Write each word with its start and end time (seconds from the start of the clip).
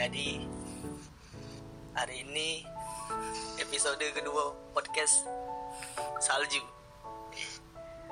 Jadi 0.00 0.40
hari 1.92 2.24
ini 2.24 2.64
episode 3.60 4.00
kedua 4.16 4.48
podcast 4.72 5.28
salju. 6.24 6.64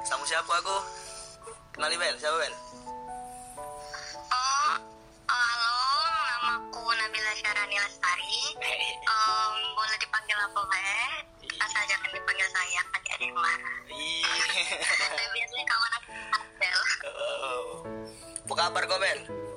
Sama 0.04 0.20
siapa 0.28 0.52
aku? 0.52 0.76
Kenali 1.72 1.96
Bel, 1.96 2.12
siapa 2.20 2.36
Bel? 2.44 2.52
Oh, 4.28 4.76
halo, 5.32 5.76
namaku 6.28 6.92
Nabila 6.92 7.32
Syarani 7.40 7.80
Lestari. 7.80 8.36
Em, 8.60 9.52
boleh 9.72 9.96
dipanggil 9.96 10.36
apa, 10.44 10.60
Be? 10.68 10.92
Asal 11.56 11.88
jangan 11.88 12.12
dipanggil 12.12 12.48
saya, 12.52 12.80
adik-adik. 13.00 13.32
Ih. 13.96 14.28
Tapi 14.92 15.24
biasanya 15.32 15.64
kawan 15.64 15.92
aku 15.96 16.12
Bel. 16.60 16.80
Oh. 17.08 17.80
Apa 18.44 18.52
kabar 18.60 18.82
kau 18.84 19.00
Bel? 19.00 19.47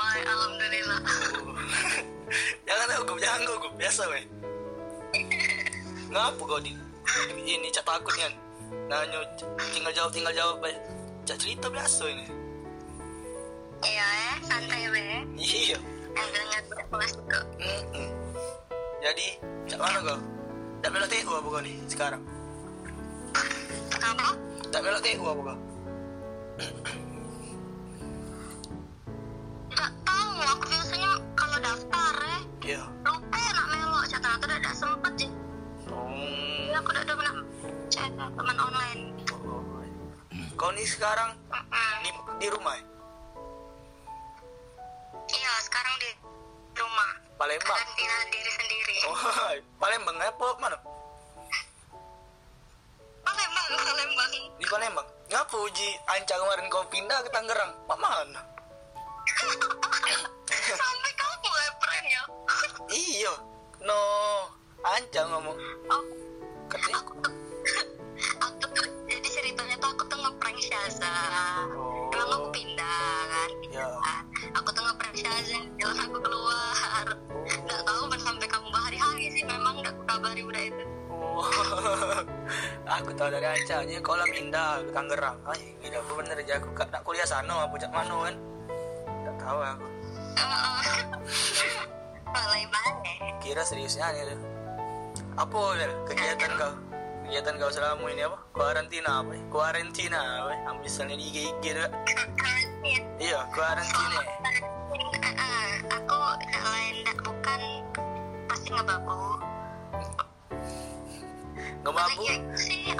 Baik, 0.00 0.24
alhamdulillah. 0.24 1.00
jangan 2.68 2.86
gugup, 2.96 3.18
jangan 3.20 3.40
gugup, 3.44 3.72
biasa 3.76 4.02
weh. 4.08 4.24
Ngapa 6.08 6.40
kau 6.40 6.60
di 6.64 6.72
ini 7.44 7.68
cak 7.68 7.84
takut 7.84 8.14
kan? 8.16 8.32
Nanya 8.88 9.20
tinggal 9.76 9.92
jawab 9.92 10.10
tinggal 10.16 10.32
jawab 10.32 10.56
weh. 10.64 10.72
Cak 11.28 11.36
cerita 11.36 11.68
biasa 11.68 12.08
ini. 12.08 12.24
Iya, 13.84 14.06
eh, 14.08 14.36
santai, 14.48 14.88
Be. 14.88 15.04
Iya. 15.36 15.78
Enggak 16.16 16.64
udah 16.72 16.86
puas 16.88 17.12
kok. 17.20 17.44
Jadi, 19.04 19.26
cak 19.68 19.80
mana 19.84 19.98
kau? 20.00 20.20
Tak 20.80 20.90
melok 20.96 21.08
TU 21.12 21.32
apa 21.36 21.48
kau 21.52 21.60
nih 21.60 21.76
sekarang? 21.92 22.22
Apa? 24.00 24.32
Tak 24.72 24.80
melok 24.80 25.04
TU 25.04 25.24
apa 25.28 25.42
kau? 25.44 25.58
Enggak 29.80 29.96
tahu, 30.04 30.36
aku 30.44 30.64
biasanya 30.68 31.10
kalau 31.32 31.56
daftar, 31.56 32.14
eh, 32.36 32.42
Iya. 32.68 32.84
lupa 33.00 33.36
ya 33.40 33.50
nak 33.56 33.66
melok. 33.72 34.04
Saya 34.04 34.20
ternyata 34.20 34.44
udah 34.44 34.58
ada 34.60 34.72
sempet, 34.76 35.12
sih. 35.16 35.30
Oh. 35.88 36.04
Ya, 36.68 36.76
aku 36.76 36.88
udah 36.92 37.00
ada 37.00 37.14
pernah 37.16 37.34
chat 37.88 38.12
teman 38.12 38.56
online. 38.60 39.02
Kau 40.52 40.68
nih 40.76 40.84
sekarang 40.84 41.32
Mm-mm. 41.48 41.92
di, 42.04 42.10
di 42.44 42.48
rumah 42.52 42.76
ya? 42.76 42.84
Iya, 45.32 45.52
sekarang 45.64 45.94
di 45.96 46.10
rumah. 46.76 47.10
Palembang. 47.40 47.80
Karantina 47.80 48.16
diri 48.28 48.50
sendiri. 48.52 48.96
Oh, 49.08 49.16
Palembang 49.80 50.16
apa 50.20 50.46
mana? 50.60 50.76
Palembang, 53.24 53.66
Palembang. 53.80 54.30
Di 54.60 54.66
Palembang. 54.68 55.08
Ngapa 55.32 55.56
uji 55.56 55.88
anca 56.04 56.34
kemarin 56.36 56.68
kau 56.68 56.84
pindah 56.92 57.24
ke 57.24 57.32
Tangerang? 57.32 57.72
Pak 57.88 57.96
mana? 57.96 58.59
Sampai 59.40 61.12
kamu 61.16 61.48
friend 61.80 62.06
ya. 62.06 62.22
Iya. 62.92 63.32
No, 63.80 64.00
anca 64.84 65.22
ngomong. 65.32 65.56
Oh, 65.88 66.04
aku 66.92 67.12
tuh, 67.24 67.32
aku 68.36 68.64
tuh, 68.76 68.86
jadi 69.08 69.28
ceritanya 69.32 69.76
tuh 69.80 69.90
aku 69.96 70.04
tuh 70.12 70.18
ngeprank 70.20 70.58
Syaza. 70.60 71.08
Oh. 71.72 72.12
Emang 72.12 72.28
aku 72.36 72.48
pindah 72.52 73.16
kan, 73.32 73.48
Ya. 73.48 73.56
pindah. 73.64 74.20
Aku 74.60 74.68
tuh 74.76 74.82
ngeprank 74.84 75.16
Syaza, 75.16 75.58
jalan 75.80 75.96
aku 76.04 76.18
keluar. 76.20 77.06
Nggak 77.64 77.82
tahu 77.88 78.02
sampai 78.20 78.46
kamu 78.46 78.66
berhari-hari 78.68 79.24
sih, 79.32 79.42
memang 79.48 79.80
nggak 79.80 79.96
aku 79.96 80.02
kabari 80.04 80.42
udah 80.44 80.62
itu. 80.68 80.84
Oh. 81.08 81.48
aku 83.00 83.10
tahu 83.16 83.28
dari 83.32 83.48
anca 83.48 83.80
nya 83.88 83.98
kau 84.04 84.20
lah 84.20 84.28
pindah 84.28 84.84
ke 84.84 84.92
Tangerang. 84.92 85.40
Ay, 85.48 85.72
gila 85.80 86.04
aku 86.04 86.12
bener 86.20 86.36
aja 86.36 86.60
aku 86.60 86.68
tak 86.76 87.00
kuliah 87.00 87.24
sana 87.24 87.64
apa 87.64 87.74
cak 87.80 87.92
mano 87.96 88.28
kan. 88.28 88.36
Tak 89.24 89.36
tahu 89.38 89.58
aku. 89.60 89.86
Mulai 92.32 92.64
balik. 92.70 93.34
Kira 93.40 93.62
seriusnya 93.64 94.10
nih 94.14 94.22
tuh. 94.30 94.40
Apa 95.34 95.56
Bel, 95.74 95.92
kegiatan 96.06 96.50
kau? 96.54 96.72
Kegiatan 97.26 97.54
kau 97.56 97.70
selama 97.70 98.04
ini 98.10 98.22
apa? 98.26 98.38
Kuarantina 98.52 99.10
apa? 99.22 99.32
Kuarantina 99.48 100.20
apa? 100.44 100.52
Ambil 100.68 100.84
misalnya 100.86 101.16
di 101.16 101.24
IG 101.30 101.36
IG 101.48 101.64
tuh. 101.74 101.90
Iya, 103.20 103.40
kuarantina. 103.52 104.20
Eh, 104.20 105.26
eh, 105.26 105.70
aku 105.92 106.14
nggak 106.14 106.62
lain 106.64 106.94
nggak 107.04 107.18
bukan 107.22 107.60
pasti 108.48 108.68
ngebabu 108.72 109.18
Ngebabu? 111.80 112.22
sih 112.56 112.92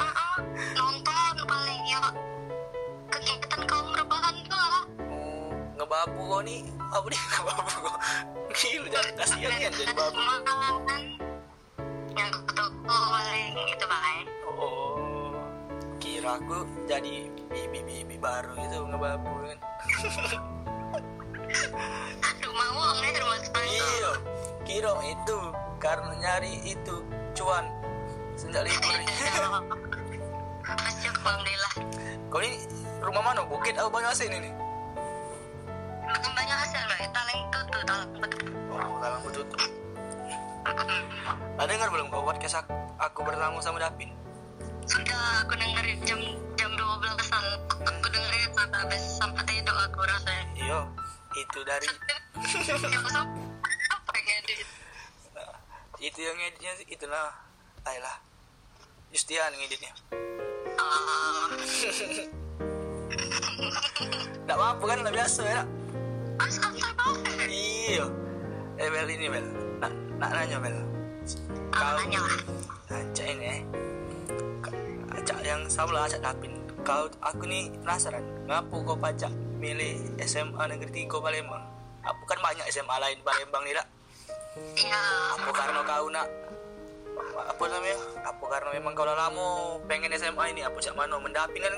Ngebabu 6.01 6.33
kau 6.33 6.41
nih 6.41 6.65
apa 6.97 7.07
nih 7.13 7.21
kau? 7.29 7.45
Gila, 8.57 8.89
jangan 8.89 9.13
kasihan 9.21 9.53
kan 9.53 9.69
jadi 9.69 9.93
babu. 9.93 10.17
yang 12.17 12.33
ke 12.33 12.53
toko 12.57 12.89
paling 12.89 13.53
gitu 13.69 13.85
paling 13.85 14.27
Oh, 14.49 15.37
kira 16.01 16.41
aku 16.41 16.65
jadi 16.89 17.29
bibi-bibi 17.53 18.17
baru 18.17 18.57
gitu 18.65 18.89
ngebabu 18.89 19.29
kan. 19.45 19.59
rumah 22.49 22.69
uang 22.81 22.97
ya 23.05 23.11
rumah 23.21 23.39
sepatu 23.45 23.69
Iya, 23.69 24.13
kira 24.65 24.93
itu 25.05 25.39
karena 25.85 26.13
nyari 26.17 26.65
itu 26.65 26.97
cuan 27.37 27.69
sejak 28.41 28.65
libur. 28.65 28.97
Alhamdulillah 30.65 31.73
Kau 32.33 32.41
ini 32.41 32.57
rumah 33.05 33.21
mana? 33.21 33.45
Bukit 33.45 33.77
atau 33.77 33.93
banyak 33.93 34.17
asin 34.17 34.33
ini? 34.33 34.60
Banyak 36.13 36.57
hasil 36.59 36.83
lah 36.85 36.99
taleng 37.11 37.41
tuh 37.51 37.63
tuh 37.69 37.83
taleng 37.85 38.11
betul 38.19 38.43
Oh, 38.71 38.79
kalau 39.03 39.17
aku 39.19 39.29
tutup. 39.35 39.61
Ada 41.59 41.67
dengar 41.69 41.89
belum 41.91 42.07
kau 42.09 42.23
podcast 42.23 42.63
aku, 42.63 42.73
aku 42.97 43.21
bersama 43.27 43.59
sama 43.61 43.79
Dapin? 43.79 44.11
sudah 44.91 45.47
aku 45.47 45.55
dengerin 45.55 46.03
jam 46.03 46.19
jam 46.59 46.71
12an 46.75 47.45
aku 47.79 48.07
dengerin 48.11 48.51
sampai 48.51 48.79
habis 48.83 49.03
sampai 49.23 49.43
tidur 49.47 49.77
aku 49.79 50.03
rasanya 50.03 50.45
Iya, 50.59 50.81
itu 51.39 51.59
dari 51.63 51.87
Siapa 52.43 52.91
sama 52.91 53.23
apa 53.95 54.11
yang 54.19 54.29
edit 54.43 54.67
itu 56.01 56.21
yang 56.25 56.39
editnya 56.41 56.73
sih 56.81 56.87
itulah. 56.91 57.31
Ayolah. 57.87 58.19
Justian 59.15 59.53
yang 59.55 59.63
editnya 59.69 59.93
Ah, 60.75 61.47
apa-apa 64.51 64.85
kan 64.85 64.99
udah 65.07 65.15
biasa 65.15 65.43
ya 65.47 65.63
mas 66.41 66.57
santai 66.57 66.93
banget 66.97 67.49
iya. 67.53 68.07
Eh 68.81 68.89
Bel 68.89 69.09
ini 69.13 69.27
Bel 69.29 69.45
nak, 69.77 69.93
nak 70.17 70.31
nanya 70.33 70.57
Bel 70.57 70.77
Ah, 71.77 72.01
nanya 72.01 72.21
lah. 72.25 72.41
Acak 72.89 73.27
ini 73.29 73.47
eh. 73.47 73.61
Acak 75.13 75.39
yang 75.45 75.69
sama 75.69 75.93
lah 75.93 76.09
Acak 76.09 76.25
Dapin 76.25 76.57
Kau, 76.81 77.13
aku 77.21 77.45
nih 77.45 77.69
penasaran 77.85 78.25
Ngapa 78.49 78.73
kau 78.73 78.97
pajak 78.97 79.29
milih 79.61 80.01
SMA 80.25 80.65
Negeri 80.73 81.05
3 81.05 81.13
Palembang? 81.21 81.65
Apa 82.01 82.23
kan 82.25 82.39
banyak 82.41 82.65
SMA 82.73 82.97
lain 82.97 83.21
Palembang 83.21 83.63
nih 83.69 83.77
tak 83.77 83.87
ya. 84.81 85.05
Apa 85.37 85.51
karena 85.53 85.81
kau 85.85 86.09
nak 86.09 86.27
apa 87.37 87.65
namanya? 87.69 87.99
Apa 88.25 88.45
karena 88.49 88.69
memang 88.77 88.93
kau 88.97 89.07
dah 89.07 89.17
lama 89.17 89.77
pengen 89.87 90.13
SMA 90.17 90.45
ini 90.53 90.65
apa 90.65 90.77
cak 90.81 90.97
mana 90.97 91.17
mendaping 91.21 91.63
kan? 91.63 91.75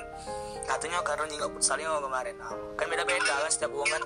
Katanya 0.63 1.03
karena 1.03 1.25
nyingok 1.27 1.51
futsalnya 1.55 1.99
kemarin. 1.99 2.35
Nah, 2.39 2.51
kan 2.79 2.85
beda 2.87 3.03
beda 3.03 3.33
kan 3.47 3.51
setiap 3.51 3.71
uang 3.71 3.89
kan. 3.89 4.01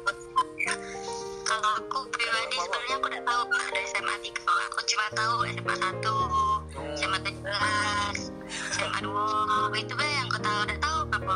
Kalau 1.48 1.72
aku 1.80 2.00
pribadi 2.12 2.58
sebenarnya 2.59 2.96
aku 3.00 3.08
udah 3.08 3.24
tahu 3.24 3.42
ada 3.56 3.80
SMA 3.88 4.16
3 4.20 4.36
kalau 4.44 4.64
aku 4.68 4.81
cuma 4.84 5.06
tahu 5.16 5.36
SMA 5.48 5.75
1 5.80 7.00
SMA 7.00 7.20
17 7.24 8.36
SMA 8.75 9.00
2 9.07 9.80
itu 9.80 9.94
kan 9.95 10.07
yang 10.12 10.28
aku 10.28 10.39
tahu 10.44 10.60
udah 10.68 10.78
tahu 10.84 11.00
apa 11.16 11.36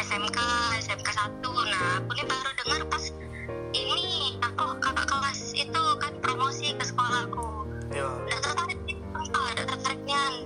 SMK 0.00 0.38
SMK 0.80 1.08
1 1.12 1.44
nah 1.44 1.82
aku 2.00 2.10
nih 2.16 2.24
baru 2.24 2.50
dengar 2.56 2.82
pas 2.88 3.04
ini 3.76 4.40
aku 4.40 4.80
kakak 4.80 5.06
kelas 5.12 5.40
itu 5.52 5.84
kan 6.00 6.12
promosi 6.24 6.72
ke 6.72 6.84
sekolahku. 6.88 7.68
Udah 7.92 8.40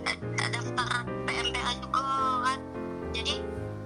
ada 0.07 0.45
daftar 0.51 1.03
PMPA 1.27 1.71
juga 1.83 2.03
kan. 2.47 2.59
Jadi 3.13 3.35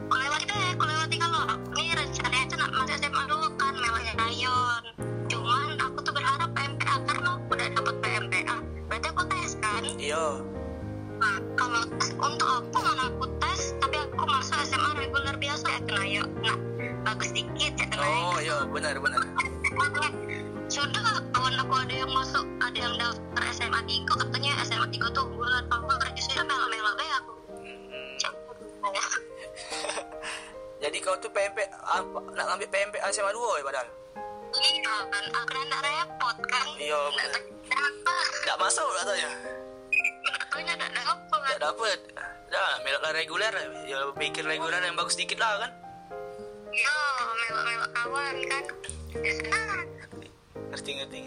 aku 0.06 0.14
lewati 0.16 0.44
deh 0.46 0.68
aku 0.76 0.84
lewati 0.86 1.16
kalau 1.18 1.40
aku 1.50 1.68
nih 1.74 1.88
rencananya 1.96 2.46
tuh 2.46 2.58
nak 2.62 2.70
masuk 2.76 2.94
SMA 3.00 3.22
dulu 3.26 3.48
kan 3.58 3.74
mewahnya 3.74 4.12
rayon 4.14 4.82
cuman 5.26 5.68
aku 5.82 5.98
tuh 6.06 6.12
berharap 6.14 6.50
PMPA 6.54 6.94
karena 7.02 7.28
aku 7.34 7.50
udah 7.50 7.68
dapat 7.74 7.94
PMPA 7.98 8.56
berarti 8.86 9.06
aku 9.10 9.22
tes 9.26 9.52
kan? 9.58 9.82
Iya. 9.98 10.26
Nah 11.18 11.36
kalau 11.58 11.82
tes 11.98 12.08
untuk 12.14 12.48
apa 12.48 12.78
mana 12.78 13.02
aku 13.10 13.26
tes 13.42 13.60
tapi 13.82 13.96
aku 13.98 14.24
masuk 14.30 14.56
SMA 14.62 14.90
reguler 15.00 15.36
biasa 15.40 15.66
ya 15.66 15.80
kena 15.82 16.04
ya. 16.06 16.22
Nah 16.44 16.56
bagus 17.02 17.30
dikit 17.34 17.72
ya 17.74 17.86
kena 17.90 18.04
oh 18.06 18.38
iya 18.38 18.56
benar 18.70 18.94
benar 19.02 19.20
sudah 20.76 21.24
kawan 21.32 21.56
aku 21.56 21.74
ada 21.88 21.94
yang 22.04 22.12
masuk 22.12 22.44
ada 22.60 22.76
yang 22.76 22.94
daftar 23.00 23.44
SMA 23.56 23.80
3 23.80 24.20
katanya 24.20 24.52
SMA 24.60 24.86
3 24.92 25.16
tuh 25.16 25.24
bulan 25.32 25.64
apa 25.72 25.92
sudah 26.20 26.44
melo-melo 26.44 26.92
deh 27.00 27.10
aku 27.16 27.32
Hmm. 27.64 28.12
jadi 30.84 30.96
kau 31.00 31.16
tuh 31.16 31.32
PMP 31.32 31.64
apa 31.80 32.18
nak 32.36 32.46
ambil 32.52 32.68
PMP 32.68 33.00
SMA 33.08 33.32
2 33.32 33.40
ya 33.40 33.64
padahal 33.64 33.88
iya 34.52 34.96
kan 35.08 35.24
aku 35.32 35.52
nggak 35.64 35.80
repot 35.80 36.36
kan 36.44 36.66
Iya, 36.76 37.00
nggak 38.44 38.56
masuk 38.60 38.84
katanya. 39.00 39.30
Tentunya 40.22 40.72
nggak 40.76 40.92
dapat 40.92 41.40
Nggak 41.40 41.60
dapet. 41.60 41.98
Dah, 42.46 42.72
meloklah 42.84 43.12
reguler. 43.16 43.54
Ya 43.88 43.98
pikir 44.14 44.44
reguler 44.46 44.80
yang 44.80 44.94
bagus 44.94 45.18
dikit 45.18 45.40
lah 45.40 45.66
kan. 45.66 45.72
Yo, 46.70 46.96
melok-melok 47.42 47.90
kawan 47.96 48.36
kan 48.48 48.64
Ya 49.18 49.32
senang 49.34 49.95
Ngerti 50.72 50.90
ngerti. 50.98 51.22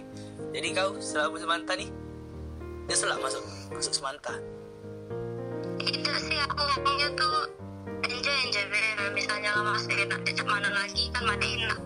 Jadi 0.56 0.68
kau 0.74 0.98
selama 1.00 1.38
semanta 1.40 1.74
nih, 1.78 1.90
nyesel 2.90 3.08
lah 3.12 3.20
masuk 3.22 3.44
masuk 3.72 3.94
semanta. 3.94 4.34
Tidak 5.80 6.18
sih 6.26 6.38
aku 6.44 6.60
ngomongnya 6.60 7.08
tuh 7.16 7.60
enjoy 8.04 8.38
enjoy 8.48 8.66
bener 8.68 9.10
misalnya 9.16 9.50
lah 9.56 9.64
masih 9.76 9.96
enak 10.08 10.20
cecek 10.28 10.48
mana 10.48 10.70
lagi 10.72 11.08
kan 11.12 11.24
mana 11.24 11.46
enak 11.46 11.80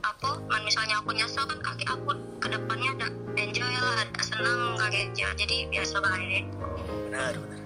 apa 0.00 0.30
man 0.48 0.62
misalnya 0.64 0.96
aku 1.00 1.12
nyesel 1.12 1.44
kan 1.44 1.58
kaki 1.60 1.84
aku 1.88 2.16
ke 2.40 2.48
depannya 2.48 2.90
ada 2.96 3.08
enjoy 3.36 3.68
lah 3.68 3.94
ada 4.04 4.20
senang 4.24 4.76
kaki 4.76 4.98
aja 5.12 5.26
jadi 5.36 5.56
biasa 5.68 5.96
baik 6.00 6.44
Benar 7.10 7.34
benar. 7.36 7.60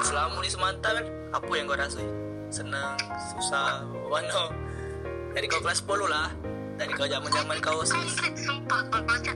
Selama 0.00 0.40
di 0.40 0.48
semanta 0.48 0.88
kan, 0.96 1.06
apa 1.28 1.50
yang 1.52 1.68
kau 1.68 1.76
rasain? 1.76 2.08
Senang, 2.48 2.96
susah, 3.36 3.84
mana? 4.08 4.48
Dari 5.36 5.44
kau 5.44 5.60
kelas 5.60 5.84
10 5.84 6.08
lah. 6.08 6.32
Dari 6.76 6.92
kau 6.92 7.08
zaman 7.08 7.30
zaman 7.32 7.56
kau 7.64 7.80
baca 7.80 9.32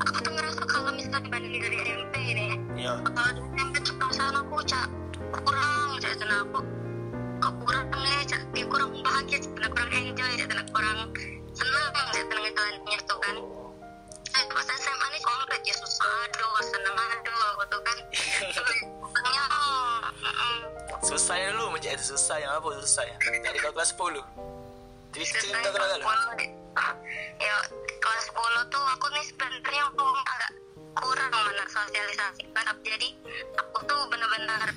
aku 0.00 0.16
tuh 0.24 0.32
ngerasa 0.32 0.62
kalau 0.64 0.90
misalnya 0.96 1.20
dibandingin 1.28 1.60
dari 1.60 1.76
SMP 1.84 2.14
ini 2.32 2.46
Iya. 2.72 3.04
kalau 3.04 3.30
di 3.36 3.40
SMP 3.52 3.74
tuh 3.84 3.94
perasaan 4.00 4.34
aku 4.40 4.56
cak. 4.64 4.88
Kurang 5.44 5.90
cak 6.00 6.14
aku 6.24 6.60
kok 7.44 7.54
kurang 7.68 7.86
ya 8.00 8.24
cak? 8.24 8.42
Kurang 8.64 8.90
bahagia 9.04 9.38
cak 9.44 9.52
kurang 9.76 9.92
enjoy 9.92 10.32
cak 10.40 10.66
kurang 10.72 10.98
senang 11.52 11.84
cak 11.92 12.24
tenang 12.32 12.44
tuh 13.04 13.18
kan. 13.20 13.36
Saya 14.32 14.44
pas 14.48 14.66
SMA 14.66 15.06
ini 15.12 15.18
konkret 15.20 15.62
ya 15.68 15.74
susah 15.76 16.10
aduh 16.32 16.52
senang 16.64 16.96
aduh 16.96 17.40
aku 17.54 17.64
tuh 17.68 17.80
kan. 17.84 17.96
Senangnya, 18.56 19.44
mm, 19.52 20.00
Susahnya 21.04 21.52
dulu 21.52 21.76
menjadi 21.76 22.00
susah 22.00 22.40
yang 22.40 22.56
apa 22.56 22.72
susahnya? 22.80 23.20
Dari 23.20 23.58
kau 23.60 23.70
kelas 23.76 23.92
10. 23.92 24.63
Jadi 25.14 25.24
kau 25.30 25.72
kelas 25.72 25.90
lah. 26.02 26.26
10 26.74 27.38
ya 27.38 27.56
kelas 28.02 28.24
10 28.34 28.72
tuh 28.74 28.84
aku 28.98 29.06
nih 29.14 29.24
sebenarnya 29.30 29.82
ngomong 29.94 30.26
agak 30.26 30.52
kurang 30.98 31.30
mana 31.30 31.64
sosialisasi 31.70 32.42
kan 32.50 32.66
jadi 32.82 33.08
aku 33.58 33.78
tuh 33.86 34.00
benar-benar 34.10 34.74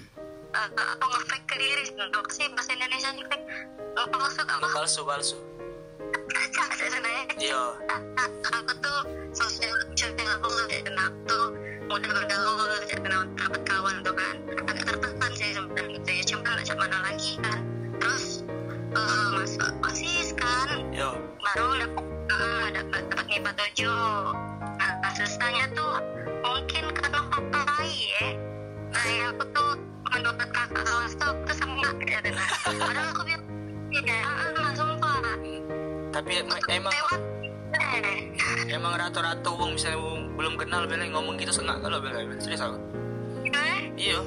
uh, 0.53 0.69
apa 0.69 1.05
ngefake 1.05 1.45
ke 1.49 1.55
diri 1.57 1.83
untuk 1.97 2.25
sih 2.33 2.45
bahasa 2.53 2.71
Indonesia 2.73 3.09
nih 3.13 3.25
fake 3.29 3.45
ngepalsu 3.97 4.41
apa? 4.45 4.67
Palsu 4.73 5.01
palsu. 5.05 5.37
Iya. 7.37 7.63
aku 8.49 8.73
tuh 8.81 8.99
sosial 9.33 9.73
sosial 9.93 10.27
aku 10.37 10.49
dan 10.69 10.95
aku 10.97 11.17
tuh 11.29 11.45
mudah 11.87 12.11
bergaul 12.13 12.71
dan 12.89 13.27
dapat 13.37 13.61
kawan 13.65 13.95
tuh 14.01 14.15
kan. 14.15 14.35
Agak 14.69 14.83
tertekan 14.85 15.31
sih 15.37 15.49
sebenarnya. 15.53 15.97
Gitu 16.01 16.09
ya 16.09 16.23
cuma 16.33 16.41
nggak 16.45 16.77
mana 16.77 16.97
lagi 17.05 17.31
kan. 17.41 17.59
Terus 18.01 18.25
uh, 18.97 19.29
masuk 19.37 19.71
osis 19.85 20.33
kan 20.33 20.81
Yo. 20.89 21.13
baru 21.39 21.67
dapat 21.85 22.05
ah, 22.33 22.67
dapat 22.73 23.01
dapat 23.07 23.25
MIPA 23.29 23.51
tujuh. 23.53 24.33
Nah 24.77 25.11
susahnya 25.13 25.65
tuh 25.71 25.93
mungkin 26.41 26.83
karena 26.91 27.19
faktor 27.29 27.63
lain 27.77 28.09
ya. 28.09 28.27
Nah 28.89 29.05
ya 29.05 29.25
aku 29.29 29.43
tuh 29.53 29.71
menurut 30.09 30.37
kakak 30.41 30.67
kelas 30.73 31.11
tuh 31.15 31.29
aku 31.29 31.51
sama 31.53 31.89
ya 32.03 32.19
dan 32.25 32.33
padahal 32.65 33.07
aku 33.13 33.21
bilang 33.25 33.43
iya 33.93 34.17
ah, 34.25 34.71
sumpah. 34.73 35.15
Tapi 36.11 36.31
em- 36.41 36.65
emang 36.67 36.93
lewat 36.93 37.21
eh. 37.77 38.73
emang 38.73 38.93
rata-rata 38.97 39.49
wong 39.53 39.77
misalnya 39.77 39.99
wong 40.01 40.19
belum 40.33 40.53
kenal 40.57 40.89
bela 40.89 41.05
ngomong 41.05 41.37
gitu 41.37 41.53
sengak 41.53 41.77
kalau 41.79 42.01
bela 42.01 42.25
bela. 42.25 42.41
serius 42.41 42.61
aku. 42.65 42.77
eh 43.53 43.81
Iya. 43.97 44.19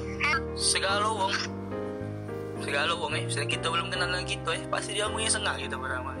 Segala 0.55 1.07
wong 1.07 1.31
segala 2.61 2.91
wong 2.93 3.11
eh 3.17 3.23
misalnya 3.25 3.49
kita 3.49 3.67
belum 3.69 3.87
kenal 3.89 4.07
dengan 4.09 4.25
kita 4.25 4.49
eh 4.53 4.63
pasti 4.69 4.89
dia 4.93 5.05
ngomongnya 5.09 5.31
sengak 5.33 5.55
gitu 5.59 5.75
pertama. 5.77 6.11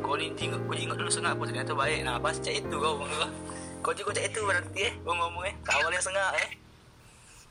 Kau 0.00 0.14
ni 0.14 0.30
jingok, 0.38 0.60
kau 0.64 0.74
jingok 0.76 0.96
dulu 0.96 1.10
sengak 1.10 1.34
apa 1.34 1.42
ternyata 1.48 1.72
baik. 1.74 2.00
Nah 2.06 2.16
pas 2.18 2.36
cek 2.36 2.54
itu 2.64 2.74
kau 2.76 2.96
ngomong 2.96 3.10
kau. 3.82 3.92
Kau 3.92 3.92
cek 4.12 4.24
itu 4.32 4.40
berarti 4.42 4.80
eh 4.88 4.92
kau 5.04 5.14
ngomong 5.14 5.42
eh 5.46 5.54
awalnya 5.70 6.00
sengak 6.02 6.32
eh. 6.40 6.50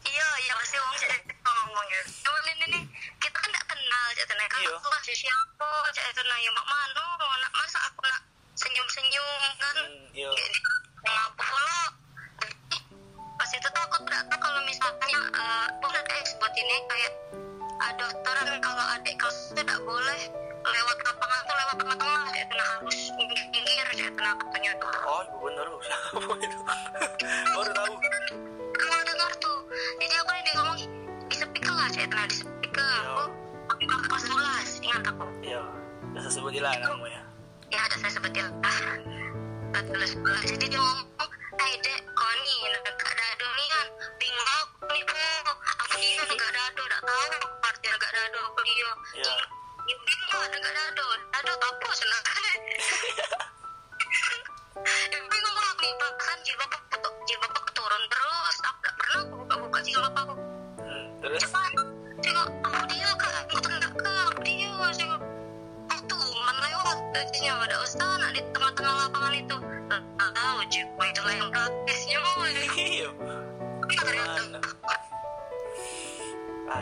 iya 0.05 0.27
iya 0.37 0.53
pasti 0.53 0.77
wong 0.77 0.93
jadi 1.01 1.17
ngomongnya 1.41 1.99
cuma 2.21 2.37
ini 2.45 2.65
nih 2.77 2.83
kita 3.17 3.37
kan 3.41 3.49
nggak 3.49 3.65
kenal 3.65 4.05
jadi 4.13 4.33
nah 4.37 4.45
Iya. 4.45 4.69
kalau 4.69 4.77
aku 4.77 4.89
masih 4.93 5.15
siapa 5.17 5.69
jadi 5.97 6.21
nah 6.29 6.37
ya 6.37 6.49
mak 6.53 6.65
mano 6.69 7.05
nak 7.41 7.51
masa 7.57 7.79
aku 7.89 8.05
nak 8.05 8.21
senyum 8.53 8.87
senyum 8.93 9.41
kan 9.57 9.77
Hmm, 9.81 10.05
iya. 10.13 10.29
ngapa 11.01 11.45
lo 11.57 11.81
pas 13.33 13.49
itu 13.49 13.65
tuh 13.65 13.81
aku 13.81 13.97
tidak 14.05 14.21
tahu 14.29 14.39
kalau 14.45 14.61
misalnya 14.69 15.19
uh, 15.33 15.67
boleh 15.81 16.01
deh 16.05 16.21
sebut 16.21 16.53
ini 16.53 16.75
kayak 16.85 17.13
ada 17.75 18.03
aturan 18.07 18.47
kalau 18.59 18.85
adik 18.95 19.15
kelas 19.19 19.37
itu 19.45 19.59
tidak 19.59 19.79
boleh 19.83 20.21
lewat 20.65 20.97
lapangan 21.03 21.39
tuh 21.43 21.55
lewat 21.55 21.75
tengah-tengah 21.77 22.21
kayak 22.31 22.47
kena 22.49 22.65
harus 22.65 22.97
pinggir 23.51 23.87
kayak 23.91 24.11
kena 24.15 24.31
katanya 24.39 24.71
tuh 24.79 24.89
Oh 25.05 25.21
ibu 25.21 25.37
bener 25.43 25.65
loh 25.67 25.81
siapa 25.83 26.33
itu? 26.41 26.57
Baru 27.55 27.71
tahu. 27.71 27.93
kalau 28.75 29.01
dengar 29.05 29.31
tuh 29.37 29.57
jadi 29.99 30.13
aku 30.19 30.29
dia 30.35 30.53
ngomong 30.57 30.77
di 31.25 31.35
speaker 31.35 31.73
lah 31.73 31.87
saya 31.91 32.05
pernah 32.07 32.27
di 32.27 32.35
speaker 32.35 32.89
aku 33.05 33.23
aku 33.85 34.03
kelas 34.09 34.23
12 34.25 34.85
ingat 34.85 35.03
aku 35.05 35.25
Iya. 35.45 35.61
Sebutin 36.25 36.63
lah 36.63 36.73
namanya. 36.79 37.21
ya 37.69 37.81
saya 37.91 38.11
sebutin 38.11 38.45
lah 38.63 38.79
terus 39.75 40.11
jadi 40.47 40.65
dia 40.71 40.79
ngomong 40.79 41.29
eh 41.55 41.73
dek 41.79 41.99
kau 42.11 42.31
nih 42.43 42.59
negara 42.83 43.13
dado 43.15 43.47
nih 43.55 43.67
kan? 43.71 43.87
Bingung 44.19 44.49
aku 44.59 44.85
nih 44.91 45.03
bu 45.07 45.15
aku 45.55 45.95
dia 45.95 46.23
negara 46.27 46.51
dado 46.51 46.83
tak 46.91 47.01
tahu. 47.07 47.27
Arti 47.63 47.87
negara 47.87 48.19
dado 48.27 48.39
aku 48.43 48.61
dia. 48.67 48.91
Iya. 49.15 49.33
Ya, 49.85 49.95
bingung 50.03 50.31
lah 50.35 50.47
negara 50.51 50.81
dado 50.91 51.05
dado 51.31 51.51
tak 51.55 51.71
apa 51.71 51.87
senang 51.95 52.23
Ya, 54.85 55.19
bingung 55.23 55.55
lah 55.55 55.73
nih 55.79 55.91
bahkan 55.95 56.37
jilbab 56.43 56.71
aku 56.75 57.09
jilbab 57.25 57.51
aku 57.55 57.69
turun 57.71 58.03
terus. 58.11 58.55
Aku 58.59 58.79
tak 58.83 58.93
pernah 58.99 59.19
aku 59.23 59.33
buka-buka 59.43 59.79
jilbab 59.85 60.13
aku. 60.13 60.33
Hmm, 60.83 61.05
terus? 61.23 61.41
Cepat. 61.41 61.71
Tengok 62.23 62.47
aku 62.63 62.83
dia 62.91 63.09
man 66.95 67.11
lewat 67.11 67.27
jadinya 67.31 67.53
ada 67.67 67.75
ustaz 67.83 68.11
nak 68.19 68.31
di 68.31 68.41
tengah-tengah 68.53 68.93
lapangan 69.07 69.33
itu. 69.35 69.57
Tak 69.85 70.31
tahu 70.33 70.57
jiwa 70.71 71.03
itulah 71.05 71.33
yang 71.35 71.49
praktisnya 71.51 72.19
iya. 72.79 73.09
ternyata 73.85 74.59
Ah. 76.65 76.81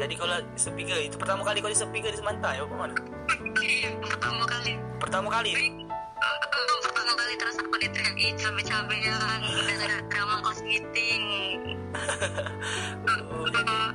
Jadi 0.00 0.14
kalau 0.16 0.36
speaker 0.56 0.98
itu 0.98 1.16
pertama 1.20 1.44
kali 1.44 1.60
kau 1.60 1.70
speaker 1.70 2.10
di 2.10 2.18
Semanta 2.18 2.56
ya 2.56 2.64
apa 2.64 2.74
mana? 2.74 2.94
pertama 4.00 4.44
kali. 4.48 4.72
Pertama 4.98 5.28
kali. 5.30 5.50
eh, 5.54 5.68
pertama 6.82 7.12
kali. 7.14 7.32
Terus 7.36 7.56
aku 7.60 7.74
diteriaki 7.78 8.26
cabe-cabean 8.34 9.40
gara-gara 9.44 9.98
drama 10.08 10.34
kelas 10.42 10.60
meeting. 10.64 11.22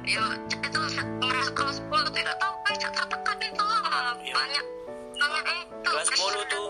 Ya 0.05 0.23
itu 0.45 0.79
merasa 1.19 1.51
kelas 1.51 1.77
10 1.81 2.15
tidak 2.15 2.35
tahu 2.37 2.53
baca 2.63 2.87
tertekan 2.93 3.37
itu 3.41 3.63
lah 3.65 3.81
Iya. 4.21 4.33
banyak 4.33 4.65
Kelas 5.85 6.07
10 6.11 6.53
tuh 6.53 6.65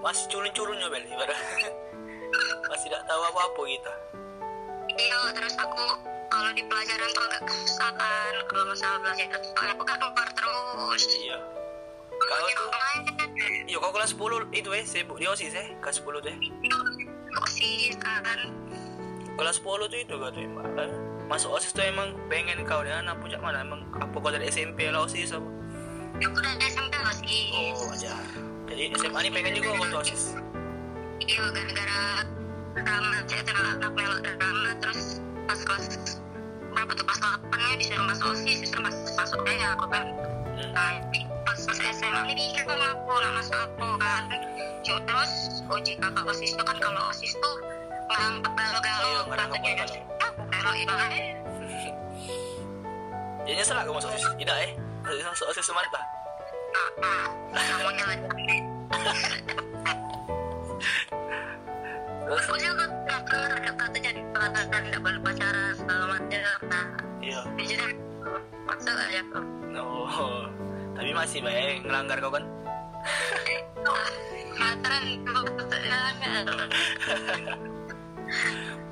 masih 0.00 0.24
culun-culunnya 0.30 0.86
bel 0.90 1.04
ibarat. 1.04 1.38
masih 2.70 2.86
tidak 2.88 3.02
tahu 3.10 3.22
apa-apa 3.34 3.62
kita. 3.66 3.94
Iya, 4.90 5.18
terus 5.34 5.54
aku 5.58 5.84
kalau 6.30 6.50
di 6.54 6.62
pelajaran 6.66 7.08
tuh 7.14 7.22
agak 7.26 7.42
kesusahan 7.46 8.32
kalau 8.46 8.64
masalah 8.70 8.98
belajar 9.02 9.26
itu 9.26 9.38
soalnya 9.54 9.72
aku 9.74 9.84
kan 9.86 9.96
keluar 9.98 10.28
terus. 10.34 11.02
Iya. 11.18 11.38
Makin 12.20 12.54
tuh 12.54 12.70
Iya 13.40 13.76
kau 13.78 13.92
kelas 13.94 14.12
10 14.14 14.50
itu 14.52 14.68
eh 14.74 14.84
sibuk 14.84 15.18
di 15.18 15.26
OSIS 15.26 15.54
eh 15.56 15.68
kelas 15.80 16.02
10 16.02 16.22
tuh 16.22 16.30
eh. 16.30 16.38
osis 17.40 17.94
kan. 18.02 18.38
Kelas 19.38 19.56
10 19.62 19.90
tuh 19.90 19.98
itu 19.98 20.14
kau 20.14 20.30
tuh 20.30 20.42
emang. 20.42 20.66
Masuk 21.30 21.54
OSIS 21.54 21.72
tuh 21.72 21.86
emang 21.86 22.14
pengen 22.26 22.62
kau 22.66 22.82
dengan 22.82 23.14
apa 23.14 23.24
cak 23.26 23.40
mana 23.40 23.62
emang 23.62 23.86
apa 23.98 24.14
kau 24.14 24.30
dari 24.30 24.50
SMP 24.50 24.90
lah 24.90 25.06
OSIS 25.06 25.34
apa? 25.34 25.50
Aku 26.20 26.36
udah 26.36 26.52
SMP 26.68 26.94
osis. 27.08 27.48
Oh 27.80 27.88
aja. 27.96 28.12
Jadi 28.68 28.82
SMA 28.92 29.18
ini 29.24 29.30
pengen 29.32 29.52
juga 29.56 29.68
kau 29.72 29.86
tuh 29.88 29.98
OSIS. 30.04 30.36
Iya, 31.24 31.48
gara-gara 31.48 32.00
drama, 32.76 33.18
saya 33.24 33.42
anak 33.56 33.92
melok 33.96 34.20
drama 34.28 34.70
terus 34.84 35.24
pas 35.48 35.60
kelas 35.64 35.84
berapa 36.76 36.92
tuh 36.92 37.06
pas 37.08 37.18
8 37.18 37.56
nya 37.56 37.76
disuruh 37.80 38.04
masuk 38.04 38.26
osis, 38.36 38.56
disuruh 38.68 38.84
masuk 38.84 39.12
masuk 39.16 39.40
deh 39.48 39.56
aku 39.64 39.86
kan. 39.88 40.06
Nah, 40.76 40.92
pas 41.48 41.56
masuk 41.56 41.84
SMA 41.88 42.20
ini 42.36 42.52
bingung 42.52 42.84
aku 42.84 43.12
nak 43.16 43.32
masuk 43.40 43.56
apa 43.56 43.86
kan. 43.96 44.22
Cuma 44.84 45.00
terus 45.08 45.32
uji 45.72 45.92
kakak 46.04 46.24
osis 46.28 46.52
itu 46.52 46.62
kan 46.68 46.76
kalau 46.76 47.00
osis 47.08 47.32
tuh 47.32 47.54
ngangkat 48.12 48.52
Iya, 48.52 48.60
galau-galau 48.60 49.10
ngangkat 49.24 49.48
katanya 49.48 49.72
galau 50.52 50.74
itu 50.76 50.94
eh 51.00 51.24
Jadi 53.48 53.54
nyesel 53.56 53.76
aku 53.80 53.90
masuk 53.96 54.12
OSIS. 54.12 54.28
Tidak 54.36 54.58
eh. 54.68 54.89
Masuk- 55.00 55.26
Masuk 55.32 55.46
OSIS 55.50 55.66
Semanta. 55.66 56.00
ah 57.02 57.26
kamu 57.50 57.90
jalan 57.98 58.18
terus? 62.24 62.44
Aku 62.46 62.54
juga 62.62 62.84
pernah 63.26 63.58
ada 63.58 63.70
kata 63.74 63.98
jadi 63.98 64.20
pelanggaran 64.30 64.82
nggak 64.86 65.02
boleh 65.02 65.20
pacaran 65.24 65.72
segala 65.74 66.04
macam. 66.14 66.40
Nah 66.70 66.86
iya. 67.18 67.40
jadi 67.58 67.86
masuk 68.70 68.96
aja 68.96 69.20
kok 69.34 69.44
no 69.74 69.86
tapi 70.94 71.10
masih 71.10 71.38
baik 71.42 71.82
ngelanggar 71.82 72.16
kau 72.22 72.30
kan 72.30 72.44
pacaran 74.54 75.04
itu 75.10 75.34
jangan 75.82 76.44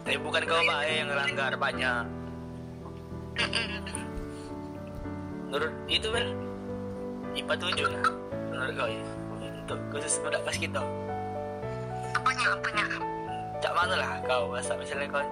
tapi 0.02 0.16
bukan 0.18 0.42
kau 0.48 0.62
baik 0.66 0.94
yang 0.98 1.08
ngelanggar 1.14 1.52
banyak 1.54 2.04
menurut 5.48 5.72
itu 5.88 6.06
Bel 6.12 6.28
IPA 7.32 7.54
7 7.56 7.88
lah 7.88 8.04
menurut 8.52 8.72
kau 8.76 8.88
ya 8.92 9.02
untuk 9.64 9.80
khusus 9.88 10.20
budak 10.20 10.44
kelas 10.44 10.58
kita 10.60 10.82
apanya 12.12 12.46
apanya 12.52 12.84
cak 13.64 13.72
mana 13.72 13.94
lah 13.96 14.10
kau 14.28 14.52
masa 14.52 14.76
misalnya 14.76 15.08
kau 15.08 15.24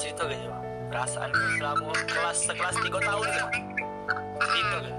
cerita 0.00 0.24
gak 0.24 0.40
coba 0.40 0.58
perasaan 0.88 1.28
kau 1.28 1.48
selama 1.60 1.92
kelas 2.08 2.38
sekelas 2.48 2.76
tiga 2.80 2.98
tahun 3.04 3.28
kan 3.28 3.52
cerita 4.40 4.76
kan 4.80 4.94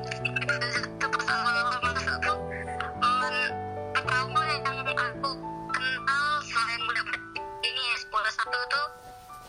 momen 3.02 3.36
pertama 3.90 4.42
yang 4.54 4.62
aku 4.86 5.32
kenal 5.74 6.26
selain 6.46 6.82
budak-budak 6.86 7.26
ini 7.66 7.82
ya 7.90 7.96
sekolah 8.06 8.32
satu 8.38 8.60
tuh 8.70 8.88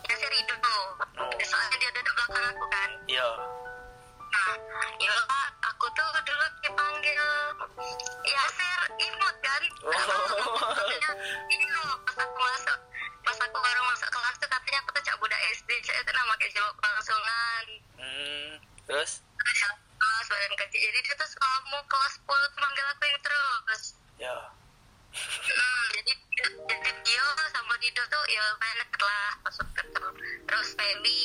ya 0.09 0.15
si 0.17 0.25
Rido 0.33 0.55
soalnya 1.45 1.75
dia 1.77 1.89
duduk 1.93 2.13
belakang 2.17 2.45
aku 2.57 2.65
kan 2.73 2.89
iya 3.05 3.29
nah 4.31 4.55
ya 4.97 5.15
aku 5.67 5.85
tuh 5.91 6.07
dulu 6.23 6.45
dipanggil 6.63 7.25
Yasir 8.21 8.79
imut 9.01 9.35
kan? 9.43 9.63
Oh. 9.83 9.95
ini 11.53 11.67
loh 11.67 11.93
pas 12.07 12.17
aku 12.17 12.37
masuk 12.39 12.79
pas 13.21 13.37
aku 13.37 13.57
baru 13.59 13.81
masuk 13.91 14.09
kelas 14.09 14.35
tuh 14.39 14.49
katanya 14.49 14.79
aku 14.81 14.89
tuh 14.95 15.03
cak 15.03 15.17
budak 15.19 15.41
SD 15.59 15.69
saya 15.83 16.01
tuh 16.07 16.13
nama 16.15 16.33
kayak 16.39 16.51
jawab 16.55 16.75
langsungan 16.79 17.65
hmm, 17.99 18.49
terus? 18.87 19.11
Kelas 20.01 20.25
badan 20.33 20.53
kecil. 20.57 20.81
Jadi 20.81 20.99
dia 21.05 21.13
tuh 21.13 21.29
selama 21.29 21.79
kelas 21.85 22.13
10 22.17 22.25
tuh 22.25 22.59
manggil 22.61 22.85
aku 22.89 23.03
yang 23.05 23.21
terus. 23.21 23.83
Ya 24.17 24.35
Hmm, 25.11 25.83
jadi 25.91 26.11
dia 27.03 27.25
sama 27.51 27.73
Dido 27.83 28.03
tuh 28.07 28.23
ya 28.31 28.43
main 28.63 28.75
deket 28.79 29.01
lah 29.03 29.31
masuk 29.43 29.67
tuh 29.75 30.11
terus 30.47 30.69
Feby 30.79 31.19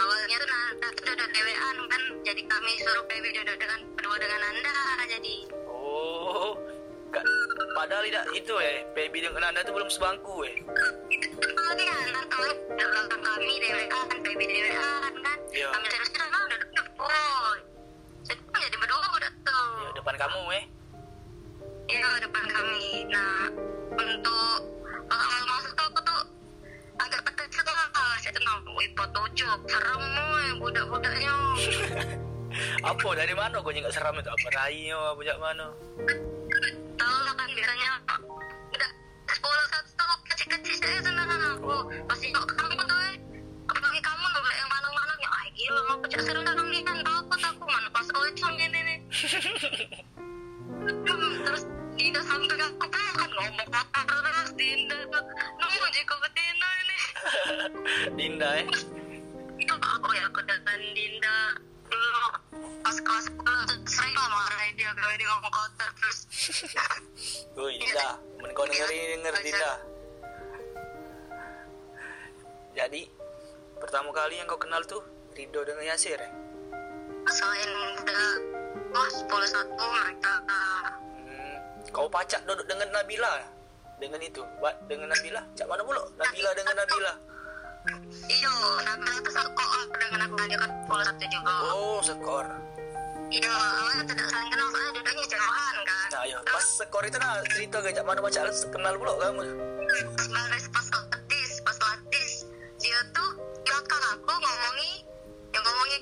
awalnya 0.00 0.36
tuh 0.40 0.48
Nanda 0.48 0.88
tuh 0.96 1.04
duduk 1.12 1.28
dewean 1.28 1.76
kan 1.92 2.02
jadi 2.24 2.42
kami 2.48 2.72
suruh 2.80 3.04
Feby 3.12 3.28
duduk 3.36 3.56
dengan 3.60 3.80
berdua 4.00 4.16
dengan 4.16 4.40
Anda 4.48 4.76
jadi 5.12 5.36
oh 5.68 6.56
Kak, 7.12 7.24
padahal 7.76 8.00
tidak 8.08 8.24
itu 8.32 8.54
eh 8.64 8.80
baby 8.96 9.20
dengan 9.20 9.52
anda 9.52 9.60
tuh 9.60 9.76
belum 9.76 9.92
sebangku 9.92 10.48
eh. 10.48 10.56
Kalau 11.36 11.72
dia 11.76 11.92
anak 11.92 12.24
teman 12.32 12.56
belakang 12.80 13.20
kami 13.20 13.54
dewean 13.60 14.08
Feby 14.24 14.44
dewean 14.48 15.14
kan. 15.20 15.38
Iya. 15.52 15.68
kami 15.68 15.86
terus 15.92 16.08
kita 16.08 16.26
nah 16.32 16.44
duduk 16.48 16.68
duduk 16.72 17.60
jadi 18.24 18.40
jadi 18.72 18.76
berdua 18.80 19.06
udah 19.20 19.32
tuh. 19.44 19.68
Ya, 19.84 19.90
depan 20.00 20.16
kamu 20.16 20.40
eh 20.56 20.64
Iya 21.88 22.08
depan 22.22 22.44
kami. 22.46 23.06
Nah 23.10 23.50
untuk 23.96 24.60
awal 25.10 25.42
masuk 25.48 25.72
tuh 25.74 25.86
aku 25.90 26.00
tuh 26.06 26.22
agak 27.00 27.20
terkejut 27.26 27.66
lah. 27.66 27.88
Saya 28.22 28.30
tuh 28.36 28.42
nggak 28.42 28.84
ipo 28.86 29.04
tujuh. 29.10 29.52
Serem 29.66 30.02
moy 30.14 30.46
budak-budaknya. 30.62 31.34
apa 32.90 33.08
dari 33.16 33.32
mana 33.32 33.64
kau 33.64 33.72
nggak 33.72 33.94
seram 33.94 34.12
itu 34.20 34.28
apa 34.28 34.48
raio 34.52 35.00
apa 35.16 35.20
jak 35.24 35.40
mana 35.40 35.72
Tahu 37.00 37.18
lah 37.24 37.34
kan 37.34 37.48
biasanya 37.48 37.92
udah 38.76 38.90
sekolah 39.32 39.64
satu 39.72 39.90
tuh 39.96 40.18
kecil-kecil 40.28 40.74
saya 40.76 40.98
senang 41.00 41.30
aku. 41.30 41.76
Pasti 42.06 42.28
kok 42.30 42.44
kamu 42.52 42.82
tuh. 42.84 42.98
Apalagi 43.72 44.00
kamu 44.04 44.24
nggak 44.28 44.54
yang 44.60 44.68
malang-malang 44.70 45.18
ya. 45.18 45.30
Ay 45.32 45.48
gila 45.56 45.80
mau 45.88 45.96
pecah 46.04 46.22
serem 46.22 46.44
dia 46.44 46.82
kan 46.84 46.98
takut 47.00 47.40
aku 47.40 47.64
mana 47.64 47.88
pas 47.90 48.06
oh 48.12 48.24
itu 48.28 48.46
ini 48.60 48.80
nih. 48.84 48.98
Dinda 52.22 52.54
sampai 52.70 52.78
aku 52.78 52.86
kan 53.18 53.30
ngomong 53.34 53.70
apa 53.74 54.00
terus 54.06 54.50
Dinda 54.54 54.98
tuh 55.10 55.24
nunggu 55.58 55.86
jika 55.90 56.14
betina 56.22 56.68
ini 56.78 56.98
Dinda 58.14 58.48
eh? 58.62 58.66
Itu 59.58 59.74
aku 59.74 60.08
ya 60.14 60.30
aku 60.30 60.40
dengan 60.46 60.80
Dinda 60.94 61.36
dulu 61.90 62.24
pas 62.86 62.96
kelas 63.02 63.26
10 63.26 63.42
tuh 63.42 63.78
sering 63.90 64.14
lah 64.14 64.28
marahin 64.30 64.72
dia 64.78 64.90
kalau 64.94 65.14
dia 65.18 65.28
ngomong 65.34 65.50
kotor 65.50 65.90
terus 65.98 66.18
Woi 67.58 67.74
Dinda. 67.74 68.08
Men 68.38 68.50
kau 68.54 68.66
dengerin 68.70 69.18
denger 69.18 69.34
Dinda. 69.42 69.72
Jadi 72.72 73.02
pertama 73.82 74.14
kali 74.14 74.38
yang 74.38 74.46
kau 74.46 74.62
kenal 74.62 74.82
tuh 74.86 75.02
Rido 75.34 75.66
dengan 75.66 75.90
Yasir 75.90 76.22
eh? 76.22 76.32
Selain 77.34 77.70
udah 77.98 78.26
oh 78.94 79.08
10 79.10 79.26
satu 79.26 79.84
mereka 79.90 80.32
kau 81.90 82.06
pacak 82.06 82.46
duduk 82.46 82.66
dengan 82.70 82.88
Nabila. 82.94 83.42
Dengan 83.98 84.20
itu. 84.22 84.42
Ba- 84.62 84.78
dengan 84.86 85.10
Nabila. 85.10 85.42
Cak 85.58 85.66
mana 85.66 85.82
pula? 85.82 86.02
Nabila 86.20 86.50
dengan 86.54 86.74
Nabila. 86.78 87.12
Iyo 88.30 88.54
Nabila 88.86 89.18
tuh 89.26 89.32
sekolah 89.34 89.82
dengan 89.98 90.20
aku 90.30 90.34
dia 90.46 90.58
kan 90.62 90.70
10 90.86 91.02
satu 91.02 91.24
juga. 91.26 91.50
Oh 91.74 91.98
skor 91.98 92.46
iya 93.32 93.48
awalnya 93.48 94.04
tidak 94.12 94.26
saling 94.28 94.50
kenal 94.52 94.68
soalnya 94.68 94.92
duduknya 94.92 95.24
jauhan 95.24 95.76
kan. 95.88 96.06
Nah 96.12 96.20
ayo 96.28 96.38
pas 96.44 96.66
skor 96.68 97.04
itu 97.08 97.16
nah 97.16 97.40
cerita 97.48 97.76
gak 97.80 97.94
cak 97.96 98.04
mana 98.04 98.20
pacak 98.20 98.42
kenal 98.70 98.94
pula 99.00 99.12
kamu. 99.18 99.42
Pas 100.14 100.28
baris 100.30 100.66
pas 100.68 100.86
latis 100.92 101.50
pas 101.64 101.78
latis 101.80 102.32
dia 102.78 102.98
tuh 103.16 103.30
belakang 103.66 104.02
aku 104.14 104.30
ngomongi 104.30 104.92
yang 105.56 105.62
ngomongi 105.64 105.98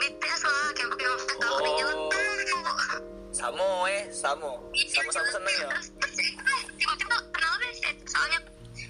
BTS 0.00 0.42
lah 0.48 0.66
kayak 0.74 0.88
aku 0.88 0.96
bilang 0.98 1.20
aku 1.20 1.38
Oh. 1.50 3.19
Samo 3.30 3.86
eh 3.86 4.10
Samo. 4.10 4.58
Sama-sama 4.74 5.28
seneng 5.30 5.54
ya. 5.54 5.70
Terus, 5.70 5.86
terus, 6.02 6.18
eh, 6.34 6.62
tiba-tiba 6.74 7.16
kenal 7.30 7.54
deh 7.62 7.70
sih 7.78 7.94
soalnya 8.10 8.38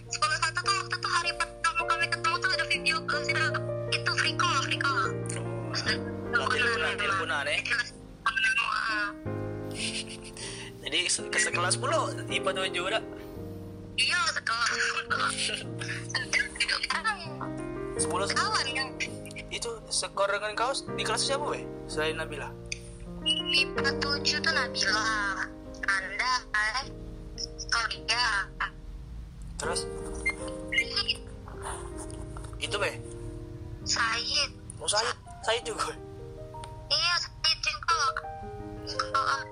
sekolah 0.09 0.39
satu 0.41 0.59
tuh 0.65 0.75
waktu 0.81 0.97
itu 0.97 1.09
hari 1.13 1.31
pertama 1.37 1.81
kami 1.85 2.07
ketemu 2.09 2.37
tuh 2.41 2.51
ada 2.57 2.65
video 2.65 2.97
itu 3.93 4.11
free 4.17 4.37
call 4.41 4.59
free 4.65 4.81
call. 4.81 5.13
Terus, 5.29 5.81
Nah, 6.31 6.47
teleponan, 6.47 6.95
teleponan, 6.97 7.47
eh. 7.53 7.61
Jadi 10.81 10.99
ke 11.05 11.39
sekelas 11.39 11.77
pula 11.77 12.09
IPA 12.33 12.51
7 12.73 12.81
udah 12.81 13.03
iya 14.01 14.21
sekolah 14.33 14.67
sepuluh. 18.01 18.27
Kawan 18.33 18.67
kan 18.73 18.89
itu 19.53 19.71
skor 19.93 20.33
dengan 20.33 20.57
kau 20.57 20.73
di 20.97 21.03
kelas 21.05 21.29
siapa 21.29 21.45
weh? 21.45 21.61
Selain 21.85 22.17
Nabila 22.17 22.49
IPA 23.51 23.91
7 23.99 24.47
tuh 24.47 24.53
Nabila 24.55 25.43
Anda 25.83 26.33
Claudia 27.67 28.47
terus? 29.59 29.91
Itu 32.63 32.79
weh 32.79 32.95
Said. 33.83 34.55
Mau 34.79 34.87
saya 34.87 35.11
saya 35.43 35.59
juga. 35.67 35.91
Iya 36.95 37.15
Said 37.19 37.59
Oh, 39.19 39.19
ah, 39.19 39.43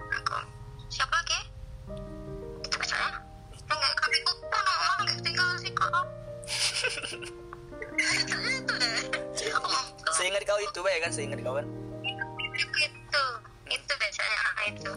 siapa 0.86 1.14
lagi? 1.18 1.40
Itu 2.62 2.76
bacanya 2.78 3.18
enggak 3.66 3.92
kami 3.98 4.18
lupa 4.22 4.62
enggak 5.02 5.18
tinggal 5.26 5.50
sih 5.58 5.72
kok? 5.74 5.90
Oh, 9.58 9.82
seingat 10.14 10.42
kau 10.46 10.58
itu 10.62 10.78
weh 10.86 10.96
kan? 11.02 11.10
Seingat 11.10 11.42
kau 11.42 11.58
kan 11.58 11.66
itu 13.68 13.92
bacanya 13.94 14.38
ah, 14.42 14.64
itu. 14.66 14.92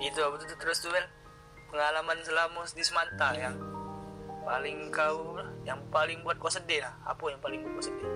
Itu 0.00 0.20
tuh 0.22 0.56
terus 0.58 0.78
tuh 0.80 0.94
pengalaman 1.70 2.18
selama 2.24 2.64
di 2.72 2.82
Semanta 2.82 3.30
yang 3.36 3.54
paling 4.42 4.88
kau 4.90 5.38
yang 5.62 5.78
paling 5.92 6.24
buat 6.24 6.40
kau 6.40 6.50
sedih 6.50 6.82
lah. 6.82 6.94
Apa 7.06 7.30
yang 7.30 7.40
paling 7.42 7.60
buat 7.62 7.72
kau 7.78 7.84
sedih? 7.84 8.10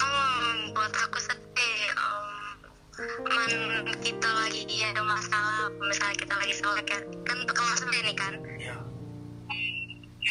Hmm, 0.00 0.74
buat 0.74 0.92
aku 0.92 1.18
sedih. 1.22 1.80
Um, 1.96 2.28
man 3.24 3.52
kita 4.04 4.28
lagi 4.28 4.64
ada 4.84 5.00
masalah, 5.00 5.72
misalnya 5.78 6.16
kita 6.20 6.34
lagi 6.36 6.54
salah 6.58 6.82
kan, 6.84 7.02
kan 7.24 7.36
untuk 7.40 7.56
kelas 7.56 7.80
ini 7.88 8.12
kan, 8.12 8.34
ya 8.60 8.76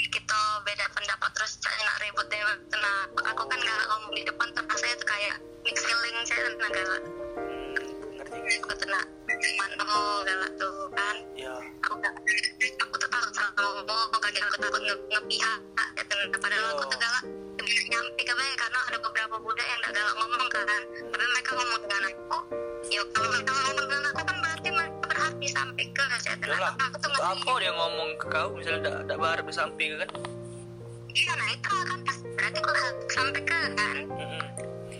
kita 0.09 0.39
beda 0.65 0.85
pendapat 0.93 1.29
terus 1.33 1.57
saya 1.57 1.81
nak 1.85 1.97
ribut 2.01 2.25
deh. 2.29 2.41
Nah, 2.77 3.09
aku 3.33 3.43
kan 3.49 3.57
gak 3.57 3.81
ngomong 3.89 4.13
di 4.13 4.21
depan 4.21 4.47
terus 4.53 4.77
saya 4.77 4.93
tuh 4.97 5.07
kayak 5.09 5.35
mix 5.65 5.77
feeling 5.81 6.17
saya 6.29 6.49
nah 6.57 6.69
galak. 6.69 7.03
Hmm, 8.49 8.63
Aku 8.65 8.73
tuh 8.73 8.87
nak 8.89 9.05
mantap 9.29 9.89
galak 10.25 10.51
tuh 10.57 10.75
kan. 10.97 11.15
ya 11.37 11.53
Aku 11.85 11.93
gak, 12.01 12.15
aku 12.81 12.95
tuh 12.97 13.09
takut 13.13 13.31
salah 13.37 13.51
ngomong, 13.53 14.09
kaget 14.17 14.43
aku 14.49 14.57
takut 14.57 14.81
nge 14.81 14.95
ngepihak. 15.13 15.59
Gitu. 15.93 16.15
Padahal 16.41 16.65
aku 16.73 16.83
tuh 16.89 16.97
galak 16.97 17.23
nyampe 17.89 18.21
ke 18.25 18.33
mereka 18.33 18.65
karena 18.65 18.79
ada 18.89 18.97
beberapa 19.01 19.35
budak 19.41 19.67
yang 19.67 19.79
gak 19.85 19.93
galak 19.93 20.15
ngomong 20.17 20.47
kan 20.49 20.65
tapi 21.13 21.25
mereka 21.25 21.51
ngomong 21.53 21.79
dengan 21.85 22.03
aku 22.09 22.37
ya 22.89 23.01
kalau 23.13 23.29
mereka 23.29 23.51
ngomong 23.53 23.85
dengan 23.85 24.03
aku 24.09 24.21
kan 24.25 24.37
berarti 24.41 24.69
mereka 24.73 24.97
berarti 25.05 25.47
sampai 25.53 25.85
ke 25.89 26.03
saya 26.21 26.35
Yalah. 26.49 26.73
aku 26.81 26.97
tuh 26.97 27.11
apa 27.21 27.51
dia 27.61 27.71
ngomong 27.73 28.09
ke 28.17 28.25
kau 28.29 28.49
misalnya 28.57 28.79
tidak 28.81 29.01
tidak 29.05 29.17
bareng 29.21 29.49
sampai 29.53 29.85
kan 30.01 30.09
iya 31.13 31.31
nah 31.37 31.47
itu 31.53 31.69
kan 31.69 31.99
pas 32.05 32.17
berarti 32.25 32.57
aku 32.57 32.71
sampai 33.09 33.41
ke 33.41 33.57
kan 33.77 33.95
Mm-mm. 34.09 34.45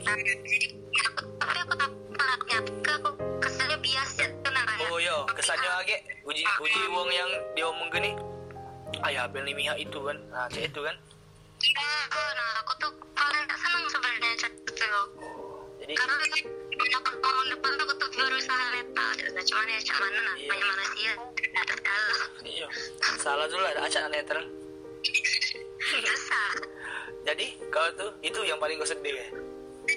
nah 0.05 0.13
jadi 0.17 0.67
ya 0.69 1.03
aku 1.09 1.21
tapi 1.41 1.57
aku 1.63 1.73
tak 1.73 1.91
anaknya 2.19 2.57
ke 2.85 2.91
aku 3.01 3.09
biasa 3.89 4.23
nah 4.53 4.65
ya. 4.77 4.87
oh 4.93 4.99
iya 5.01 5.17
kesannya 5.33 5.69
lagi 5.81 5.95
uji 6.21 6.43
uji 6.61 6.81
wong 6.93 7.09
yang 7.09 7.29
dia 7.57 7.65
omong 7.65 7.89
gini. 7.89 8.11
Ayah 9.05 9.29
bel 9.29 9.45
nih 9.45 9.53
mihak 9.57 9.77
itu 9.77 9.97
kan. 10.01 10.17
Nah 10.33 10.45
cek 10.49 10.69
itu 10.69 10.81
kan. 10.81 10.95
Iya, 11.59 11.89
nah 12.33 12.49
aku 12.63 12.73
tuh 12.81 12.91
paling 13.13 13.43
tak 13.45 13.57
senang 13.61 13.83
sebenarnya 13.89 14.29
chat 14.37 14.53
itu. 14.53 14.85
Jadi 15.81 15.93
karena 15.97 16.15
banyak 16.79 17.03
tahun 17.19 17.45
depan 17.53 17.71
aku 17.75 17.93
tuh 17.99 18.09
berusaha 18.15 18.65
letal 18.71 19.09
gitu 19.19 19.39
cuman 19.51 19.67
ya 19.67 19.79
cak 19.83 19.97
mana 19.99 20.19
nah 20.23 20.35
Iya. 20.39 20.47
banyak 20.47 20.67
manusia 20.71 21.11
ada 21.51 21.73
segala 21.75 22.07
iya. 22.47 22.67
Salah 23.19 23.45
dulu 23.51 23.63
ada 23.67 23.81
acak 23.83 24.03
netral. 24.07 24.45
Susah 25.83 26.51
jadi 27.27 27.45
kau 27.67 27.87
tuh 27.99 28.11
itu 28.23 28.39
yang 28.47 28.57
paling 28.57 28.79
kau 28.79 28.87
sedih 28.87 29.11
ya 29.11 29.27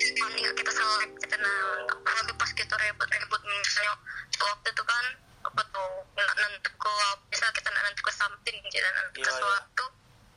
Cuman 0.03 0.33
nggak 0.35 0.55
kita 0.59 0.71
selek 0.75 1.11
kita 1.23 1.37
nah 1.39 1.87
apalagi 1.95 2.33
pas 2.35 2.51
kita 2.51 2.75
rebut-rebut 2.75 3.41
misalnya 3.47 3.95
waktu 4.43 4.69
itu 4.75 4.83
kan 4.83 5.05
apa 5.43 5.63
tuh 5.71 5.91
nggak 6.19 6.31
nentu 6.39 6.71
ke 6.75 6.93
bisa 7.31 7.47
kita 7.55 7.69
nggak 7.71 7.85
nentu 7.87 8.03
ke 8.03 8.13
something 8.15 8.57
gitu 8.67 8.83
nanti 8.83 9.19
Iya, 9.23 9.27
ke 9.27 9.31
iya. 9.31 9.39
suatu 9.39 9.85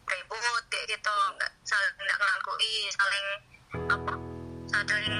ribut 0.05 0.63
kayak 0.69 0.85
gitu 0.93 1.15
nggak 1.37 1.51
saling 1.65 1.93
nggak 1.97 2.17
ngakui 2.21 2.73
saling 2.93 3.27
apa 3.89 4.13
saling 4.69 5.15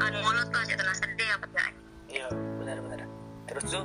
anu 0.00 0.16
mulut 0.24 0.48
lah 0.48 0.64
gitu 0.64 0.82
nah 0.82 0.96
sedih 0.96 1.28
apa 1.36 1.46
enggak 1.52 1.68
iya 2.08 2.26
benar 2.32 2.76
benar 2.80 3.00
terus 3.48 3.64
tuh 3.68 3.84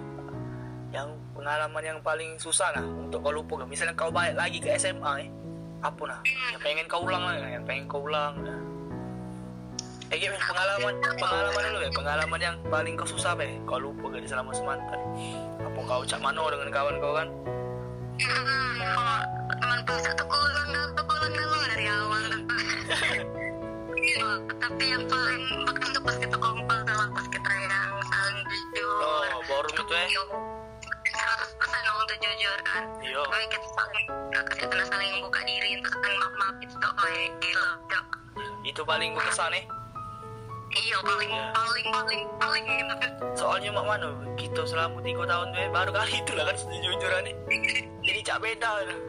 yang 0.95 1.11
pengalaman 1.35 1.83
yang 1.83 1.99
paling 1.99 2.39
susah 2.39 2.71
nah 2.71 2.85
untuk 2.85 3.19
kau 3.19 3.35
lupa 3.35 3.67
misalnya 3.67 3.95
kau 3.95 4.11
balik 4.11 4.39
lagi 4.39 4.63
ke 4.63 4.71
SMA 4.79 5.27
eh 5.27 5.29
apa 5.83 6.03
nah 6.07 6.19
yang 6.55 6.61
pengen 6.63 6.85
kau 6.87 7.03
ulang 7.03 7.23
lah 7.27 7.35
yang 7.43 7.63
pengen 7.67 7.85
kau 7.91 8.07
ulang 8.07 8.33
nah. 8.41 8.76
Eh, 10.07 10.15
gimana 10.23 10.39
pengalaman 10.39 10.93
pengalaman 11.19 11.61
dulu 11.67 11.79
ya. 11.83 11.91
Pengalaman 11.91 12.39
yang 12.39 12.55
paling 12.71 12.93
kau 12.95 13.03
susah 13.03 13.35
be. 13.35 13.59
Kau 13.67 13.75
lupa 13.75 14.07
gak 14.07 14.23
selama 14.23 14.55
semantan? 14.55 14.99
Apa 15.59 15.79
kau 15.83 16.01
cak 16.07 16.23
mano 16.23 16.47
dengan 16.47 16.71
kawan 16.71 16.95
kau 17.03 17.11
kan? 17.11 17.27
Teman 19.51 19.79
pas 19.83 19.99
satu 19.99 20.23
kulang 20.23 20.69
satu 20.71 21.03
kulang 21.03 21.33
dulu 21.35 21.57
dari 21.75 21.85
awal. 21.91 22.23
Iya, 23.97 24.29
tapi 24.63 24.83
yang 24.95 25.03
paling 25.11 25.43
bahkan 25.67 25.89
tuh 25.91 26.03
pas 26.07 26.15
kita 26.15 26.37
kumpul 26.39 26.79
tuh 26.87 27.07
pas 27.11 27.27
kita 27.27 27.51
yang 27.67 27.91
saling 28.07 28.39
jujur. 28.47 28.99
Oh 29.03 29.43
forum 29.43 29.75
itu 29.75 29.91
eh? 29.91 30.09
Seratus 31.03 31.51
persen 31.59 31.83
untuk 31.83 32.17
jujur 32.23 32.57
kan? 32.63 32.83
Iya. 33.03 33.21
Pokoknya 33.27 33.47
kita 33.51 33.67
saling 33.75 34.07
kita 34.55 34.83
saling 34.87 35.11
buka 35.19 35.41
diri 35.43 35.69
untuk 35.83 35.91
saling 35.99 36.15
maaf 36.15 36.33
maaf 36.39 36.55
itu 36.63 36.75
tuh 36.79 36.91
oh 36.95 37.07
gila 37.43 37.67
itu 38.67 38.81
paling 38.83 39.15
berkesan 39.15 39.55
eh 39.55 39.63
iya 40.77 40.97
paling 41.01 41.31
Iya. 41.31 41.45
paling 41.53 41.87
paling 41.89 42.21
paling 42.37 42.63
gitu 42.65 42.95
soalnya 43.37 43.69
mak 43.73 43.85
mano 43.85 44.09
kita 44.37 44.61
selama 44.65 44.97
tiga 45.01 45.23
tahun 45.25 45.47
tuh 45.53 45.61
baru 45.69 45.91
kali 45.93 46.13
itu 46.17 46.31
lah 46.33 46.45
kan 46.49 46.55
sejujurnya. 46.57 47.19
Nih 47.21 47.35
jadi 48.01 48.19
cak 48.23 48.37
beda 48.41 48.71
nah. 48.85 48.99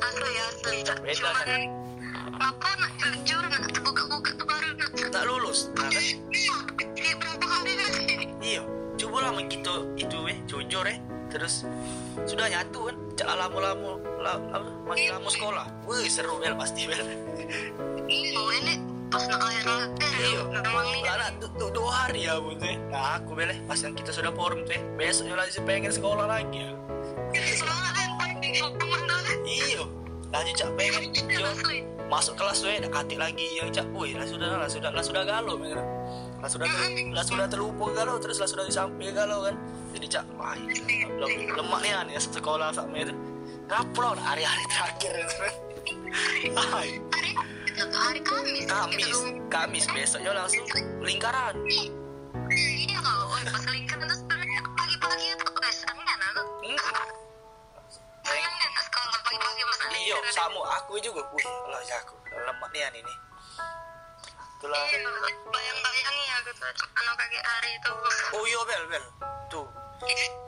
asli 0.00 0.32
asli. 0.40 0.76
Beda, 0.80 0.94
cuman 1.12 1.44
kan? 1.44 1.60
ngapa 2.40 2.68
nak 2.80 2.92
jujur 2.96 3.42
nak 3.44 3.62
buka 3.84 4.02
buka 4.08 4.30
tuh 4.36 4.46
baru 4.48 4.68
nak 4.76 4.88
tak 5.12 5.24
lulus 5.28 5.68
nah 5.76 5.88
kan? 5.92 6.04
iya 6.96 7.12
berapa 7.16 7.44
hari 7.44 7.72
lagi 7.76 8.04
Iya, 8.40 8.62
coba 8.96 9.28
lah 9.28 9.32
kita 9.44 9.74
itu 10.00 10.18
eh 10.32 10.38
jujur 10.48 10.84
eh. 10.88 10.96
Terus 11.30 11.68
sudah 12.26 12.48
nyatu 12.48 12.88
kan 12.90 12.96
cak 13.14 13.28
lama-lama 13.36 14.00
la- 14.18 14.40
apa, 14.50 14.68
masih 14.88 15.12
lama 15.12 15.28
sekolah. 15.28 15.66
Wih 15.86 16.08
seru 16.08 16.40
bel 16.40 16.56
pasti 16.56 16.88
bel. 16.88 17.04
Iya 18.10 18.42
ini 18.64 18.74
pas 19.10 19.26
nak 19.26 19.42
akhir 19.42 19.66
akhir 19.66 20.22
iya. 20.22 20.42
karena 21.02 21.26
du- 21.42 21.74
dua 21.74 21.90
hari 21.90 22.30
ya 22.30 22.38
bun 22.38 22.54
tuh 22.62 22.70
eh. 22.70 22.78
nah 22.94 23.18
aku 23.18 23.34
bel 23.34 23.50
eh, 23.50 23.58
pas 23.66 23.78
yang 23.82 23.94
kita 23.98 24.14
sudah 24.14 24.30
forum 24.30 24.62
tuh 24.62 24.78
eh, 24.78 24.82
besoknya 24.94 25.34
lagi 25.34 25.58
pengen 25.66 25.90
sekolah 25.90 26.30
lagi 26.30 26.70
ya. 26.70 26.70
Semangat 27.58 27.94
hukuman 28.62 29.00
tuh 29.10 29.20
iya. 29.42 29.82
Lanjut 30.30 30.54
cak 30.54 30.70
pengen. 30.78 31.02
Masuk 32.06 32.34
kelas 32.38 32.62
tuh 32.62 32.70
eh 32.70 32.78
katik 32.86 33.18
lagi 33.18 33.46
yang 33.58 33.74
cak. 33.74 33.86
Wih 33.90 34.14
lah 34.14 34.26
sudah 34.30 34.46
lah 34.62 34.70
sudah 34.70 34.90
lah 34.94 35.02
sudah 35.02 35.22
galau 35.26 35.58
bener 35.58 35.82
lah 36.40 36.48
sudah 36.48 36.66
lah 37.12 37.24
sudah 37.26 37.46
terlupa 37.50 37.92
galau 37.92 38.16
terus 38.16 38.38
lah 38.38 38.46
sudah 38.46 38.62
di 38.62 38.72
samping 38.72 39.10
galau 39.10 39.42
kan. 39.42 39.58
Jadi 39.90 40.06
cak 40.06 40.24
wah 40.38 40.54
lemak 41.58 41.80
nih 41.82 42.14
ya 42.14 42.20
sekolah 42.22 42.70
sama 42.70 42.94
itu 42.94 43.14
ngapa 43.70 43.98
lo 44.02 44.18
hari-hari 44.18 44.64
terakhir 44.66 45.14
Ay, 46.10 46.98
hari 46.98 47.59
itu 47.80 47.88
tuh 47.88 48.00
hari 48.04 48.20
Kamis. 48.20 48.68
Kamis 48.68 49.18
Kamis 49.48 49.84
besoknya 49.88 50.36
langsung 50.36 50.68
lingkaran. 51.00 51.56
Iya 51.64 53.00
oh, 53.00 53.40
pas 53.40 53.64
lingkaran 53.72 54.04
sebenarnya 54.12 54.60
pagi-pagi 54.76 55.26
itu 55.32 55.46
kayak 55.48 55.72
senangnya 55.72 56.14
nah 56.20 56.28
ke 58.68 58.82
sekolah 58.84 59.18
pagi-pagi 59.24 59.62
pas 59.64 59.80
iya 59.96 60.16
sama 60.28 60.60
aku 60.76 61.00
juga. 61.00 61.24
Wih 61.32 61.48
lah 61.72 61.80
ya 61.88 61.96
aku 62.04 62.20
lemak 62.28 62.68
nih 62.76 62.84
ini 63.00 63.14
itulah. 64.60 64.76
Iya 64.92 65.08
bayang-bayangnya 65.48 66.24
ya 66.28 66.36
gitu 66.52 66.64
anak 66.84 67.14
kakek 67.16 67.44
hari 67.48 67.70
itu. 67.80 67.92
Oh 68.36 68.44
iya 68.44 68.60
bel 68.68 68.84
bel. 68.92 69.04
Tuh. 69.48 69.66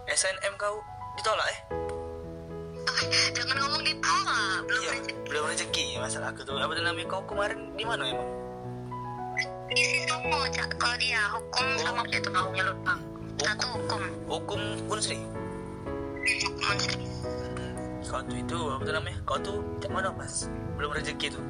SNM 0.05 0.53
kau 0.61 0.85
ditolak 1.17 1.49
eh 1.49 1.61
jangan 3.37 3.57
ngomong 3.67 3.83
ditolak 3.85 4.61
belum 4.67 4.81
iya 4.83 4.91
rezeki 4.97 5.15
belum 5.29 5.45
rezeki 5.49 5.87
masalah 6.03 6.29
aku 6.35 6.41
tuh. 6.45 6.59
Apa 6.61 6.73
tuh 6.77 6.85
namanya? 6.85 7.07
Kau 7.09 7.23
kemarin 7.25 7.59
di 7.79 7.85
mana 7.87 8.03
emang? 8.05 8.31
Isi 9.73 10.05
semua 10.05 10.45
cak. 10.53 10.69
Kalau 10.77 10.97
dia 11.01 11.23
hukum 11.33 11.67
sama 11.81 12.03
itu 12.11 12.29
maunya 12.29 12.65
lupa 12.69 12.95
satu 13.41 13.67
hukum. 13.79 14.03
Hukum 14.29 14.61
unsri? 14.93 15.19
Hukum 16.23 16.77
sih 16.79 17.13
kau 18.13 18.21
tuh 18.29 18.37
itu 18.37 18.59
apa 18.69 18.83
tuh 18.85 18.93
namanya? 18.93 19.19
Kau 19.25 19.39
tuh 19.41 19.59
cak 19.81 19.89
mana 19.89 20.13
pas 20.13 20.33
belum 20.77 20.91
rezeki 21.01 21.27
tuh. 21.33 21.45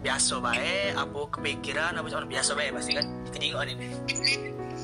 Biasa 0.00 0.40
baik 0.40 0.96
apa 0.96 1.20
kepikiran 1.28 1.92
apa 2.00 2.06
cuman 2.08 2.24
biasa 2.24 2.50
baik 2.56 2.72
pasti 2.72 2.96
kan? 2.96 3.06
Kejingan 3.28 3.68
ini. 3.68 3.86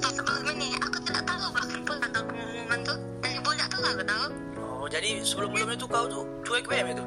Tuh, 0.01 0.13
sebelum 0.13 0.45
ini 0.61 0.77
aku 0.77 1.01
tidak 1.09 1.25
tahu 1.25 1.45
bahkan 1.57 1.81
pun 1.89 1.99
atau 2.05 2.21
pengumuman 2.29 2.79
tuh. 2.85 2.99
Dari 3.25 3.39
budak 3.41 3.67
tuh 3.73 3.81
aku 3.81 4.05
tahu 4.05 4.27
oh 4.81 4.89
jadi 4.89 5.21
sebelum 5.21 5.53
sebelumnya 5.53 5.77
tuh 5.77 5.89
kau 5.93 6.07
tuh 6.09 6.25
cuek 6.43 6.65
BM 6.65 6.97
itu 6.97 7.05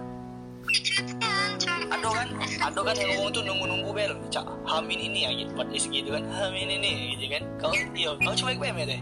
ada 1.94 2.10
kan? 2.10 2.28
Ada 2.40 2.80
kan 2.80 2.96
yang 2.96 3.10
ngomong 3.20 3.32
tuh 3.36 3.44
nunggu 3.46 3.66
nunggu 3.68 3.90
bel 3.92 4.14
cak 4.32 4.46
hamin 4.66 5.00
ini 5.12 5.20
ya 5.28 5.30
gitu 5.36 5.52
buat 5.58 5.70
isi 5.74 5.88
gitu 5.92 6.16
kan 6.16 6.24
hamin 6.30 6.70
ini 6.80 7.18
gitu 7.18 7.38
kan? 7.38 7.44
Kau 7.60 7.74
iya 7.94 8.16
kau 8.18 8.34
cuek 8.34 8.58
BM 8.62 8.78
ya 8.82 8.86
deh 8.98 9.02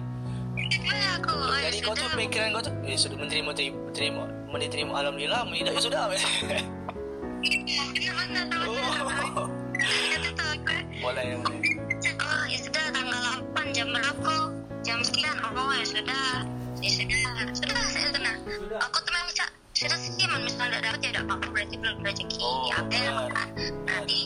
ya 0.72 1.14
ya 1.20 1.70
jadi 1.72 1.78
kau 1.84 1.94
tuh 1.96 2.08
pikiran 2.16 2.56
kau 2.56 2.64
tuh 2.64 2.74
ya 2.84 2.96
sudah 2.96 3.18
menerima 3.20 3.52
terima 3.92 4.24
menerima 4.52 4.92
alhamdulillah 4.92 5.42
tidak 5.52 5.74
ya 5.76 5.82
sudah 5.82 6.02
oh 8.68 9.48
boleh 11.02 11.26
boleh. 11.42 11.62
Oh 12.22 12.44
ya 12.46 12.58
sudah 12.62 12.86
tanggal 12.94 13.42
8 13.58 13.74
jam 13.74 13.88
berapa 13.90 14.54
jam 14.86 15.00
sekian 15.02 15.34
oh 15.42 15.74
ya 15.74 15.86
sudah. 15.86 16.46
ya 16.46 16.51
aku 18.88 18.98
tuh 19.06 19.12
memang 19.14 19.34
cak. 19.38 19.50
Sudah 19.78 19.98
sih 19.98 20.26
man 20.30 20.42
misalnya 20.46 20.78
tidak 20.78 20.84
dapat 20.86 21.00
ya 21.02 21.10
tidak 21.14 21.24
apa-apa. 21.30 21.46
Berarti 21.54 21.76
belum 21.78 21.98
rezeki. 22.02 22.38
Oh, 22.42 22.70
apa 22.74 22.94
ya 22.94 23.12
benar. 23.14 23.30
kan 23.34 23.50
nanti 23.86 24.20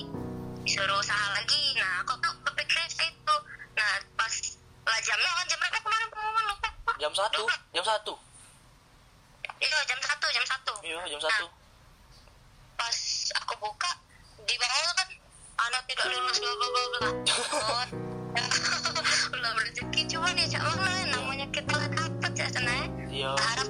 disuruh 0.63 0.98
usaha 1.00 1.28
lagi. 1.36 1.62
Nah 1.80 1.91
aku 2.04 2.13
tuh 2.24 2.34
kepikiran 2.48 2.88
itu? 3.04 3.36
Nah 3.76 3.91
pas 4.15 4.34
lah 4.86 5.00
jamnya 5.04 5.32
kan 5.32 5.46
jam 5.52 5.58
berapa 5.60 5.80
kemarin? 5.84 6.08
Pengumuman 6.12 6.44
lupa. 6.52 6.70
Jam 7.00 7.13
satu? 7.13 7.44
Jam 7.76 7.86
satu? 7.86 8.13
Iya 9.56 9.80
jam 9.88 10.00
satu 10.00 10.26
jam 10.32 10.46
satu. 10.48 10.74
Iya 10.84 11.00
jam 11.12 11.22
satu. 11.22 11.46
Pas 12.76 12.98
aku 13.44 13.54
buka 13.60 13.91
di 14.46 14.56
bawah 14.60 14.94
kan 15.00 15.08
anak 15.70 15.82
tidak 15.88 16.06
lulus 16.12 16.38
bla 16.39 16.54
bla 16.56 16.68
bla 16.70 16.84
bla. 16.91 17.12
Belum 19.32 19.56
rezeki 19.63 20.02
cuman 20.12 20.36
ya 20.36 20.46
cak 20.52 20.62
mana? 20.63 20.91
Namanya 21.12 21.48
kita 21.56 21.74
lah 21.76 21.88
dapat 21.88 22.32
ya 22.36 22.48
sana 22.52 22.76
iya. 23.15 23.32
Harap 23.39 23.70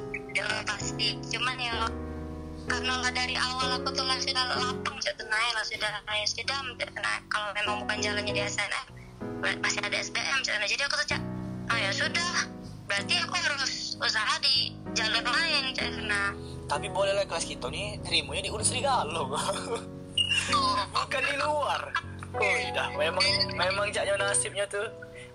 pasti 0.96 1.12
cuman 1.28 1.60
ya 1.60 1.92
karena 2.72 3.04
lah 3.04 3.12
dari 3.12 3.36
awal 3.36 3.84
aku 3.84 3.92
tuh 3.92 4.08
lah 4.08 4.16
sudah 4.16 4.48
lapang 4.56 4.96
cak 5.04 5.12
tenai 5.20 5.48
lah 5.52 5.60
sudah 5.68 5.92
ya 5.92 6.24
sudah 6.24 6.56
tenai 6.80 7.20
kalau 7.28 7.52
memang 7.52 7.84
bukan 7.84 8.00
jalannya 8.00 8.32
di 8.32 8.40
SNM 8.40 8.88
masih 9.60 9.84
ada 9.84 9.92
SBM 9.92 10.40
tenai. 10.48 10.72
jadi 10.72 10.88
aku 10.88 10.96
tuh 11.04 11.08
cak 11.12 11.20
oh 11.68 11.78
ya 11.84 11.92
sudah 11.92 12.48
berarti 12.88 13.12
aku 13.28 13.36
harus 13.36 14.00
usaha 14.00 14.40
di 14.40 14.72
jalur 14.96 15.20
lain 15.20 15.76
cak. 15.76 16.00
Tenai. 16.00 16.32
tapi 16.72 16.88
boleh 16.88 17.12
lah 17.12 17.28
kelas 17.28 17.44
kita 17.44 17.68
nih 17.68 18.00
terimanya 18.00 18.48
di 18.48 18.52
Unsri 18.56 18.80
Galuh 18.80 19.36
tuh 20.48 20.80
bukan 20.96 21.24
di 21.28 21.36
luar. 21.44 21.92
Oh 22.40 22.56
dah 22.72 22.88
memang 22.96 23.28
memang 23.52 23.92
caknya 23.92 24.16
nasibnya 24.16 24.64
tuh 24.72 24.88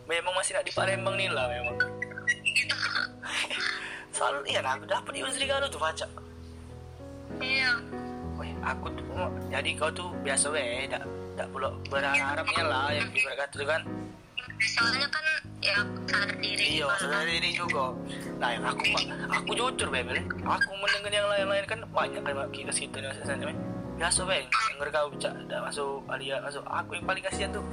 memang 0.08 0.32
masih 0.40 0.56
nak 0.56 0.64
di 0.64 0.72
Palembang 0.72 1.20
nih 1.20 1.28
lah 1.28 1.52
memang 1.52 1.76
selalu 4.20 4.40
iya 4.52 4.60
nah 4.60 4.76
aku 4.76 4.84
dapat 4.84 5.12
di 5.16 5.20
Unsri 5.24 5.48
Galuh 5.48 5.68
tuh 5.72 5.80
baca 5.80 6.06
iya 7.40 7.72
Wih, 8.36 8.52
aku 8.60 8.88
tuh 8.92 9.04
jadi 9.52 9.70
kau 9.76 9.92
tuh 9.92 10.08
biasa 10.24 10.48
weh, 10.48 10.88
tak 10.88 11.04
tak 11.36 11.48
perlu 11.52 11.76
berharapnya 11.92 12.62
lah 12.64 12.88
yang 12.88 13.08
ibarat 13.12 13.36
kata 13.36 13.54
tuh 13.60 13.68
kan. 13.68 13.82
soalnya 14.60 15.08
kan 15.12 15.24
ya 15.60 15.76
sadar 16.08 16.32
diri 16.40 16.80
Iya, 16.80 16.88
sadar 16.96 17.24
diri 17.28 17.50
juga. 17.52 17.92
Nah, 18.40 18.48
yang 18.56 18.64
aku 18.64 18.84
aku 19.28 19.50
jujur 19.56 19.88
bebel, 19.92 20.24
aku 20.40 20.72
mendengar 20.72 21.12
yang 21.12 21.28
lain-lain 21.28 21.64
kan 21.68 21.80
banyak 21.92 22.20
kan 22.24 22.32
kita 22.48 22.72
situ 22.72 22.96
nih 22.96 23.12
sana 23.28 23.52
Biasa 24.00 24.24
weh, 24.24 24.40
denger 24.48 24.88
kau 24.88 25.12
dah 25.20 25.60
masuk 25.60 26.00
Alia 26.08 26.40
masuk. 26.40 26.64
Aku 26.64 26.96
yang 26.96 27.04
paling 27.04 27.24
kasihan 27.24 27.52
tuh 27.52 27.64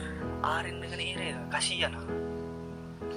Arin 0.43 0.83
dengan 0.83 0.99
Ire, 0.99 1.31
kasihan. 1.47 1.95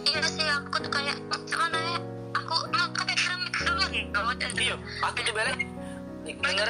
iya 0.06 0.22
sih 0.22 0.46
aku 0.46 0.86
tuh 0.86 0.90
kayak 0.94 1.18
mana 1.50 1.78
ya 1.98 2.19
aku 2.34 2.54
mau 2.70 2.88
kayak 2.94 3.16
keramik 3.18 3.52
keluar 3.54 3.86
gitu 3.90 4.60
Iya, 4.60 4.74
aku 5.02 5.18
tuh 5.24 5.34
bele 5.34 5.52
denger 6.26 6.68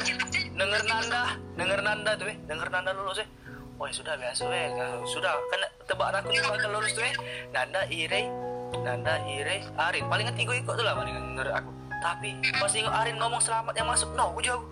denger 0.56 0.82
Nanda, 0.86 1.22
denger 1.56 1.80
Nanda 1.82 2.12
tuh 2.16 2.28
eh, 2.30 2.36
denger 2.46 2.68
Nanda 2.70 2.90
lulus. 2.94 3.20
Oh 3.80 3.88
ya 3.88 3.94
sudah 3.96 4.14
biasa 4.20 4.44
weh, 4.44 4.68
sudah 5.08 5.32
kan 5.48 5.60
tebakan 5.88 6.20
aku 6.20 6.36
tuh 6.36 6.44
bakal 6.52 6.70
lulus 6.76 6.92
tuh 6.92 7.04
eh. 7.04 7.14
Nanda, 7.48 7.80
Ire, 7.88 8.28
Nanda, 8.84 9.24
Ire, 9.24 9.64
Arin. 9.72 10.04
Palingan 10.04 10.36
tiga 10.36 10.52
ikut 10.52 10.74
tuh 10.76 10.84
lah 10.84 10.92
paling 10.92 11.16
denger 11.16 11.48
aku. 11.48 11.70
Tapi 12.00 12.30
pas 12.60 12.68
tengok 12.68 12.92
Arin 12.92 13.16
ngomong 13.16 13.40
selamat 13.40 13.72
yang 13.76 13.88
masuk, 13.88 14.08
no, 14.12 14.32
aku 14.32 14.40
jauh. 14.44 14.64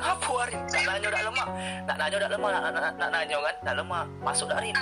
Ngapa 0.00 0.32
Arin? 0.48 0.60
Nak 0.64 0.82
nanya 0.84 1.06
udah 1.12 1.22
lemah, 1.28 1.46
nak 1.84 1.96
nanya 1.96 2.16
udah 2.20 2.30
lemah, 2.32 2.50
nak, 2.52 2.62
nak, 2.72 2.92
nak 2.96 3.08
nanya 3.12 3.36
kan, 3.40 3.54
nak 3.64 3.74
lemah, 3.80 4.02
masuk 4.20 4.48
Arin. 4.52 4.76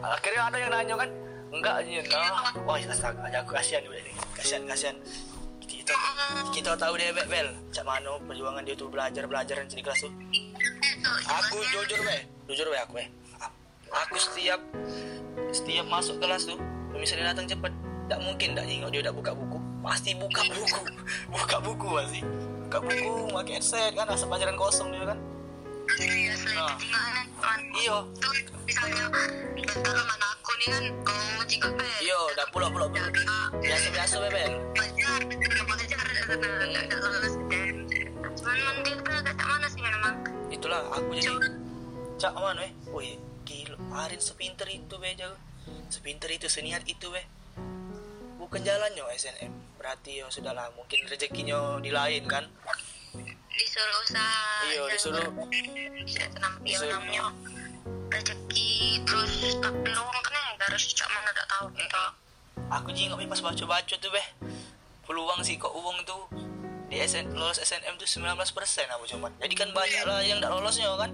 Akhirnya 0.00 0.42
ada 0.48 0.56
yang 0.56 0.72
nanya 0.72 0.94
kan, 0.96 1.08
enggak 1.50 1.74
aja, 1.82 2.00
nah. 2.10 2.54
Wah, 2.62 2.78
astaga, 2.78 3.26
aku 3.42 3.50
kasihan 3.54 3.82
udah 3.84 4.00
ini, 4.00 4.12
kasihan, 4.38 4.62
kasihan. 4.66 4.96
Kita, 5.66 5.94
kita 6.50 6.70
tahu 6.74 6.98
deh 6.98 7.10
Bel, 7.14 7.48
cak 7.70 7.82
mana 7.86 8.18
perjuangan 8.26 8.62
dia 8.62 8.74
tuh 8.74 8.90
belajar 8.90 9.26
belajar 9.26 9.62
di 9.66 9.82
kelas 9.82 10.02
tuh. 10.02 10.12
Aku 11.26 11.56
jujur 11.74 12.00
be, 12.02 12.18
jujur 12.50 12.66
be 12.70 12.78
aku 12.78 12.92
be. 12.98 13.04
Aku 13.90 14.14
setiap 14.18 14.60
setiap 15.50 15.86
masuk 15.90 16.22
kelas 16.22 16.46
tuh, 16.46 16.58
misalnya 16.94 17.34
datang 17.34 17.46
cepet, 17.50 17.72
tak 18.06 18.18
mungkin 18.22 18.54
tak 18.54 18.66
nengok 18.66 18.90
dia 18.94 19.02
tak 19.02 19.14
buka 19.14 19.32
buku, 19.34 19.58
pasti 19.82 20.10
buka 20.14 20.42
buku, 20.54 20.82
buka 21.30 21.56
buku 21.58 21.88
pasti, 21.98 22.20
buka 22.66 22.78
buku, 22.82 23.10
pakai 23.34 23.52
headset 23.58 23.92
kan, 23.98 24.06
asal 24.10 24.26
pelajaran 24.30 24.54
kosong 24.58 24.90
dia 24.94 25.06
kan. 25.10 25.18
iya 25.98 26.34
sih 26.38 26.54
Nah. 26.54 26.78
tuh 27.90 28.02
misalnya 28.62 29.10
kalau 29.82 30.04
mana 30.06 30.28
kan 30.62 30.84
kalau 31.02 31.42
jika 31.44 31.68
pe 31.72 31.86
iyo, 32.00 32.20
dah 32.34 32.46
pulau 32.50 32.68
pulau 32.68 32.88
pulau. 32.88 33.08
Biasa 33.56 33.88
biasa. 33.90 34.14
Be 34.18 34.28
Bel. 34.28 34.52
belajar 34.74 35.20
belajar 35.66 35.98
nggak 36.30 36.84
nggak 36.86 36.98
lulus 37.00 37.34
dan 37.48 37.68
cuman 38.36 38.58
mending 38.62 38.98
tak 39.02 39.36
mana 39.40 39.66
sih 39.66 39.80
memang. 39.80 40.14
Itulah 40.48 40.80
aku 40.92 41.10
jadi 41.12 41.32
cak 42.16 42.34
mana 42.34 42.60
eh, 42.62 42.72
wih 42.88 43.16
gila, 43.42 43.76
Arin 43.98 44.20
sepinter 44.20 44.68
itu 44.68 44.94
be 44.94 45.10
jago, 45.14 45.34
sepinter 45.88 46.28
itu 46.28 46.46
seniat 46.46 46.84
itu 46.84 47.08
be. 47.08 47.22
Bukan 48.36 48.60
jalannya 48.60 49.04
SNM, 49.14 49.52
berarti 49.76 50.20
ya 50.20 50.26
sudahlah. 50.28 50.70
Mungkin 50.74 51.06
rezekinya 51.06 51.78
di 51.78 51.90
lain 51.90 52.24
kan. 52.26 52.44
disuruh 53.50 53.98
usaha 54.00 54.72
Iya, 54.72 54.82
disuruh- 54.94 55.20
namanya 55.26 56.62
disuruh- 56.64 56.96
namanya 56.96 57.24
rezeki 58.08 58.69
terus 58.80 59.60
takdir 59.60 59.92
orang 59.92 60.24
kan 60.24 60.32
ya 60.32 60.64
harus 60.64 60.84
cak 60.96 61.08
mana 61.12 61.30
tak 61.36 61.46
tahu 61.52 61.66
gitu. 61.76 62.04
aku 62.72 62.88
jingok 62.96 63.20
pas 63.28 63.40
baca-baca 63.44 63.94
tuh 64.00 64.10
beh. 64.10 64.26
Peluang 65.04 65.40
sih 65.44 65.60
kok 65.60 65.74
uang 65.74 66.00
tuh. 66.08 66.24
Di 66.90 66.98
SN, 67.06 67.36
lolos 67.36 67.60
SNM 67.62 67.94
tuh 68.00 68.08
19% 68.08 68.34
aku 68.90 69.04
cuman 69.06 69.30
jadi 69.38 69.54
kan 69.54 69.70
banyak 69.70 70.02
lah 70.08 70.18
yang 70.26 70.42
tak 70.42 70.50
lolosnya 70.50 70.90
kan? 70.98 71.12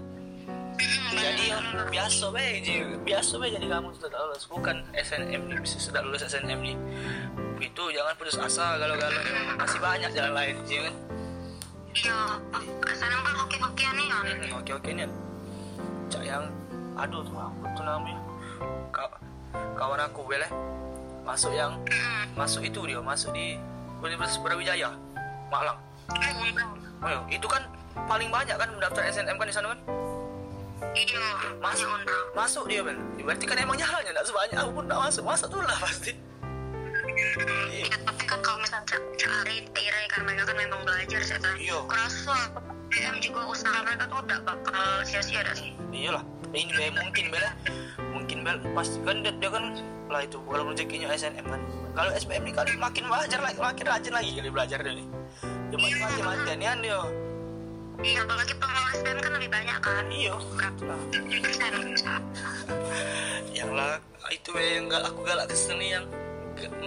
Jadi 1.13 1.49
ya, 1.49 1.57
biasa 1.89 2.25
beh 2.33 2.49
Ji. 2.61 2.75
biasa 3.05 3.33
beh 3.37 3.49
jadi 3.51 3.67
kamu 3.67 3.93
tuh 3.99 4.07
tak 4.07 4.15
lolos. 4.15 4.47
Bukan 4.47 4.87
SNM 4.95 5.41
nih 5.51 5.59
bisa 5.59 5.77
sudah 5.77 6.01
lulus 6.01 6.23
SNM 6.23 6.59
nih. 6.63 6.77
Itu 7.61 7.91
jangan 7.91 8.15
putus 8.15 8.39
asa 8.39 8.79
kalau 8.79 8.95
kalau 8.95 9.21
masih 9.59 9.79
banyak 9.83 10.09
jalan 10.15 10.33
lain 10.33 10.55
sih 10.63 10.79
kan? 10.81 10.95
Iya 11.97 12.17
kesannya 12.79 13.17
kan 13.21 13.35
oke 13.43 13.57
okean 13.59 13.93
nih 13.99 14.07
kan? 14.07 14.23
Oke 14.55 14.71
oke 14.71 14.89
nih 14.95 15.09
cak 16.07 16.23
yang 16.23 16.45
aduh 16.97 17.21
tuh 17.21 17.37
aku 17.37 17.63
tuh 17.77 17.83
namanya 17.85 18.21
Ka- 18.89 19.19
kawan 19.77 20.01
aku 20.01 20.25
boleh 20.25 20.49
masuk 21.21 21.53
yang 21.53 21.77
masuk 22.33 22.65
itu 22.65 22.79
dia 22.87 22.99
masuk 23.03 23.35
di 23.35 23.59
Universitas 23.99 24.39
Brawijaya 24.39 24.93
Malang. 25.49 25.79
Oh, 27.01 27.21
itu 27.27 27.47
kan 27.49 27.63
paling 28.07 28.29
banyak 28.29 28.55
kan 28.55 28.69
mendaftar 28.69 29.03
SNM 29.09 29.35
kan 29.35 29.47
di 29.47 29.55
sana 29.55 29.67
kan? 29.73 29.79
Iya 30.93 31.25
masuk. 31.57 31.89
masuk 32.33 32.63
dia 32.69 32.81
ben 32.85 32.97
berarti 33.21 33.45
kan 33.45 33.57
emang 33.57 33.77
jalannya 33.77 34.13
tidak 34.13 34.25
sebanyak 34.25 34.57
aku 34.57 34.71
pun 34.71 34.83
tidak 34.85 34.99
masuk. 35.09 35.23
Masuk 35.25 35.47
tuh 35.51 35.61
lah 35.61 35.77
pasti 35.77 36.11
Iya. 37.17 37.89
Ya, 37.89 37.97
tapi 38.05 38.23
kan 38.29 38.39
kalau 38.45 38.61
misalnya 38.61 38.85
cak 38.85 39.01
cak 39.17 39.31
Ari, 39.43 39.65
Tira 39.73 39.99
kan 40.13 40.21
mereka 40.23 40.43
kan 40.47 40.57
memang 40.61 40.81
belajar 40.85 41.19
sih 41.25 41.37
kan. 41.41 41.55
Iya. 41.57 41.77
Kerasa 41.89 42.37
PM 42.87 43.19
juga 43.19 43.41
usaha 43.51 43.83
mereka 43.83 44.07
tuh 44.07 44.23
udah 44.23 44.39
bakal 44.47 45.03
sia-sia 45.03 45.43
dah 45.43 45.53
sih. 45.53 45.75
iyalah 45.91 46.23
ini 46.55 46.71
be 46.71 46.87
mungkin 46.95 47.25
bela 47.29 47.51
mungkin 48.15 48.37
bel 48.45 48.57
pasti 48.73 48.97
kan 49.03 49.21
dia, 49.21 49.33
dia 49.37 49.49
kan 49.51 49.75
lah 50.07 50.23
itu 50.23 50.39
kalau 50.47 50.71
rezekinya 50.71 51.11
SNM 51.11 51.45
kan 51.45 51.61
kalau 51.91 52.09
SBM 52.15 52.47
nih 52.47 52.55
kali 52.55 52.71
makin 52.79 53.03
belajar 53.09 53.39
lagi 53.43 53.59
makin 53.59 53.85
rajin 53.85 54.13
lagi 54.15 54.31
kali 54.39 54.49
belajar 54.49 54.79
dia 54.79 54.93
nih 54.95 55.07
dia 55.73 55.77
makin 55.77 56.25
latihan 56.25 56.79
dia 56.81 56.99
Iya, 57.97 58.29
apalagi 58.29 58.53
pengawal 58.61 58.93
SPM 58.93 59.17
kan 59.25 59.31
lebih 59.41 59.49
banyak 59.49 59.77
kan. 59.81 60.05
iya 60.13 60.37
yang 63.57 63.73
lah 63.73 63.97
itu 64.29 64.53
be 64.53 64.61
yang 64.61 64.85
gak 64.85 65.01
aku 65.09 65.25
galak 65.25 65.49
kesel 65.49 65.81
nih 65.81 65.97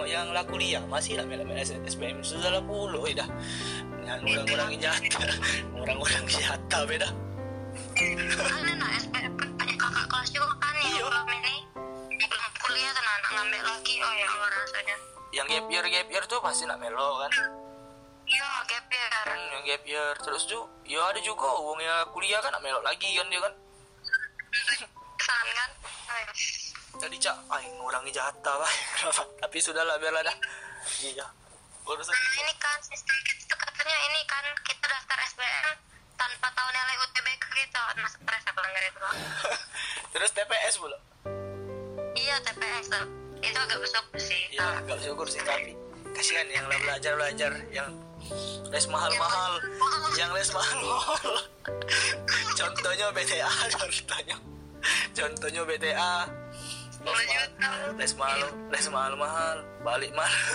yang 0.05 0.27
lah 0.35 0.43
kuliah. 0.45 0.81
Masih 0.85 1.15
lah 1.17 1.25
mela 1.25 1.43
mela 1.43 1.61
SBM 1.63 2.21
sudah 2.21 2.51
lah 2.51 2.63
puluh 2.63 3.05
ya 3.09 3.23
dah. 3.23 3.29
Yang 4.03 4.19
orang-orang 4.31 4.71
jatah. 4.79 5.31
Orang-orang 5.75 6.25
jatah 6.27 6.81
beda 6.85 7.09
Ada 7.95 8.73
nah 8.75 8.89
SPM 8.99 9.33
kan 9.39 9.49
banyak 9.55 9.77
kakak 9.79 10.05
kelas 10.11 10.29
juga 10.31 10.51
kan 10.59 10.73
yang 10.75 10.91
Iya. 10.91 11.05
belum 11.07 11.27
ini. 11.39 11.55
Belum 12.19 12.51
kuliah 12.59 12.91
kan 12.91 13.05
anak 13.05 13.29
ngambil 13.31 13.61
lagi. 13.63 13.95
Oh 14.01 14.13
ya 14.13 14.27
Allah 14.27 14.49
rasanya. 14.51 14.95
yang 15.31 15.47
gap 15.47 15.65
year 15.71 15.85
gap 15.87 16.07
year 16.11 16.23
tuh 16.27 16.39
pasti 16.43 16.67
nak 16.67 16.75
melo 16.83 17.23
kan? 17.23 17.31
Iya, 18.27 18.49
gap 18.67 18.85
year. 18.91 19.11
Hmm, 19.23 19.47
yang 19.55 19.63
gap 19.63 19.83
year. 19.87 20.13
Terus 20.19 20.43
tuh 20.43 20.63
ya 20.83 20.99
ada 21.07 21.19
juga 21.23 21.47
uangnya 21.55 22.03
kuliah 22.11 22.43
kan 22.43 22.51
nak 22.51 22.59
melok 22.59 22.83
lagi 22.83 23.07
kan 23.15 23.27
dia 23.31 23.39
kan? 23.39 23.53
Kesan 25.15 25.47
kan? 25.55 25.69
jadi 26.99 27.15
cak 27.17 27.37
ay 27.53 27.65
ngurangi 27.79 28.11
jatah 28.11 28.55
lah. 28.59 28.71
Kenapa? 28.97 29.23
Tapi 29.47 29.57
sudahlah 29.61 29.95
biarlah 30.01 30.23
dah. 30.25 30.37
Iya. 30.99 31.25
Urusan 31.87 32.13
Nah, 32.13 32.35
ini 32.43 32.53
kan 32.61 32.77
sistem 32.83 33.17
kita 33.25 33.43
tuh 33.47 33.57
katanya 33.57 33.97
ini 34.11 34.21
kan 34.29 34.45
kita 34.65 34.85
daftar 34.85 35.17
SBM 35.33 35.77
tanpa 36.19 36.47
tahu 36.53 36.69
nilai 36.69 36.95
UTBK 37.07 37.43
gitu. 37.57 37.81
Nah, 37.97 38.09
stres 38.09 38.43
aku 38.45 38.59
denger 38.61 38.83
itu. 38.85 38.99
terus 40.13 40.29
TPS 40.35 40.75
pula? 40.77 40.97
Iya, 42.13 42.35
TPS. 42.43 42.87
Itu 43.41 43.57
agak 43.57 43.79
besok 43.81 44.05
sih. 44.21 44.41
ya 44.53 44.83
gak 44.85 45.01
bersyukur 45.01 45.25
sih 45.25 45.41
tapi 45.41 45.73
kasihan 46.13 46.45
yang 46.51 46.67
lah 46.69 46.77
belajar 46.85 47.17
belajar 47.17 47.51
yang 47.73 47.89
les 48.69 48.85
mahal 48.91 49.09
mahal 49.17 49.53
yang 50.13 50.29
les 50.35 50.51
mahal 50.53 50.77
mahal 50.85 51.33
contohnya 52.59 53.09
BTA 53.09 53.49
contohnya. 53.73 54.37
Contohnya 55.11 55.61
BTA 55.65 56.13
les 57.01 57.57
mahal 57.57 57.89
les 57.97 58.13
mahal 58.15 58.41
les 58.71 58.87
mahal. 58.89 59.13
Mahal 59.17 59.57
balik 59.81 60.11
malam. 60.13 60.41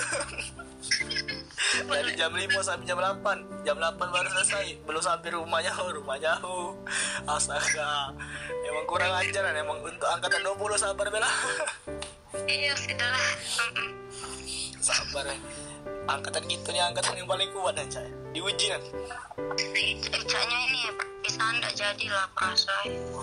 Dari 1.90 2.12
jam 2.14 2.30
5 2.30 2.46
sampai 2.62 2.86
jam 2.86 2.98
8 2.98 3.66
jam 3.66 3.76
8 3.76 3.98
baru 3.98 4.28
selesai. 4.38 4.66
Belum 4.86 5.02
sampai 5.02 5.34
rumah 5.34 5.60
jauh 5.62 5.90
rumah 5.90 6.16
jauh. 6.20 6.78
Astaga. 7.26 8.14
Emang 8.62 8.86
kurang 8.86 9.10
ajar 9.18 9.42
kan 9.42 9.56
emang 9.56 9.78
untuk 9.82 10.06
angkatan 10.06 10.46
20 10.46 10.78
sabar 10.78 11.06
bela 11.10 11.30
Iya, 12.46 12.76
sudah 12.76 13.08
lah. 13.10 13.28
Mm-mm. 13.72 13.90
sabar 14.78 15.26
ya 15.26 15.38
angkatan 16.06 16.46
gitu 16.46 16.70
nih 16.70 16.82
angkatan 16.82 17.18
yang 17.18 17.26
paling 17.26 17.50
kuat 17.50 17.74
dan 17.74 17.90
saya 17.90 18.10
diuji 18.30 18.70
kan? 18.70 18.82
Ecanya 20.14 20.58
ini 20.70 20.78
ya, 20.86 20.92
perpisahan 20.94 21.54
nggak 21.58 21.74
jadi 21.74 22.06
lah 22.06 22.22
aku 22.30 22.38
rasa. 22.46 22.74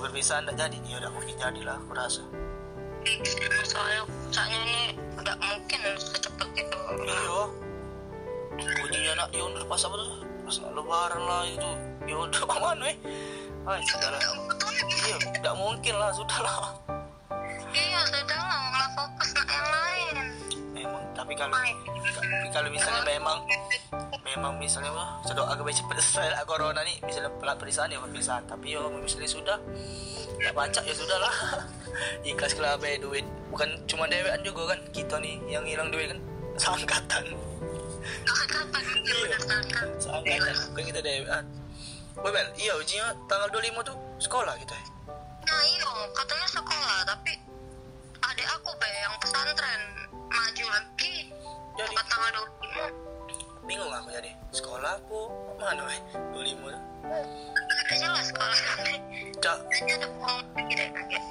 berpisah 0.03 0.37
nggak 0.43 0.55
jadi? 0.59 0.77
Ya 0.83 0.95
udah 0.99 1.11
mungkin 1.15 1.35
jadilah 1.39 1.75
aku 1.79 1.91
rasa 1.95 2.23
Soalnya 3.67 4.01
ecanya 4.29 4.59
ini 4.63 4.81
nggak 5.19 5.37
mungkin 5.39 5.79
secepat 5.99 6.49
itu. 6.55 6.77
iya. 7.07 7.41
Ujinya 8.87 9.11
nak 9.17 9.27
diundur 9.33 9.63
pas 9.67 9.81
apa 9.83 9.95
tuh? 9.97 10.09
Pas 10.43 10.55
lebaran 10.71 11.21
lah 11.23 11.41
itu. 11.47 11.69
Udah 12.13 12.43
ke 12.51 12.57
mana 12.59 12.85
eh? 12.91 12.97
Ay, 13.63 13.79
sudah 13.87 14.11
lah 14.11 14.19
iya 15.07 15.17
tidak 15.39 15.55
mungkin 15.55 15.95
lah 15.95 16.11
sudah 16.11 16.39
lah 16.43 16.57
Iya, 17.73 17.99
sudah 18.05 18.37
lah, 18.37 18.62
tapi 21.23 21.39
kalau 21.39 21.55
tapi 21.55 22.47
kalau 22.51 22.67
misalnya 22.67 23.01
memang 23.07 23.37
memang 24.27 24.53
misalnya 24.59 24.91
wah 24.91 25.23
sudah 25.23 25.47
agak 25.47 25.71
selesai 25.71 26.35
lah 26.35 26.43
corona 26.43 26.83
nih 26.83 26.99
misalnya 27.07 27.31
pelak 27.39 27.55
perisahan 27.63 27.87
ya 27.95 28.03
perisahan 28.03 28.43
tapi 28.43 28.75
yo 28.75 28.91
misalnya 28.91 29.31
sudah 29.31 29.57
nggak 30.43 30.51
baca 30.51 30.81
ya 30.83 30.91
sudah 30.91 31.17
lah. 31.23 31.35
Ikhlas 32.27 32.51
kalau 32.59 32.75
apa 32.75 32.99
duit. 32.99 33.23
Bukan 33.47 33.69
cuma 33.87 34.09
dewean 34.11 34.41
juga 34.43 34.75
kan 34.75 34.79
kita 34.91 35.15
nih 35.23 35.39
yang 35.47 35.63
hilang 35.63 35.87
duit 35.87 36.11
kan. 36.11 36.19
Seangkatan. 36.59 37.23
Itu 37.31 39.13
Iya. 39.23 39.37
seangkatan. 40.03 40.55
Bukan 40.75 40.83
kita 40.83 40.99
dewean 40.99 41.45
Woi 42.19 42.29
Bel, 42.29 42.45
iya 42.61 42.77
ujinya 42.77 43.09
tanggal 43.25 43.49
25 43.49 43.89
tuh 43.89 43.97
sekolah 44.21 44.53
gitu 44.61 44.69
ya? 44.69 44.83
Nah 45.49 45.61
iya, 45.65 45.91
katanya 46.13 46.45
sekolah, 46.45 46.97
tapi 47.09 47.33
adik 48.21 48.47
aku 48.53 48.69
be 48.77 48.85
yang 48.85 49.15
pesantren 49.17 49.81
maju 50.33 50.65
lagi 50.73 51.15
Jadi? 51.77 51.93
tanggal 52.09 52.29
25 52.89 53.13
Bingung 53.63 53.87
aku 53.95 54.11
jadi. 54.11 54.31
Sekolah 54.51 54.99
aku 54.99 55.31
mana 55.55 55.87
weh 55.87 55.99
25 56.35 56.67
tuh 56.67 56.81
Gak 57.83 57.97
jelas 57.99 58.27
sekolah. 58.31 58.57
Cak, 59.39 59.57
Kayaknya 59.71 59.93
ada 60.03 60.07
bohong 60.19 60.41
kaget 60.55 61.23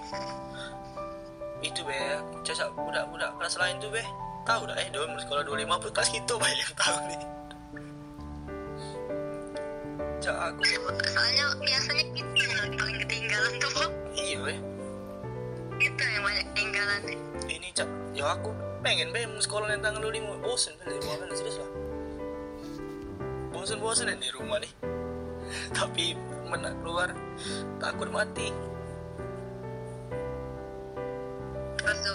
itu 1.62 1.80
be. 1.86 1.94
Caca 2.42 2.66
budak-budak 2.74 3.30
kelas 3.38 3.54
lain 3.60 3.78
tuh 3.78 3.90
be. 3.94 4.02
Tahu 4.42 4.66
dah 4.66 4.74
eh, 4.74 4.90
mau 4.90 5.20
sekolah 5.22 5.42
25 5.46 5.82
pun 5.82 5.90
kelas 5.94 6.08
gitu 6.10 6.34
be 6.34 6.48
yang 6.50 6.74
tahu 6.74 6.98
nih 7.06 7.20
Cak 10.18 10.36
aku 10.50 10.60
Soalnya 11.06 11.46
biasanya 11.62 12.04
kita 12.10 12.50
yang 12.50 12.74
paling 12.74 12.98
ketinggalan 13.06 13.52
tuh. 13.62 13.86
Iya 14.16 14.36
be. 14.42 14.54
Kita 15.78 16.04
yang 16.04 16.22
banyak 16.26 16.44
ketinggalan. 16.54 17.00
Ini 17.46 17.68
cak, 17.74 17.88
ya 18.14 18.26
aku 18.38 18.50
pengen 18.82 19.14
be 19.14 19.22
mau 19.30 19.38
sekolah 19.38 19.70
yang 19.70 19.82
tanggal 19.82 20.02
25 20.10 20.42
Bosen 20.42 20.74
be 20.82 20.84
di 20.90 20.98
rumah 20.98 21.16
kan 21.22 21.28
serius 21.38 21.56
lah 21.62 21.70
Bosen-bosen 23.54 24.10
ya 24.10 24.16
di 24.18 24.30
rumah 24.34 24.58
nih 24.58 24.72
Tapi 25.78 26.18
menak 26.50 26.74
keluar 26.82 27.08
takut 27.78 28.10
mati 28.10 28.50
tuh 31.82 32.14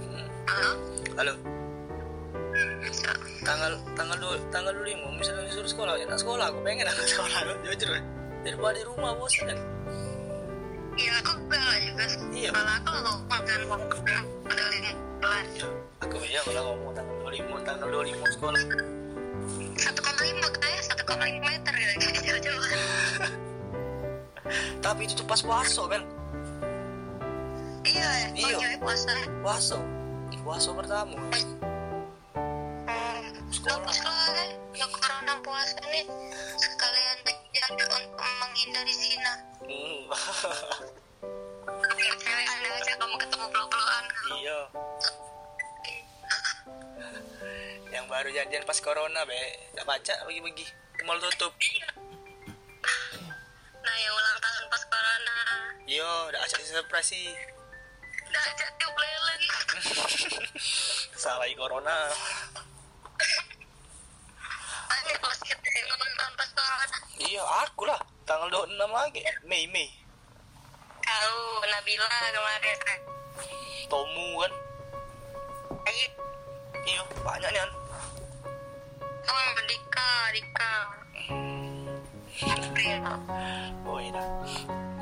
Hmm. 0.00 0.26
Halo? 0.48 0.70
Halo, 1.14 1.32
tanggal 3.44 3.72
tanggal 3.92 4.16
dua 4.16 4.36
tanggal 4.48 4.72
dua 4.72 4.86
lima 4.88 5.08
misalnya 5.16 5.44
disuruh 5.48 5.68
sekolah 5.68 5.94
ya 6.00 6.08
nak 6.08 6.20
sekolah 6.20 6.48
aku 6.48 6.58
pengen 6.64 6.88
anak 6.88 7.06
sekolah 7.06 7.38
lu 7.44 7.54
jujur 7.66 7.90
daripada 8.44 8.74
di 8.76 8.84
rumah 8.88 9.12
bosan 9.16 9.52
kan 9.52 9.58
Iya 10.98 11.12
aku 11.22 11.32
bela 11.48 11.74
juga 11.80 12.04
Iya. 12.34 12.50
Kalau 12.50 12.72
aku 12.82 12.92
lo 12.98 13.12
makan 13.30 13.60
waktu 13.70 13.96
Udah 14.42 14.66
aku 16.00 16.16
ya 16.26 16.40
kalau 16.42 16.74
ngomong 16.74 16.92
tanggal 16.96 17.16
dua 17.22 17.30
lima 17.32 17.56
tanggal 17.62 17.88
dua 17.88 18.04
lima 18.04 18.26
sekolah. 18.30 18.60
Satu 19.80 20.00
koma 20.04 20.22
lima 20.22 20.46
kayak 20.60 20.82
Satu 20.84 21.02
koma 21.08 21.24
lima 21.24 21.48
meter 21.48 21.74
ya 21.74 21.90
Kira-kira 22.02 22.38
jalan 22.44 22.70
tapi 24.84 25.06
itu 25.06 25.14
tuh 25.14 25.26
pas 25.28 25.40
puasa 25.40 25.82
kan 25.88 26.02
Iya 27.86 28.04
ya 28.04 28.28
Iya. 28.36 28.56
Oh 28.56 28.60
puasa. 28.84 29.12
Puasa. 29.40 29.76
Puasa 30.40 30.68
pertama. 30.72 31.16
Hmm, 32.36 33.24
bagus 33.60 33.98
lah 34.04 34.28
eh. 34.40 34.50
ya 34.76 34.86
corona 34.88 35.34
puasa 35.44 35.80
nih 35.88 36.04
sekalian 36.60 37.18
untuk 37.72 38.04
menghindari 38.16 38.94
zina. 38.96 39.32
Hmm. 39.64 40.00
cewek 42.20 42.46
anda 42.46 42.68
aja 42.74 42.92
kamu 42.98 43.16
ketemu 43.20 43.46
peluk-pelukan 43.50 44.04
iya. 44.40 44.60
Yang 47.90 48.06
baru 48.06 48.28
jadian 48.30 48.64
pas 48.66 48.78
corona 48.78 49.20
be. 49.26 49.38
Nggak 49.74 49.86
baca 49.86 50.14
bagi-bagi 50.26 50.66
mall 51.06 51.18
tutup. 51.18 51.54
Nah 53.82 53.94
yang 53.98 54.14
ulang 54.14 54.38
tahun 54.38 54.64
pas 54.70 54.82
corona. 54.86 55.38
Iya 55.86 56.10
udah 56.30 56.40
acak 56.46 56.62
surprise 56.62 57.10
sih. 57.10 57.28
Udah 58.30 58.42
aja 58.46 58.66
tiup 58.78 58.94
lele 58.94 59.34
salah 61.18 61.50
corona. 61.58 61.96
Iya 67.20 67.42
aku 67.66 67.84
lah. 67.86 68.00
Tanggal 68.22 68.48
26 68.70 68.86
lagi. 68.86 69.20
Mei 69.46 69.66
Mei 69.66 70.00
tahu 71.10 71.66
Nabila 71.66 72.06
kemarin. 72.06 72.78
Tomu 73.90 74.26
kan? 74.38 74.52
Ayo 75.90 76.06
iya 76.86 77.02
banyak 77.26 77.50
nih 77.50 77.58
kan? 77.58 77.70
Oh 79.26 79.42
Dika 79.66 80.10
Dika. 80.30 80.72
Oh 83.82 83.98
iya 83.98 84.22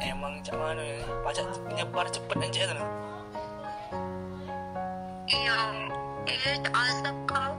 emang 0.01 0.41
cak 0.41 0.57
mana 0.57 0.81
ya? 0.81 1.05
Pajak 1.21 1.45
nyebar 1.77 2.09
cepet 2.09 2.39
aja 2.41 2.63
kan? 2.73 2.79
Iya 5.29 5.59
iya 6.25 6.53
asap 6.73 7.17
kau 7.29 7.53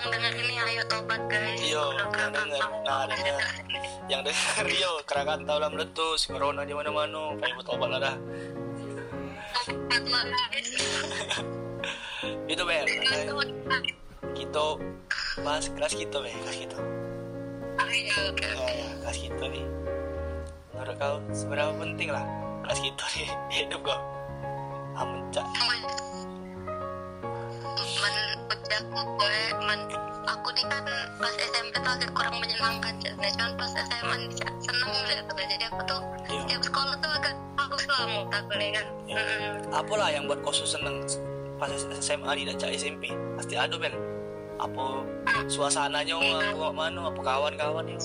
yang 0.00 0.10
denger 0.16 0.32
ini 0.32 0.54
ayo 0.56 0.82
tobat 0.88 1.20
guys. 1.28 1.60
Iya, 1.60 1.84
yang 2.00 2.32
denger. 2.32 2.60
Nah, 2.88 3.04
denger. 3.04 3.36
yang 4.08 4.20
dengar 4.24 4.66
yo 4.72 4.90
kerakan 5.04 5.44
tahu 5.44 5.58
lah 5.60 5.68
meletus. 5.68 6.20
Corona 6.24 6.64
di 6.64 6.72
mana 6.72 6.88
mana 6.88 7.36
kayak 7.36 7.54
betul 7.60 7.76
lah 7.84 8.00
dah. 8.00 8.16
Tobat 9.68 10.24
lah 10.24 10.44
guys. 10.48 10.68
Itu 12.48 12.62
mau 12.64 13.44
kita 14.32 14.64
bahas 15.44 15.68
kelas 15.68 15.92
kita 15.92 16.16
bel. 16.16 16.32
Kelas 16.32 16.58
kita 16.64 16.78
Ayo, 17.80 18.12
oke 18.28 18.44
oh, 18.60 18.68
ya, 18.68 18.88
kelas 19.00 19.18
kita 19.24 19.44
nih 19.48 19.64
menurut 20.76 20.96
kau 21.00 21.16
seberapa 21.32 21.72
penting 21.80 22.08
lah 22.12 22.24
kelas 22.64 22.80
kita 22.80 23.04
nih 23.16 23.28
hidup 23.52 23.80
kau. 23.84 24.00
Amun 24.96 25.22
cak 25.32 25.46
men 27.78 28.14
aku 28.70 29.00
gue 29.18 29.38
men 29.66 29.80
aku 30.26 30.48
nih 30.54 30.64
kan 30.66 30.84
pas 31.20 31.34
SMP 31.36 31.74
tuh 31.80 31.92
agak 31.92 32.10
kurang 32.16 32.36
menyenangkan 32.38 32.94
nah 33.20 33.30
cuman 33.36 33.52
pas 33.58 33.72
SMA 33.74 34.16
Cak, 34.36 34.52
seneng 34.62 34.90
gitu 35.08 35.32
jadi 35.36 35.64
aku 35.72 35.82
tuh 35.86 36.00
Iya. 36.30 36.40
setiap 36.46 36.62
sekolah 36.62 36.94
tuh 37.02 37.10
agak 37.10 37.34
bagus 37.58 37.84
lah 37.90 38.00
mau 38.06 38.22
aku 38.30 38.52
nih 38.54 38.70
kan 38.78 38.86
Iya. 39.10 39.18
Mm-mm. 39.18 39.74
apalah 39.74 40.08
yang 40.14 40.24
buat 40.30 40.40
kau 40.42 40.54
seneng 40.54 41.02
pas 41.58 41.70
SMA 42.00 42.30
di 42.38 42.48
cak 42.56 42.72
SMP 42.72 43.12
pasti 43.36 43.54
ada 43.58 43.76
bel 43.76 43.92
apa 44.60 44.84
suasananya 45.48 46.16
apa 46.16 46.68
mana 46.72 47.08
apa 47.08 47.20
kawan-kawan 47.20 47.84
ya 47.88 47.96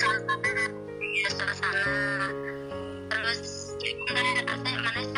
suasana. 1.31 1.83
Terus 3.11 3.41
gimana 3.79 4.41
rasanya 4.45 4.79
mana 4.83 5.14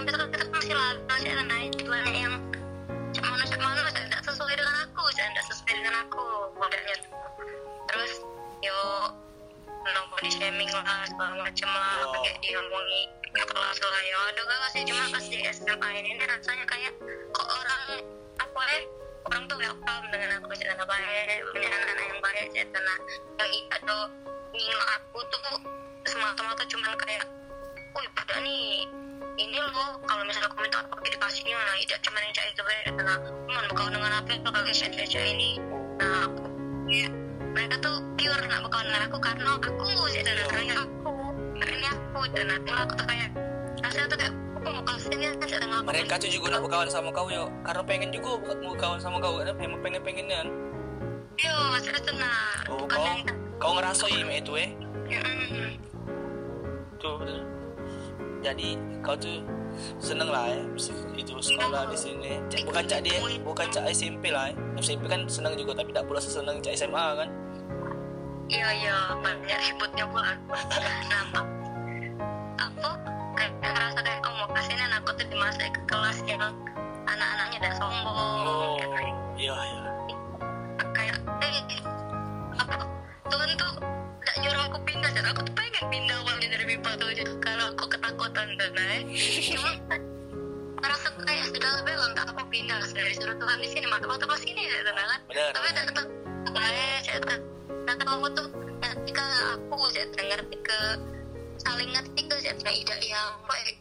dengan 5.63 5.93
aku 6.03 6.51
tuh. 6.59 6.99
terus 7.87 8.11
yo 8.59 8.79
no 9.87 10.01
body 10.11 10.27
shaming 10.27 10.67
lah 10.75 11.07
segala 11.07 11.39
macem 11.39 11.69
lah 11.71 12.03
Yo. 12.03 12.07
pakai 12.11 12.33
diomongi 12.43 13.01
ke 13.31 13.43
kelas 13.47 13.77
lah 13.79 14.03
ya 14.03 14.17
ada 14.33 14.41
gak 14.43 14.69
sih 14.75 14.81
cuma 14.83 15.03
pas 15.13 15.23
di 15.23 15.39
SMA 15.47 15.89
ini, 16.03 16.09
ini 16.19 16.23
rasanya 16.27 16.65
kayak 16.67 16.93
kok 17.31 17.47
orang 17.47 17.83
apa 18.43 18.61
ya 18.67 18.79
orang 19.31 19.43
tuh 19.47 19.57
welcome 19.59 20.05
dengan 20.11 20.29
aku 20.41 20.51
dengan 20.51 20.83
baik 20.83 21.39
punya 21.55 21.69
anak-anak 21.71 22.05
yang 22.11 22.19
baik 22.19 22.49
ya 22.51 22.65
karena 22.67 22.95
yang 23.39 23.51
itu 23.51 23.77
tuh 23.87 24.03
nino 24.51 24.79
aku 24.99 25.19
tuh 25.31 25.41
semata-mata 26.07 26.63
cuman 26.67 26.91
kayak 26.99 27.23
wih 27.95 28.07
pada 28.15 28.35
nih 28.43 28.83
ini 29.37 29.57
loh 29.61 30.01
kalau 30.01 30.23
misalnya 30.25 30.49
aku 30.49 30.57
minta 30.65 30.81
apa 30.81 31.05
dikasihnya 31.05 31.53
nah 31.53 31.75
tidak 31.77 31.99
cuma 32.01 32.17
yang 32.25 32.33
cak 32.33 32.45
itu 32.49 32.61
karena 32.65 33.15
man 33.45 33.65
kau 33.77 33.87
dengan 33.93 34.11
apa 34.17 34.29
itu 34.33 34.49
kali 34.49 34.73
cak 34.73 35.25
ini. 35.29 35.51
Nah 36.01 36.25
aku 36.25 36.43
ya 36.89 37.09
mereka 37.53 37.75
tuh 37.77 37.95
pure 38.17 38.43
nak 38.49 38.59
berkawan 38.65 38.85
dengan 38.89 39.01
aku 39.05 39.17
karena 39.21 39.49
aku 39.61 39.85
sih 40.09 40.21
dan 40.25 40.37
karena 40.49 40.73
aku 40.81 41.13
karena 41.61 41.87
aku 41.93 42.19
dan 42.33 42.47
aku 42.49 42.69
aku 42.73 42.93
tuh 42.97 43.05
kayak 43.05 43.29
rasanya 43.85 44.07
tuh 44.09 44.19
kayak 44.19 44.33
kan 44.67 45.85
mereka 45.87 46.19
tuh 46.19 46.27
juga 46.27 46.57
nak 46.57 46.61
berkawan 46.67 46.89
sama 46.91 47.09
kau 47.13 47.29
yo. 47.29 47.47
Karena 47.63 47.81
pengen 47.85 48.09
juga 48.11 48.41
buat 48.41 48.57
mau 48.59 48.75
kawan 48.75 48.99
sama 48.99 49.21
kau 49.21 49.39
emang 49.39 49.79
pengen 49.85 50.01
pengennya 50.01 50.43
kan? 50.43 50.49
Yo 51.37 51.55
saya 51.85 51.99
tuh 52.01 52.15
nah 52.17 52.65
oh 52.73 52.83
kau 52.89 53.05
kau 53.61 53.71
ngerasain 53.77 54.27
itu 54.33 54.51
eh? 54.57 54.69
Tuh 56.97 57.56
jadi 58.47 58.69
kau 59.03 59.15
tuh 59.19 59.43
seneng 59.99 60.31
lah 60.31 60.49
eh. 60.49 60.63
itu 61.19 61.33
sekolah 61.35 61.91
di 61.91 61.97
sini. 61.99 62.31
Bukan 62.63 62.83
cak 62.87 63.01
dia 63.03 63.19
bukan 63.43 63.67
cak 63.67 63.85
SMP 63.91 64.31
lah 64.31 64.51
eh. 64.51 64.55
SMP 64.79 65.11
kan 65.11 65.27
seneng 65.27 65.59
juga 65.59 65.75
tapi 65.83 65.91
tak 65.91 66.07
pula 66.07 66.23
seseneng 66.23 66.63
cak 66.63 66.73
SMA 66.79 67.05
kan. 67.19 67.29
Iya 68.47 68.67
iya 68.79 68.95
banyak 69.19 69.59
ributnya 69.59 70.07
gua 70.07 70.23
kenapa 70.71 71.39
aku 72.63 72.89
kayak 73.35 73.51
ngerasa 73.59 73.99
kayak 73.99 74.23
oh 74.23 74.33
mau 74.39 74.47
kasih 74.55 74.75
aku 74.79 75.09
tuh 75.19 75.27
dimasukin 75.27 75.71
ke 75.75 75.81
kelas 75.91 76.17
yang 76.23 76.55
anak-anaknya 77.03 77.57
udah 77.59 77.73
sombong. 77.75 78.15
Oh, 78.47 78.79
iya 79.35 79.51
iya. 79.51 79.83
Kayak 80.95 81.19
eh 81.43 81.59
aku 82.55 82.87
tuh 83.27 83.71
pindah 85.87 86.17
awalnya 86.21 86.47
dari 86.51 86.65
pipa 86.75 86.91
tuh. 86.99 87.09
Kalau 87.41 87.65
aku 87.73 87.85
ketakutan 87.89 88.47
dan 88.59 88.71
cuma 89.53 89.71
merasa 90.77 91.07
kayak 91.25 91.45
sudah 91.49 91.71
lebih 91.81 91.93
nggak 92.13 92.25
apa 92.29 92.43
pindah. 92.51 92.79
Dari 92.91 93.11
suruh 93.15 93.35
Tuhan 93.37 93.57
di 93.63 93.69
sini 93.71 93.85
maka 93.89 94.05
waktu 94.05 94.25
pas 94.27 94.43
ini 94.43 94.61
ya 94.67 94.79
kan 94.83 94.95
tapi 95.53 95.69
benar. 95.71 95.85
tetap 95.87 96.05
saya 96.57 96.87
saya 97.05 97.19
tak 97.23 97.39
tak 97.87 97.95
tuh 98.07 98.47
ketika 98.83 99.25
aku 99.55 99.75
saya 99.93 100.05
ngerti 100.11 100.57
ke 100.61 100.79
saling 101.61 101.89
ngerti 101.95 102.21
ke 102.27 102.35
saya 102.41 102.55
tidak 102.59 102.99
yang 103.03 103.29
apa 103.45 103.53
ya 103.63 103.73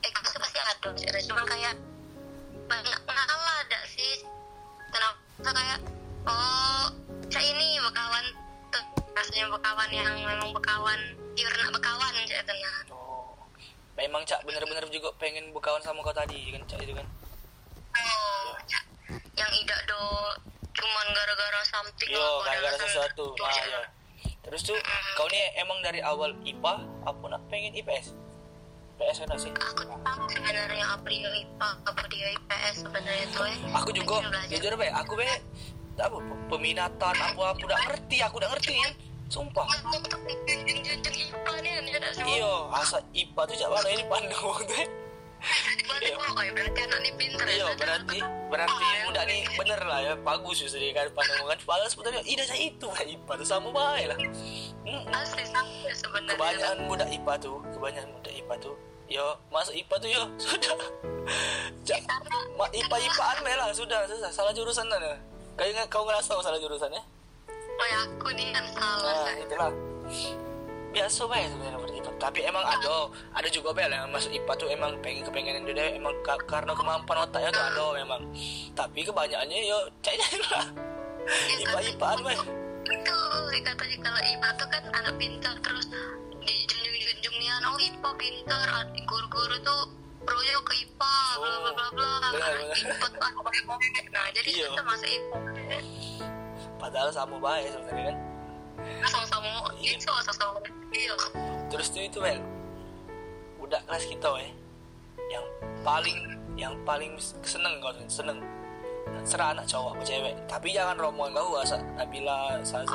eh 0.00 0.10
pasti 0.16 0.36
pasti 0.40 0.58
ada 0.58 0.88
saya 0.96 1.20
cuma 1.28 1.42
kayak 1.48 1.74
banyak 2.70 3.00
ngalah 3.06 3.56
ada 3.66 3.80
sih. 3.90 4.22
Kenapa 4.90 5.50
kayak 5.54 5.78
oh 6.26 6.86
saya 7.30 7.46
ini 7.54 7.78
bekawan 7.78 8.26
tuh 8.70 8.84
rasanya 9.12 9.46
bekawan 9.52 9.90
yang 9.90 10.10
memang 10.22 10.50
bekawan 10.54 11.00
pure 11.36 11.64
bekawan 11.74 12.12
saya 12.26 12.42
tenang 12.46 12.86
oh. 12.94 13.34
Memang 13.98 14.24
cak 14.24 14.40
bener-bener 14.48 14.86
juga 14.88 15.12
pengen 15.20 15.52
berkawan 15.52 15.82
sama 15.84 16.00
kau 16.00 16.14
tadi 16.14 16.54
kan 16.56 16.62
cak 16.64 16.80
itu 16.86 16.94
kan? 16.96 17.06
Oh 17.90 18.54
ya. 18.70 18.80
yang 19.36 19.50
tidak 19.50 19.80
do 19.84 20.00
cuman 20.70 21.06
gara-gara 21.12 21.60
something 21.66 22.08
yo 22.08 22.40
gara-gara 22.46 22.72
alasan 22.72 22.86
sesuatu 22.86 23.34
nah, 23.36 23.50
Cak. 23.50 23.66
ya. 23.66 23.82
terus 24.46 24.62
tuh 24.62 24.78
kau 25.18 25.26
nih 25.28 25.58
emang 25.58 25.82
dari 25.82 26.00
awal 26.00 26.32
IPA 26.46 26.74
apa 27.04 27.24
nak 27.26 27.42
pengen 27.50 27.74
IPS 27.74 28.14
IPS 29.00 29.16
kan 29.24 29.38
sih? 29.40 29.48
Aku 29.56 29.82
tahu 30.04 30.24
sebenarnya 30.28 30.84
apa 30.84 31.08
dia 31.08 31.32
IPA 31.32 31.68
apa 31.88 32.04
dia 32.12 32.26
IPS 32.36 32.74
sebenarnya 32.84 33.24
itu 33.24 33.40
eh. 33.48 33.56
Aku 33.80 33.90
juga 33.96 34.16
jujur 34.52 34.72
be 34.76 34.92
aku 34.92 35.12
be 35.16 35.24
apa 36.00 36.16
peminatan 36.48 37.14
apa 37.14 37.42
apa 37.52 37.60
udah 37.60 37.78
ngerti 37.88 38.16
aku 38.24 38.34
udah 38.40 38.50
ngerti 38.56 38.72
kan? 38.80 38.92
Sumpah. 39.30 39.62
Aku 39.62 39.94
iyo 42.26 42.66
asa 42.74 42.98
IPA 43.14 43.42
tuh 43.46 43.54
cak 43.54 43.68
mana 43.70 43.88
ini 43.94 44.04
pandang 44.10 44.42
waktu 44.42 44.74
berarti 45.40 46.04
iya. 46.04 46.16
ya 46.44 46.52
berarti 46.52 46.80
anak 46.84 47.00
ini 47.00 47.24
ya 47.32 47.44
iyo 47.48 47.68
berarti 47.80 48.18
berarti 48.52 48.84
udah 49.08 49.22
nih 49.24 49.40
bener 49.56 49.80
lah 49.88 50.00
ya 50.04 50.12
bagus 50.20 50.56
justru 50.60 50.84
kan 50.92 51.08
pandang 51.16 51.40
kan? 51.48 51.58
Padahal 51.64 51.88
sebetulnya 51.88 52.22
ida 52.28 52.44
saya 52.44 52.60
itu 52.68 52.86
lah 52.88 53.02
IPA 53.04 53.32
tuh 53.40 53.48
sama 53.48 53.68
baik 53.72 54.06
lah. 54.12 54.18
Asli 55.16 55.44
sebenarnya 55.96 56.36
kebanyakan 56.36 56.78
muda 56.84 57.04
IPA 57.08 57.34
tuh 57.40 57.56
kebanyakan 57.72 58.10
muda 58.12 58.30
IPA 58.30 58.54
tuh 58.60 58.74
yo 59.10 59.26
masuk 59.50 59.74
IPA 59.74 59.94
tuh 59.96 60.10
yo 60.12 60.22
sudah. 60.36 60.76
Ja- 61.88 62.04
ma, 62.54 62.68
IPA 62.68 62.96
IPAan 63.08 63.36
me 63.40 63.52
lah 63.56 63.68
sudah 63.72 64.04
sudah 64.06 64.30
salah 64.32 64.52
jurusan 64.52 64.86
lah 64.92 65.16
kau 65.60 65.68
ingat 65.68 65.86
kau 65.92 66.08
ngerasa 66.08 66.32
kau 66.32 66.40
salah 66.40 66.56
jurusannya 66.56 67.04
oh 67.52 67.86
ya 67.92 67.98
aku 68.08 68.32
nih 68.32 68.48
kan 68.48 68.64
salah 68.72 69.12
nah 69.28 69.36
itulah 69.36 69.70
biasa 70.96 71.20
baik 71.28 71.46
sebenarnya 71.52 71.78
IPA 72.00 72.10
tapi 72.16 72.40
emang 72.48 72.64
ada 72.64 73.12
ada 73.36 73.48
juga 73.52 73.76
bel 73.76 73.92
yang 73.92 74.08
masuk 74.08 74.32
IPA 74.32 74.52
tuh 74.56 74.68
emang 74.72 74.96
pengen 75.04 75.20
kepengenan 75.28 75.68
dia 75.68 75.92
emang 75.92 76.16
ka- 76.24 76.40
karena 76.48 76.72
kemampuan 76.72 77.28
otaknya 77.28 77.52
tuh 77.52 77.60
ada 77.60 77.84
memang 77.92 78.24
tapi 78.72 79.04
kebanyakannya 79.04 79.68
yo 79.68 79.78
cek 80.00 80.16
lah 80.48 80.64
IPA 81.76 82.08
mah 82.24 82.32
itu 82.88 83.16
katanya 83.60 83.96
kalau 84.00 84.20
IPA 84.24 84.48
tuh 84.56 84.68
kan 84.72 84.82
anak 84.96 85.14
pintar 85.20 85.54
terus 85.60 85.86
dijunjung-junjung 86.40 87.36
nih 87.36 87.48
anak 87.52 87.68
oh 87.68 87.80
IPA 87.84 88.10
pintar 88.16 88.68
guru-guru 89.04 89.56
tuh 89.60 89.99
proyo 90.20 90.58
ke 90.62 90.72
IPA 90.78 91.14
bla 91.36 91.56
bla 91.56 91.70
bla 91.72 91.86
bla 91.90 91.90
tuh 91.90 92.06
anak 92.20 92.32
baik 92.36 94.04
nah 94.10 94.26
jadi 94.30 94.48
Iya. 94.48 94.68
kita 94.70 94.82
masuk 94.84 95.08
IPA 95.08 95.38
padahal 96.80 97.10
sama 97.12 97.36
baik 97.36 97.68
sebenarnya 97.68 98.04
kan. 98.08 98.16
Sama-sama. 99.04 99.48
Iya. 99.76 99.92
itu 99.92 100.08
sama-sama. 100.08 100.56
Iya. 100.90 101.12
Terus 101.68 101.86
tuh 101.92 102.00
itu 102.00 102.18
Mel 102.18 102.40
udah 103.60 103.80
kelas 103.84 104.08
kita 104.08 104.28
weh. 104.32 104.48
Yang 105.28 105.44
paling 105.84 106.18
yang 106.56 106.74
paling 106.82 107.12
seneng 107.44 107.76
kau 107.78 107.92
seneng. 108.08 108.40
Serah 109.28 109.52
anak 109.52 109.68
cowok 109.68 110.00
apa 110.00 110.02
cewek. 110.02 110.34
Tapi 110.48 110.72
jangan 110.72 110.96
rombongan 110.96 111.36
kau 111.36 111.60
asa 111.60 111.76
Nabila 111.94 112.56
Saza 112.64 112.88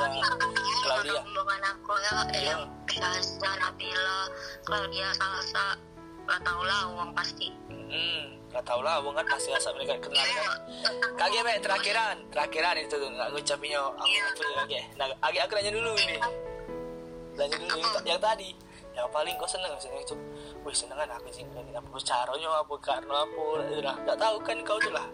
Claudia. 0.82 1.22
rombongan 1.22 1.62
aku. 1.70 1.92
Ya 2.02 2.10
Iya. 2.34 2.56
Syazza 2.90 3.50
Nabila 3.54 4.18
Claudia 4.66 5.08
Salsa 5.14 5.78
gak 6.26 6.40
tau 6.42 6.62
lah 6.66 6.80
uang 6.92 7.10
pasti. 7.14 7.48
Hmm 7.70 8.36
gak 8.56 8.64
tau 8.64 8.80
lah 8.80 9.04
abang 9.04 9.12
kan 9.12 9.26
pasti 9.28 9.52
asa 9.52 9.68
mereka 9.76 10.00
kenal 10.00 10.24
kan. 10.24 10.48
kage 11.20 11.38
be 11.44 11.52
terakhiran 11.60 12.16
terakhiran 12.32 12.74
itu 12.80 12.96
tuh 12.96 13.10
nggak 13.12 13.28
ngucapinnya 13.36 13.78
aku 13.84 14.00
apa 14.00 14.40
ya 14.40 14.52
kage 14.64 14.80
nah 14.96 15.06
agi 15.28 15.38
aku 15.44 15.52
nanya 15.60 15.72
dulu 15.76 15.90
ini. 16.00 16.16
Nanya 17.36 17.56
dulu 17.60 17.76
yang, 17.76 18.16
yang 18.16 18.20
tadi 18.22 18.50
yang 18.96 19.08
paling 19.12 19.36
kau 19.36 19.44
seneng 19.44 19.76
seneng 19.76 20.00
itu 20.00 20.16
wih 20.64 20.72
seneng 20.72 20.96
kan 20.96 21.10
aku 21.20 21.28
sih 21.36 21.44
ini 21.44 21.76
apa 21.76 21.88
caranya 22.00 22.48
apa 22.56 22.74
karena 22.80 23.14
apa 23.28 23.40
udah 23.60 23.96
nggak 24.08 24.16
tahu 24.16 24.36
kan 24.40 24.56
kau 24.64 24.80
tuh 24.80 24.92
lah. 24.96 25.04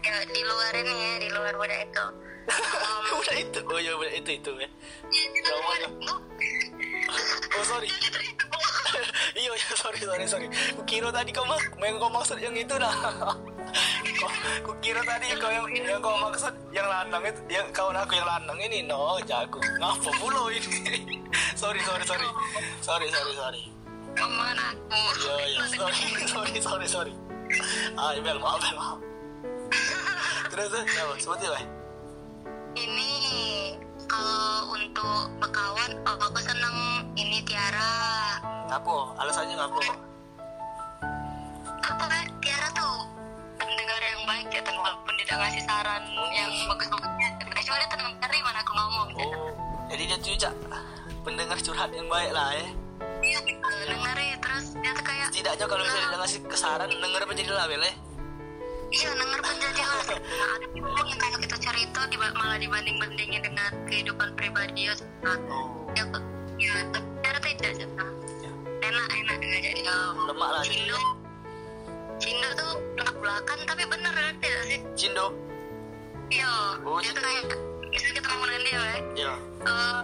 Ya 0.00 0.16
di 0.24 0.40
luar 0.40 0.72
ini 0.72 0.94
ya 0.96 1.12
di 1.20 1.28
luar 1.36 1.54
wadah 1.60 1.80
itu. 1.84 2.06
Udah 3.22 3.36
itu 3.38 3.60
oh 3.62 3.78
iya 3.78 3.94
udah 3.94 4.12
itu 4.18 4.34
itu 4.34 4.50
ya 4.58 4.66
Namanya. 5.46 5.88
Oh 7.10 7.64
sorry. 7.66 7.90
Iya 9.32 9.48
iya 9.56 9.74
sorry 9.74 10.00
sorry 10.04 10.26
sorry. 10.28 10.46
Kukira 10.76 11.08
tadi 11.08 11.32
kau 11.32 11.48
mak 11.48 11.58
yang 11.80 11.96
kau 11.96 12.12
maksud 12.12 12.36
yang 12.36 12.52
itu 12.52 12.76
dah. 12.76 12.92
Kukira 14.66 15.00
tadi 15.08 15.32
kau 15.40 15.48
yang 15.48 15.64
yang 15.72 16.00
kau 16.04 16.12
maksud 16.20 16.52
yang 16.70 16.84
lanang 16.84 17.24
itu 17.24 17.40
yang 17.48 17.66
kawan 17.72 17.96
aku 17.96 18.12
yang 18.20 18.28
lanang 18.28 18.58
ini? 18.60 18.84
No 18.84 19.16
jago. 19.24 19.58
Ngapa 19.80 20.10
mulu 20.20 20.52
ini? 20.52 21.16
Sorry 21.62 21.80
sorry 21.80 22.04
sorry. 22.04 22.28
Sorry 22.84 23.08
sorry 23.08 23.34
sorry. 23.38 23.62
Teman 24.12 24.56
aku? 24.60 24.98
Iya 25.24 25.34
iya. 25.48 25.62
Sorry 25.72 26.04
sorry 26.28 26.56
sorry 26.60 26.86
sorry. 26.86 27.14
Ah 27.96 28.12
bel 28.20 28.36
maaf 28.36 28.60
bel 28.60 28.76
maaf. 28.76 28.98
Terus 30.52 30.68
terus 30.68 30.96
apa 31.00 31.12
seperti 31.16 31.44
apa? 31.48 31.60
Ini 32.76 33.11
ngapo 38.72 39.12
alasannya 39.20 39.52
ngapo 39.52 39.80
apa 41.84 42.04
Tiara 42.40 42.68
tuh 42.72 43.04
pendengar 43.60 44.00
yang 44.00 44.22
baik 44.24 44.48
ya 44.48 44.64
Tan. 44.64 44.76
walaupun 44.80 45.12
tidak 45.20 45.36
ngasih 45.44 45.62
saran 45.68 46.02
yang 46.32 46.48
bagus-bagusnya 46.72 47.28
tapi 47.36 47.52
cuma 47.68 47.76
dia 47.76 47.88
tenang 47.92 48.12
cari 48.16 48.38
mana 48.40 48.58
aku 48.64 48.72
ngomong 48.72 49.08
ya, 49.12 49.26
Tan. 49.28 49.40
Oh, 49.44 49.52
jadi 49.92 50.02
dia 50.08 50.18
tuh 50.24 50.36
Cak, 50.40 50.54
pendengar 51.20 51.56
curhat 51.60 51.90
yang 51.92 52.08
baik 52.08 52.32
lah 52.32 52.48
ya. 52.56 52.68
iya 53.20 53.38
dengerin 53.92 54.36
terus 54.40 54.66
dia 54.80 54.92
tuh 54.96 55.04
kayak 55.04 55.28
Setidaknya 55.28 55.66
kalau 55.68 55.82
misalnya 55.84 56.08
dia 56.08 56.18
ngasih 56.24 56.40
kesaran, 56.48 56.88
denger 56.88 57.20
apa 57.28 57.32
jadi 57.36 57.50
label 57.52 57.80
ya. 57.84 57.92
iya 58.88 59.10
denger 59.20 59.40
penjadi 59.44 59.80
hal 59.84 60.00
nah, 60.00 60.48
ada 60.56 60.66
yang 61.12 61.18
kalau 61.20 61.38
kita 61.44 61.56
cerita 61.60 62.00
diba- 62.08 62.36
malah 62.40 62.56
dibanding 62.56 62.96
bandingin 62.96 63.44
dengan 63.44 63.68
kehidupan 63.84 64.32
pribadi 64.32 64.88
ya. 64.88 64.96
Oh, 65.28 65.92
ya 65.92 66.08
ya 66.56 66.72
tidak 67.52 68.21
dia 69.92 70.24
lemak 70.32 70.48
lah. 70.48 70.62
Cindo. 70.64 70.98
Cindo 72.16 72.48
tuh 72.56 72.72
belak 72.96 73.16
belakan 73.20 73.58
tapi 73.68 73.82
bener 73.84 74.12
kan 74.14 74.34
ya 74.40 74.60
sih? 74.64 74.80
Cindo, 74.96 75.26
iya. 76.32 76.80
Oh, 76.86 76.96
dia 77.02 77.12
tuh 77.12 77.22
kayak 77.22 77.44
misalnya 77.92 78.14
kita 78.16 78.26
ngomong 78.32 78.48
dengan 78.48 78.62
dia 78.64 78.72
ya 78.72 78.82
ya. 79.12 79.32
eh 79.68 79.98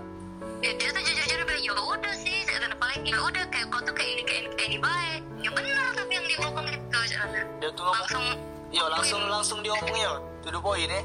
ya 0.61 0.71
dia 0.77 0.89
tuh 0.93 1.01
jujur-jujur 1.01 1.41
bilang 1.47 1.63
ya 1.65 1.73
udah 1.73 2.15
sih 2.19 2.37
saya 2.45 2.59
tanda 2.67 2.77
paling 2.77 3.03
ya 3.07 3.17
udah 3.17 3.45
kayak 3.49 3.67
kau 3.73 3.81
tuh 3.81 3.95
kayak 3.97 4.11
ini 4.19 4.23
kayak 4.27 4.41
ini 4.45 4.49
kayak 4.59 4.69
ini 4.69 4.79
baik. 4.83 5.21
Ya 5.39 5.51
bener 5.55 5.77
tapi 5.95 6.13
yang 6.13 6.27
dia 6.27 6.39
ngomong 6.43 6.67
itu 6.69 6.99
saya 7.07 7.25
Dia 7.63 7.71
tuh 7.73 7.83
ngomong, 7.87 7.97
langsung 7.97 8.25
iya 8.69 8.85
langsung 8.93 9.21
langsung 9.31 9.59
diomong 9.65 9.97
ya, 9.97 10.13
to 10.45 10.49
the 10.53 10.61
point 10.61 10.91
ya. 10.91 11.01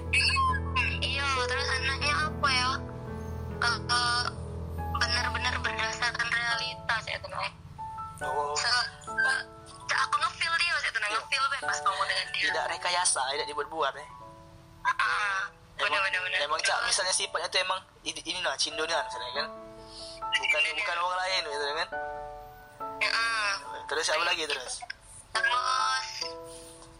iya 0.99 1.27
terus 1.47 1.67
anaknya 1.79 2.13
apa 2.27 2.49
ya? 2.51 2.69
Eh, 3.63 3.79
eh, 3.79 4.25
benar-benar 4.99 5.55
berdasarkan 5.63 6.27
realitas 6.27 7.03
ya 7.07 7.17
tenang 7.23 7.62
Oh, 8.23 8.55
se 8.55 9.95
aku 9.95 10.15
ngefeel 10.17 10.53
dia 10.57 10.73
saya 10.79 10.91
tenang 10.95 11.11
ngefeel 11.11 11.45
be 11.51 11.57
pas 11.63 11.79
ngomong 11.83 12.07
dengan 12.07 12.27
dia 12.31 12.43
tidak 12.49 12.65
rekayasa, 12.71 13.21
tidak 13.35 13.47
dibuat-buat 13.51 13.93
ya. 13.93 14.05
Ah, 14.83 15.47
bener 15.79 15.99
bener 16.07 16.19
bener 16.23 16.39
emang 16.43 16.59
Cak, 16.63 16.79
misalnya 16.87 17.13
sifatnya 17.15 17.47
tuh 17.47 17.59
emang 17.63 17.79
ini, 18.03 18.19
ini 18.27 18.39
nah 18.43 18.55
Cindo 18.55 18.83
nih 18.83 18.95
misalnya 18.95 19.31
kan. 19.43 19.47
Bukan 20.33 20.61
bukan 20.75 20.97
orang 20.97 21.19
lain 21.23 21.41
gitu 21.45 21.65
kan. 21.77 21.89
Terus 23.83 24.03
siapa 24.07 24.23
lagi 24.25 24.47
terus? 24.47 24.81
terus 25.33 26.29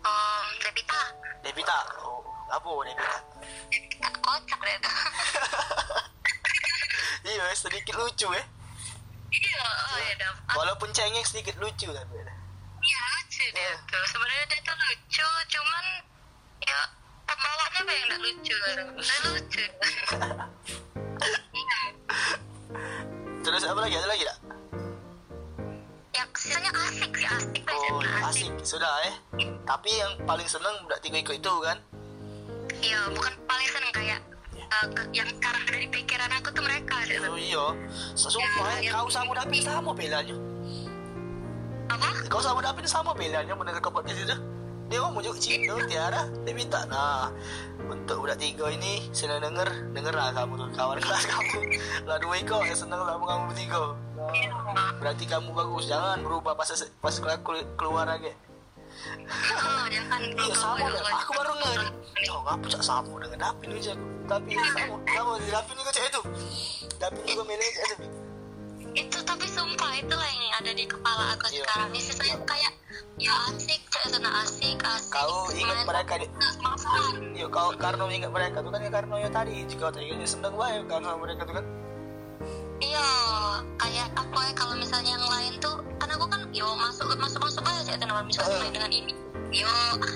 um, 0.03 0.45
Devita 0.61 1.01
Devita. 1.41 1.79
Oh, 2.03 2.21
apa 2.51 2.69
Devita? 2.85 3.17
Devita 3.71 4.09
kocak 4.19 4.59
deh 4.61 4.75
tuh 4.83 4.95
Iya, 7.23 7.55
sedikit 7.55 7.95
lucu 7.95 8.27
ya. 8.35 8.43
Iya 9.33 9.65
oh 9.65 9.99
ya 9.99 10.13
dapat 10.21 10.53
Walaupun 10.53 10.89
cengeng 10.93 11.25
sedikit 11.25 11.57
lucu 11.57 11.89
tapi. 11.89 12.13
iya 12.83 13.01
lucu 13.17 13.43
dia 13.49 13.73
tuh. 13.89 14.03
Sebenarnya 14.05 14.45
dia 14.49 14.59
tuh 14.61 14.75
lucu 14.77 15.27
cuman 15.49 15.85
ya 16.63 16.79
pembawanya 17.25 17.79
apa 17.81 17.91
yang 17.91 18.05
gak 18.13 18.21
lucu 18.21 18.55
dia 18.55 19.17
lucu. 19.25 19.65
Iya. 21.53 21.79
Terus 23.43 23.63
apa 23.65 23.79
lagi? 23.81 23.95
Ada 23.97 24.09
lagi 24.09 24.23
tak 24.27 24.39
yang 26.13 26.29
sisanya 26.37 26.69
asik 26.69 27.11
sih 27.17 27.25
asik 27.25 27.63
oh 27.73 27.99
SMA 28.05 28.19
asik. 28.29 28.51
Sudah 28.61 28.93
eh. 29.09 29.15
Tapi 29.65 29.89
yang 29.97 30.13
paling 30.29 30.45
seneng 30.45 30.75
budak 30.85 31.01
tiga 31.01 31.19
itu 31.19 31.53
kan? 31.65 31.77
Iya 32.83 32.99
bukan 33.15 33.33
paling 33.49 33.69
seneng 33.69 33.91
kayak 33.95 34.19
eh, 34.73 34.85
ke- 34.89 35.09
yang 35.11 35.29
sekarang 35.29 35.61
ada 35.63 35.77
di 35.77 35.89
pikiran 35.89 36.29
aku 36.33 36.49
tuh 36.49 36.63
mereka 36.63 36.95
oh 37.23 37.37
iya 37.37 37.65
sumpah 38.13 38.67
eh, 38.75 38.87
kau 38.87 39.07
sama 39.07 39.31
Dapin 39.33 39.61
sama 39.61 39.91
belanya 39.91 40.37
apa? 41.85 42.09
Kau 42.25 42.39
sama 42.39 42.59
Dapin 42.59 42.85
sama 42.85 43.11
belanya 43.13 43.53
mendengar 43.53 43.79
ke 43.79 43.89
podcast 43.89 44.19
itu 44.19 44.37
dia 44.83 44.99
ngomong 44.99 45.23
juga 45.23 45.39
cinta 45.39 45.73
Tiara 45.85 46.21
dia 46.43 46.53
minta 46.53 46.85
nah 46.85 47.31
untuk 47.83 48.19
budak 48.19 48.37
tiga 48.37 48.67
ini 48.67 49.09
sila 49.09 49.39
denger 49.39 49.65
denger 49.91 50.11
lah 50.11 50.29
kamu 50.31 50.53
tuh 50.55 50.69
kawan 50.71 50.99
kelas 51.03 51.23
kamu. 51.23 51.59
Lah 52.03 52.17
dua 52.19 52.35
iko 52.37 52.61
yang 52.61 52.77
seneng 52.77 52.99
sama 52.99 53.23
kamu 53.23 53.43
bertiga. 53.49 53.83
Nah, 54.73 54.89
berarti 54.97 55.25
kamu 55.25 55.49
bagus 55.51 55.87
jangan 55.87 56.19
berubah 56.21 56.53
pas 56.53 56.69
pas 56.99 57.15
kelu- 57.15 57.69
keluar 57.73 58.05
lagi 58.05 58.31
oh 59.53 59.85
jangan 59.87 60.21
iya 60.23 60.55
sama 60.55 60.85
deh 60.85 61.01
aku 61.03 61.31
baru 61.33 61.53
ngeri 61.55 61.87
oh 62.29 62.39
ngapa 62.43 62.65
cak 62.67 62.81
sama 62.81 63.13
dengan 63.19 63.39
Dapin 63.41 63.69
aja 63.73 63.91
aku. 63.91 64.05
Tapi 64.23 64.49
sama 64.55 64.95
sama 65.03 65.31
di 65.37 65.47
Dapin 65.49 65.73
juga 65.75 65.91
cak 65.91 66.05
itu. 66.07 66.21
Dapin 66.95 67.23
juga 67.25 67.43
milih 67.43 67.67
cak 67.67 67.83
itu. 67.85 67.95
Itu 68.93 69.17
tapi 69.21 69.45
sumpah 69.45 69.91
itulah 69.95 70.23
yang 70.23 70.53
ada 70.55 70.71
di 70.71 70.85
kepala 70.85 71.33
aku 71.33 71.49
Iya. 71.49 71.65
sekarang. 71.65 71.89
ini 71.89 71.99
sisanya 71.99 72.37
kayak 72.45 72.73
ya 73.17 73.33
asik 73.49 73.81
cek 73.83 74.03
sana 74.07 74.29
asik 74.39 74.77
asik 74.79 75.11
Kau 75.11 75.49
ingat 75.51 75.79
mereka 75.83 76.13
di- 76.17 76.29
semangat 76.29 77.13
Iya, 77.33 77.47
kau 77.49 77.69
Karno 77.73 78.05
ingat 78.07 78.29
mereka 78.29 78.57
tuh 78.61 78.69
kan 78.69 78.79
ya 78.79 78.89
Karno 78.89 79.15
ya 79.17 79.29
tadi 79.29 79.65
jika 79.65 79.89
tadi 79.89 80.13
seneng 80.23 80.53
banget 80.53 80.85
kan 80.85 81.01
sama 81.01 81.17
mereka 81.19 81.41
tuh 81.43 81.55
kan 81.57 81.65
iya 82.83 83.07
kayak 83.77 84.07
apa 84.13 84.39
ya 84.43 84.53
kalau 84.53 84.75
misalnya 84.75 85.11
yang 85.15 85.25
lain 85.25 85.53
tuh 85.57 85.75
kan 85.97 86.09
aku 86.11 86.25
kan 86.27 86.41
yo 86.51 86.67
masuk 86.75 87.07
masuk 87.15 87.39
masuk 87.39 87.63
aja 87.63 87.95
nama 87.97 88.21
misalnya 88.21 88.59
main 88.59 88.73
dengan 88.73 88.91
ini? 88.91 89.13
Yo 89.49 89.69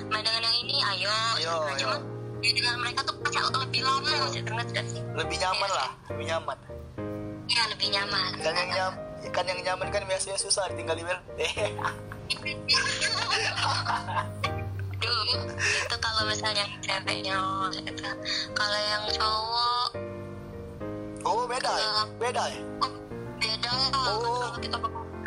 main 0.09 0.23
dengan 0.23 0.41
yang 0.43 0.57
ini 0.61 0.75
ayo 0.83 1.13
Iya, 1.37 1.53
Nah, 1.53 1.71
iya. 1.71 1.77
cuman 1.79 1.99
ya 2.43 2.51
dengan 2.53 2.75
mereka 2.77 2.99
tuh 3.01 3.15
kayak 3.23 3.49
lebih 3.55 3.81
lama 3.81 4.09
sih 4.29 4.41
terus 4.43 4.67
gak 4.69 4.85
sih? 4.85 5.01
Lebih 5.15 5.37
nyaman 5.39 5.69
lah 5.71 5.89
lebih 6.11 6.25
nyaman. 6.27 6.57
Ya 7.47 7.63
lebih 7.71 7.87
nyaman. 7.89 8.31
Kan 8.43 8.53
yang 8.53 8.69
nyam 8.69 8.93
kan 9.31 9.45
yang 9.47 9.59
nyaman 9.63 9.87
kan 9.89 10.01
biasanya 10.05 10.37
susah 10.37 10.67
tinggal 10.73 10.95
email. 10.95 11.17
Eh 11.37 11.71
Duh, 14.97 15.23
itu 15.61 15.95
kalau 16.01 16.21
misalnya 16.27 16.65
ceweknya 16.83 17.37
gitu. 17.71 18.09
kalau 18.51 18.79
yang 18.81 19.03
cowok 19.13 19.87
oh 21.27 21.43
beda 21.45 21.73
ya? 21.75 21.91
Beda 22.15 22.43
ya? 22.47 22.61
oh, 22.79 22.91
beda 23.37 23.71
Oh. 23.91 24.39
kalau 24.39 24.59
kita 24.63 24.77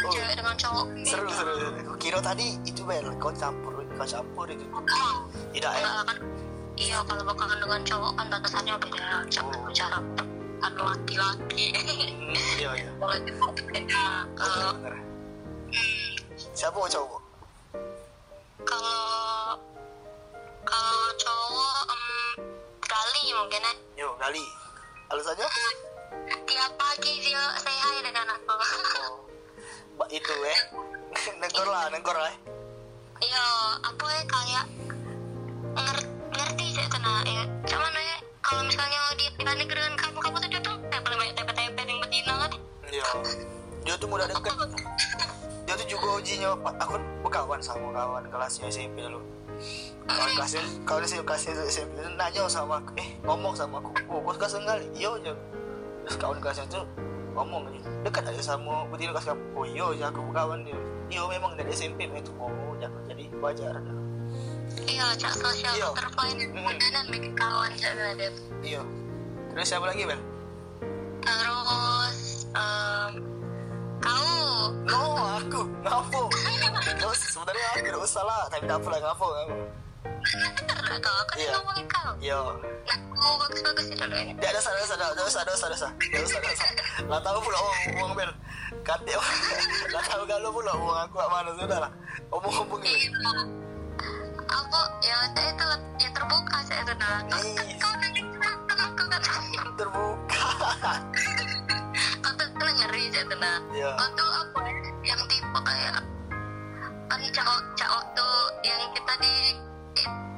Oh. 0.01 0.09
cewek 0.09 0.33
dengan 0.33 0.57
cowok 0.57 0.87
seru 1.05 1.29
seru 1.29 1.53
Aku 1.85 1.95
kira 2.01 2.19
tadi 2.25 2.57
itu 2.65 2.81
bel 2.89 3.05
kau 3.21 3.29
campur 3.37 3.85
kau 4.01 4.07
campur 4.09 4.49
itu. 4.49 4.65
Tidak 5.53 5.73
ya? 5.77 5.89
Kan. 6.09 6.17
Iya 6.81 6.99
kalau 7.05 7.21
bakalan 7.29 7.61
dengan 7.61 7.81
cowok 7.85 8.13
kan 8.17 8.27
batasannya 8.33 8.75
beda. 8.81 9.29
Cara 9.29 9.53
Oh. 9.61 9.69
cara 9.77 9.99
kan 10.61 10.73
laki-laki. 10.73 11.77
Hmm, 11.77 12.33
iya 12.57 12.71
iya. 12.81 12.91
Kalau 12.97 13.15
itu 13.21 13.45
beda. 13.69 14.05
Kalau 14.33 14.73
siapa 16.57 16.81
cowok? 16.81 17.21
Kalau 18.65 19.61
kalau 20.65 21.05
cowok 21.21 21.77
em, 21.93 22.05
Gali 22.81 23.23
mungkin 23.37 23.61
ya. 23.61 23.73
Yuk 24.01 24.13
kali 24.17 24.45
alasannya 25.11 25.45
tiap 26.11 26.73
pagi 26.75 27.13
dia 27.23 27.45
say 27.63 27.77
hi 27.79 28.03
dengan 28.03 28.27
aku 28.35 28.51
oh, 28.51 29.15
Mbak 29.95 30.09
itu 30.11 30.35
eh. 30.43 30.61
Negor 31.41 31.67
lah 31.71 31.87
negor 31.95 32.17
lah 32.19 32.31
eh. 32.31 32.37
iya 33.23 33.45
apa 33.85 34.05
ya 34.11 34.23
kayak 34.27 34.65
ngerti 35.71 36.07
ngerti 36.35 36.67
sih 36.75 36.87
nah 36.99 37.23
ya. 37.23 37.45
Cuman 37.69 37.95
ya 37.95 38.19
kalau 38.43 38.63
misalnya 38.67 38.99
dia 39.15 39.31
pindah 39.39 39.55
negeri 39.55 39.79
dengan 39.79 39.97
kamu 39.99 40.19
kamu 40.19 40.37
tuh 40.43 40.49
dia 40.51 40.61
tuh 40.61 40.77
kayak 40.91 41.03
paling 41.07 41.19
banyak 41.23 41.35
tepe-tepe 41.39 41.81
yang 41.87 42.01
betina 42.03 42.35
kan 42.35 42.51
iya. 42.91 43.07
Dia 43.87 43.95
tuh 43.97 44.09
mudah 44.11 44.27
deket. 44.27 44.53
Dia 45.65 45.75
tuh 45.79 45.87
juga 45.87 46.09
ujinya 46.19 46.49
aku 46.59 46.95
berkawan 47.23 47.61
sama 47.63 47.95
kawan 47.95 48.25
kelasnya 48.27 48.67
SMP 48.67 49.07
dulu. 49.07 49.23
Kawan 50.11 50.29
kelasnya 50.35 50.63
kawan 50.83 51.07
kelasnya 51.07 51.53
SMP 51.71 51.95
nanya 52.19 52.51
sama 52.51 52.83
aku 52.83 52.99
eh 52.99 53.09
ngomong 53.23 53.55
sama 53.55 53.79
aku. 53.79 53.95
Oh 54.11 54.19
bos 54.19 54.35
kasih 54.41 54.59
kali 54.67 54.91
iya 54.99 55.15
aja 55.15 55.35
terus 56.03 56.17
kawan 56.17 56.39
kelasnya 56.39 56.67
tuh 56.69 56.85
ngomong 57.31 57.63
aja 57.67 57.81
dekat 58.03 58.25
aja 58.27 58.43
sama 58.45 58.83
betina 58.89 59.13
kelas 59.13 59.27
kamu. 59.29 59.43
Oh 59.55 59.65
iya 59.65 59.85
aja 59.87 60.05
aku 60.09 60.21
berkawan 60.27 60.61
dia. 60.63 60.79
Iya 61.09 61.23
memang 61.27 61.53
dari 61.55 61.71
SMP 61.71 62.07
itu 62.07 62.31
oh 62.37 62.51
jangan 62.77 63.03
jadi 63.07 63.25
wajar 63.39 63.75
iya 64.87 65.11
cak 65.19 65.35
sosial 65.35 65.75
Iya. 65.75 65.89
butterfly 65.91 66.31
ini 66.31 66.45
Hmm. 66.47 66.79
dan 66.79 67.07
bikin 67.11 67.33
kawan 67.35 67.71
cak 67.75 67.93
dia 68.15 68.31
iya. 68.63 68.83
Terus 69.51 69.67
siapa 69.67 69.91
lagi 69.91 70.07
bel? 70.07 70.21
Terus 71.21 72.19
em, 72.55 73.13
kau 73.99 74.31
no 74.87 75.03
aku. 75.37 75.61
Ngapo 75.83 76.23
terus 76.97 77.19
sebenarnya 77.29 77.67
aku 77.75 77.81
tidak 77.83 78.01
usah 78.01 78.23
lah. 78.23 78.43
Tapi 78.49 78.63
tidak 78.63 78.79
apa 78.79 78.89
lah 78.89 78.99
ngapo 79.03 79.27
ngapo 79.27 79.55
bener 80.05 80.79
aku 81.01 81.35
Iya. 81.41 81.51
ngomongin 81.57 81.87
kau 81.89 82.11
iya 82.21 82.37
nah 82.85 82.99
kau 83.17 83.33
bagus-bagus 83.41 83.85
sih 83.89 83.97
dulu 83.97 84.15
ini 84.17 84.33
Tidak 84.37 84.51
ada 84.51 84.61
dosa 84.61 84.95
dosa 84.95 84.95
dosa 85.17 85.41
dosa 85.47 85.67
dosa. 86.43 86.67
Lah 87.09 87.21
tahu 87.23 87.39
pula 87.41 87.59
uang 87.61 87.79
uang. 87.97 88.31
Kate 88.85 89.13
lah 89.15 89.31
tahu 90.11 90.23
kalau 90.27 90.51
pula 90.53 90.73
uang 90.77 90.99
aku 91.07 91.17
mana 91.21 91.51
sudah 91.57 91.79
lah. 91.85 91.91
Omong-omong 92.33 92.83
ini. 92.85 93.09
Iya. 93.09 93.33
aku 94.51 94.81
ya 95.01 95.17
saya 95.31 95.51
itu 95.55 95.67
ya 96.03 96.09
terbuka 96.11 96.57
saya 96.67 96.81
itu 96.83 96.95
nah 96.99 97.17
kau 97.79 97.93
kenapa 98.03 98.73
aku 98.75 99.03
kan 99.07 99.21
Terbuka. 99.79 100.45
kau 102.25 102.33
tuh 102.35 102.49
kan 102.59 102.69
ngeri 102.75 103.05
sih 103.09 103.23
itu 103.23 103.37
nah 103.39 103.57
kau 103.71 104.09
tuh 104.13 104.29
apa 104.29 104.59
ya, 104.67 104.75
yang 105.15 105.21
tipe 105.31 105.59
kayak 105.63 105.93
kan 107.09 107.21
cak 107.31 107.47
cak 107.79 107.91
waktu 107.91 108.29
yang 108.67 108.81
kita 108.93 109.15
di 109.23 109.35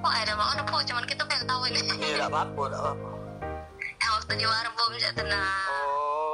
oh 0.02 0.12
ada 0.12 0.32
mau 0.34 0.48
ada 0.50 0.62
cuman 0.66 1.04
kita 1.06 1.22
pengen 1.26 1.46
tahu 1.46 1.62
ini 1.70 1.80
Iya 1.80 1.94
tidak 2.18 2.28
apa-apa 2.30 2.62
tidak 2.68 2.80
apa-apa. 2.82 3.10
yang 4.02 4.12
waktu 4.18 4.32
di 4.34 4.44
sih 4.98 5.10
itu 5.14 5.22
nah 5.30 5.66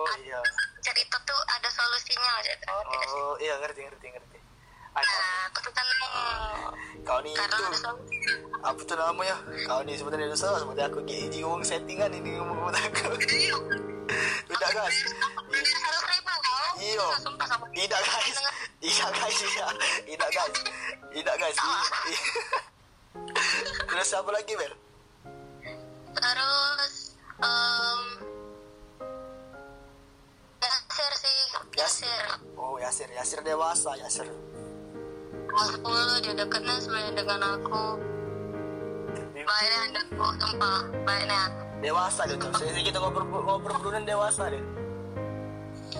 Oh 0.09 0.17
iya. 0.25 0.41
cerita 0.81 1.17
tuh 1.29 1.41
ada 1.53 1.69
solusinya 1.69 2.33
itu 2.45 2.67
Oh 2.73 3.35
iya 3.39 3.55
ngerti 3.61 3.81
ngerti 3.85 4.07
ngerti. 4.09 4.39
Ada. 4.97 5.05
nah 5.05 5.39
aku 5.53 5.59
tuh 5.63 5.73
tenang 5.77 5.99
Kau 7.07 7.19
ni 7.25 7.31
karena 7.33 7.57
itu 7.57 7.73
ada 7.79 7.93
apa 8.59 8.81
tu 8.83 8.95
namanya? 8.99 9.37
Kau 9.65 9.81
ni 9.87 9.95
sebenarnya 9.95 10.29
dosa 10.35 10.59
sebenarnya 10.59 10.91
aku 10.91 10.99
kayak 11.07 11.31
ngomong 11.41 11.63
settingan 11.63 12.11
ini 12.11 12.37
ngomong 12.37 12.69
aku. 12.75 13.15
Tidak 14.49 14.71
guys. 14.75 14.99
harus 15.79 16.03
ribu 16.11 16.33
kau 16.43 16.59
Iya. 16.83 17.07
Tidak 17.73 18.01
guys. 18.03 18.37
Tidak 18.83 19.11
guys. 19.15 19.39
Tidak 20.05 20.31
guys. 20.35 20.57
Tidak 21.15 21.35
guys. 21.39 21.59
Iya. 23.15 23.33
Terus 23.89 24.07
siapa 24.09 24.31
lagi 24.33 24.53
Bel? 24.59 24.75
terus 26.19 27.15
em 27.39 28.01
Yasir 30.59 31.13
sih 31.15 31.39
Yasir 31.79 32.27
Oh 32.59 32.75
Yasir, 32.83 33.07
Yasir 33.15 33.41
dewasa 33.47 33.95
Yasir. 34.03 34.27
10 34.27 36.23
dia 36.23 36.35
dekatnya 36.35 36.75
sebenarnya 36.83 37.13
dengan 37.15 37.41
aku 37.57 37.85
baiknya 39.49 39.79
ada 39.89 40.01
aku 40.05 40.27
sumpah 40.37 40.79
baiknya 41.07 41.43
Dewasa 41.79 42.27
dia 42.27 42.35
tuh. 42.35 42.51
Saya 42.59 42.83
kita 42.83 42.99
ngobrol 42.99 43.27
ngobrol 43.31 44.03
dewasa 44.03 44.51
deh. 44.51 44.63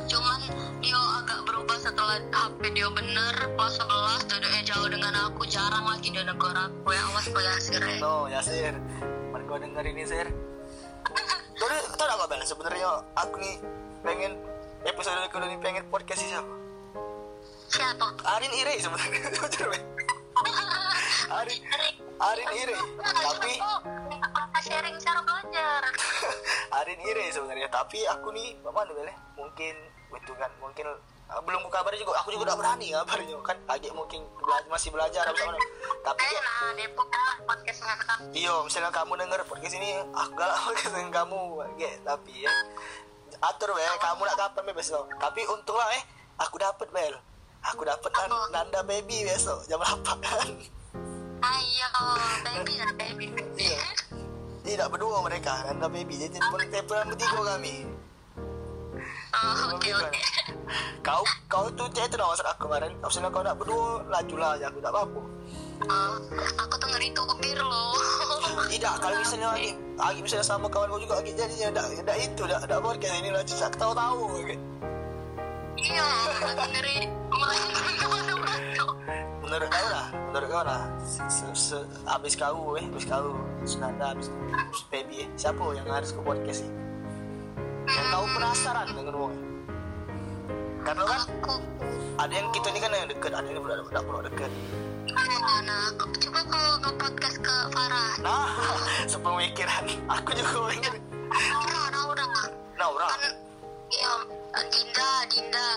Cuman 0.09 0.41
dia 0.85 1.01
agak 1.23 1.41
berubah 1.49 1.79
setelah 1.81 2.21
HP 2.29 2.61
dia 2.77 2.89
bener 2.93 3.35
kelas 3.57 3.75
11 3.81 4.29
duduknya 4.29 4.63
jauh 4.69 4.89
dengan 4.89 5.13
aku 5.29 5.43
jarang 5.49 5.85
lagi 5.89 6.09
dia 6.13 6.25
negor 6.25 6.53
aku 6.53 6.89
ya 6.93 7.03
awas 7.13 7.27
kok 7.29 7.43
Yasir 7.43 7.83
ya 7.83 7.97
No 8.01 8.29
Yasir, 8.29 8.75
mari 9.33 9.45
kau 9.49 9.59
denger 9.59 9.85
ini 9.89 10.05
Sir. 10.05 10.29
Tapi 11.59 11.75
tau 11.99 12.07
gak 12.07 12.29
Bel? 12.31 12.43
Sebenarnya 12.47 13.03
aku 13.17 13.35
nih 13.43 13.57
pengen 14.07 14.33
episode 14.87 15.19
kedua 15.33 15.49
ini 15.51 15.59
pengen 15.59 15.85
podcast 15.91 16.23
siapa? 16.23 16.55
siapa 17.69 18.07
Arin 18.25 18.53
Ire 18.57 18.81
sebenarnya. 18.81 19.29
Arin 21.29 21.61
Arin 22.19 22.49
Ire. 22.57 22.77
Tapi 23.05 23.53
apa 24.19 24.59
sharing 24.65 24.97
cara 24.97 25.21
belajar. 25.23 25.83
Arin 26.83 27.01
Ire 27.05 27.25
sebenarnya. 27.31 27.69
Tapi 27.69 28.09
aku 28.09 28.33
nih 28.33 28.57
Bel? 28.65 29.07
ya? 29.07 29.17
Mungkin 29.37 29.75
itu 30.09 30.33
kan 30.41 30.51
mungkin 30.57 30.89
uh, 31.29 31.41
belum 31.45 31.61
ku 31.65 31.71
kabar 31.71 31.93
juga. 31.95 32.17
Aku 32.25 32.33
juga 32.33 32.53
udah 32.53 32.57
berani 32.57 32.97
kabarnya 32.97 33.37
kan 33.45 33.57
agak 33.69 33.93
mungkin 33.93 34.25
bela- 34.41 34.69
masih 34.73 34.89
belajar 34.89 35.29
apa 35.29 35.37
mana 35.37 35.61
tapi 35.99 36.25
ya 36.25 36.43
Iyo, 38.33 38.65
misalnya 38.65 38.93
kamu 38.93 39.19
denger 39.19 39.41
podcast 39.45 39.77
ini, 39.77 39.99
ah 40.15 40.29
galak 40.33 40.57
podcast 40.69 40.95
dengan 40.95 41.11
kamu, 41.13 41.65
kayak 41.77 42.01
tapi 42.07 42.33
ya 42.45 42.53
atur 43.45 43.77
bel. 43.77 43.95
Kamu 44.01 44.21
nak 44.25 44.37
kapan 44.37 44.63
bel 44.69 44.77
besok? 44.77 45.05
Tapi 45.21 45.45
untunglah 45.49 45.89
eh 45.97 46.03
aku 46.41 46.57
dapat 46.57 46.89
bel. 46.93 47.15
Aku 47.75 47.83
dapat 47.85 48.11
nan 48.15 48.31
nanda 48.55 48.81
baby 48.87 49.27
besok 49.27 49.67
jam 49.67 49.83
8 49.83 50.07
ayo 51.39 51.89
baby 52.43 52.75
lah 52.79 52.93
baby. 52.99 53.27
Iya. 53.59 53.83
tidak 54.67 54.89
berdua 54.93 55.25
mereka. 55.25 55.65
Nanda 55.65 55.89
baby. 55.89 56.21
Jadi 56.21 56.39
tempelan 56.71 57.09
bertiga 57.09 57.41
kami. 57.57 57.87
Oh 59.29 59.77
oke 59.77 59.91
oke 59.93 60.21
kau 61.05 61.23
kau 61.49 61.65
tuh 61.73 61.89
cek 61.95 62.11
itu 62.11 62.17
nama 62.19 62.33
maksud 62.33 62.47
aku 62.49 62.61
kemarin 62.69 62.93
maksudnya 63.01 63.31
kau 63.33 63.41
nak 63.41 63.57
berdua 63.57 64.03
laju 64.11 64.35
lah 64.37 64.51
aja 64.59 64.67
aku 64.69 64.79
tak 64.83 64.93
apa-apa. 64.93 65.21
Oh 65.89 66.17
aku 66.59 66.75
tuh 66.77 66.89
ngeri 66.91 67.09
tubir 67.15 67.59
loh. 67.63 67.95
Tidak 68.73 68.95
kalau 68.99 69.17
misalnya 69.23 69.49
lagi 69.55 69.71
lagi 69.97 70.21
misalnya 70.21 70.47
sama 70.47 70.67
kawan 70.69 70.91
kau 70.91 71.01
juga 71.01 71.15
lagi 71.23 71.33
jadinya 71.33 71.69
tidak 71.73 71.87
tidak 72.03 72.17
itu 72.21 72.43
tidak 72.45 72.61
tidak 72.67 72.79
podcast 72.83 73.15
ini 73.19 73.29
lah 73.31 73.43
cak 73.47 73.73
tahu-tahu 73.79 74.23
gitu. 74.45 74.65
iya 75.79 76.07
aku 76.43 76.65
ngeri. 76.75 76.97
Malah 77.31 77.59
ke 78.01 78.07
mana-mana 78.11 78.83
menurut 79.45 79.69
kau 79.71 79.89
lah 79.89 80.07
menurut 80.29 80.49
kau 80.53 80.63
lah. 80.63 80.83
Habis 82.05 82.35
kau 82.37 82.77
eh. 82.77 82.85
Habis 82.85 83.07
kau. 83.09 83.33
Senada 83.65 84.13
habis 84.13 84.29
habis 84.53 84.81
baby 84.93 85.25
eh. 85.25 85.29
Siapa 85.35 85.61
yang 85.75 85.89
harus 85.89 86.13
ke 86.13 86.21
podcast 86.21 86.63
sih 86.65 86.71
yang 87.89 88.07
kau 88.13 88.25
penasaran 88.37 88.87
dengan 88.93 89.15
uangnya 89.17 89.47
karena 90.85 91.05
kan 91.05 91.21
ada 92.19 92.33
yang 92.33 92.49
kita 92.53 92.67
ini 92.73 92.81
kan 92.81 92.91
yang 92.93 93.09
deket 93.09 93.33
ada 93.35 93.45
yang 93.45 93.61
tidak 93.61 93.85
tidak 93.89 94.05
perlu 94.09 94.21
deket. 94.25 94.51
Nah 95.69 95.81
aku 95.93 96.17
coba 96.17 96.41
kalau 96.49 96.73
nge-podcast 96.81 97.37
ke 97.45 97.55
Farah. 97.77 98.13
Nah 98.25 98.49
sepemikiran. 99.13 99.85
Aku 100.09 100.31
juga 100.33 100.73
ingin 100.73 100.95
nah 101.93 102.03
udah 102.09 102.27
nah 102.79 102.89
orang 102.89 103.11
kan 103.11 103.33
ya 103.93 104.11
Dinda 104.49 105.11
Dinda. 105.29 105.69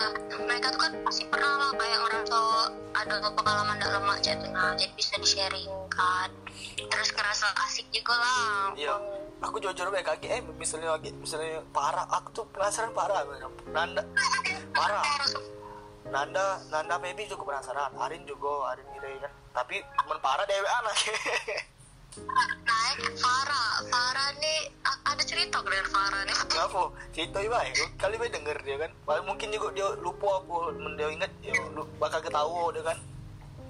Mereka 0.48 0.66
tuh 0.72 0.80
kan 0.80 0.92
pasti 1.04 1.22
pernah 1.28 1.52
lah 1.60 1.70
kayak 1.76 1.98
orang 2.00 2.22
cowok 2.24 2.68
ada 2.92 3.14
pengalaman 3.34 3.76
tidak 3.76 3.90
lemak 3.98 4.18
gitu 4.22 4.46
nah 4.52 4.72
jadi 4.78 4.92
bisa 4.94 5.14
di 5.18 5.28
sharing 5.28 5.70
kan 5.90 6.30
terus 6.76 7.10
ngerasa 7.12 7.46
asik 7.68 7.86
juga 7.92 8.14
lah. 8.16 8.72
Iya. 8.76 8.94
Aku 9.42 9.58
jujur 9.58 9.90
baik 9.90 10.06
kaget 10.06 10.38
eh 10.38 10.40
misalnya 10.54 10.94
lagi 10.94 11.10
misalnya 11.18 11.66
parah 11.74 12.06
aku 12.08 12.30
tuh 12.30 12.44
penasaran 12.54 12.94
parah. 12.94 13.26
Nanda 13.74 14.06
parah. 14.70 15.02
Nanda 16.06 16.62
Nanda 16.70 16.94
baby 17.02 17.26
juga 17.26 17.42
penasaran. 17.42 17.90
Arin 17.98 18.22
juga 18.22 18.72
Arin 18.72 18.86
Ire 18.96 19.18
kan. 19.18 19.32
Tapi 19.52 19.82
men 19.82 20.18
parah 20.22 20.46
dewe 20.46 20.68
anak 20.68 20.96
naik 22.20 22.98
Farah. 23.16 23.68
Farah 23.88 24.28
nih 24.36 24.68
ada 24.84 25.22
cerita 25.24 25.64
dengan 25.64 25.86
Farah 25.88 26.22
nih? 26.28 26.36
Kenapa? 26.44 26.82
Cerita 27.16 27.38
ya, 27.40 27.60
kali 27.96 28.14
baik 28.20 28.32
denger 28.36 28.56
dia 28.64 28.76
kan. 28.84 28.90
Mungkin 29.24 29.48
juga 29.48 29.72
dia 29.72 29.88
lupa 30.00 30.44
apa 30.44 30.56
men 30.76 30.92
dia 31.00 31.08
ingat 31.08 31.32
ya 31.40 31.56
lu 31.72 31.88
bakal 31.96 32.20
ketawa 32.20 32.68
dia 32.76 32.84
kan. 32.84 32.98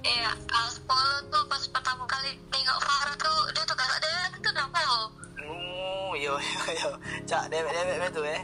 Iya 0.02 0.34
kelas 0.50 0.82
10 0.82 1.30
tuh 1.30 1.42
pas 1.46 1.62
pertama 1.70 2.02
kali 2.10 2.34
nengok 2.50 2.78
Farah 2.82 3.14
tuh 3.14 3.38
dia 3.54 3.62
tuh 3.62 3.76
galak 3.78 3.98
deh 4.02 4.18
tuh 4.34 4.40
kenapa 4.50 4.78
lo? 4.82 5.00
Oh, 5.46 6.10
iya 6.18 6.34
iya 6.42 6.62
iya. 6.74 6.90
Cak 7.22 7.46
dewek-dewek 7.46 8.10
itu 8.10 8.22
eh 8.26 8.42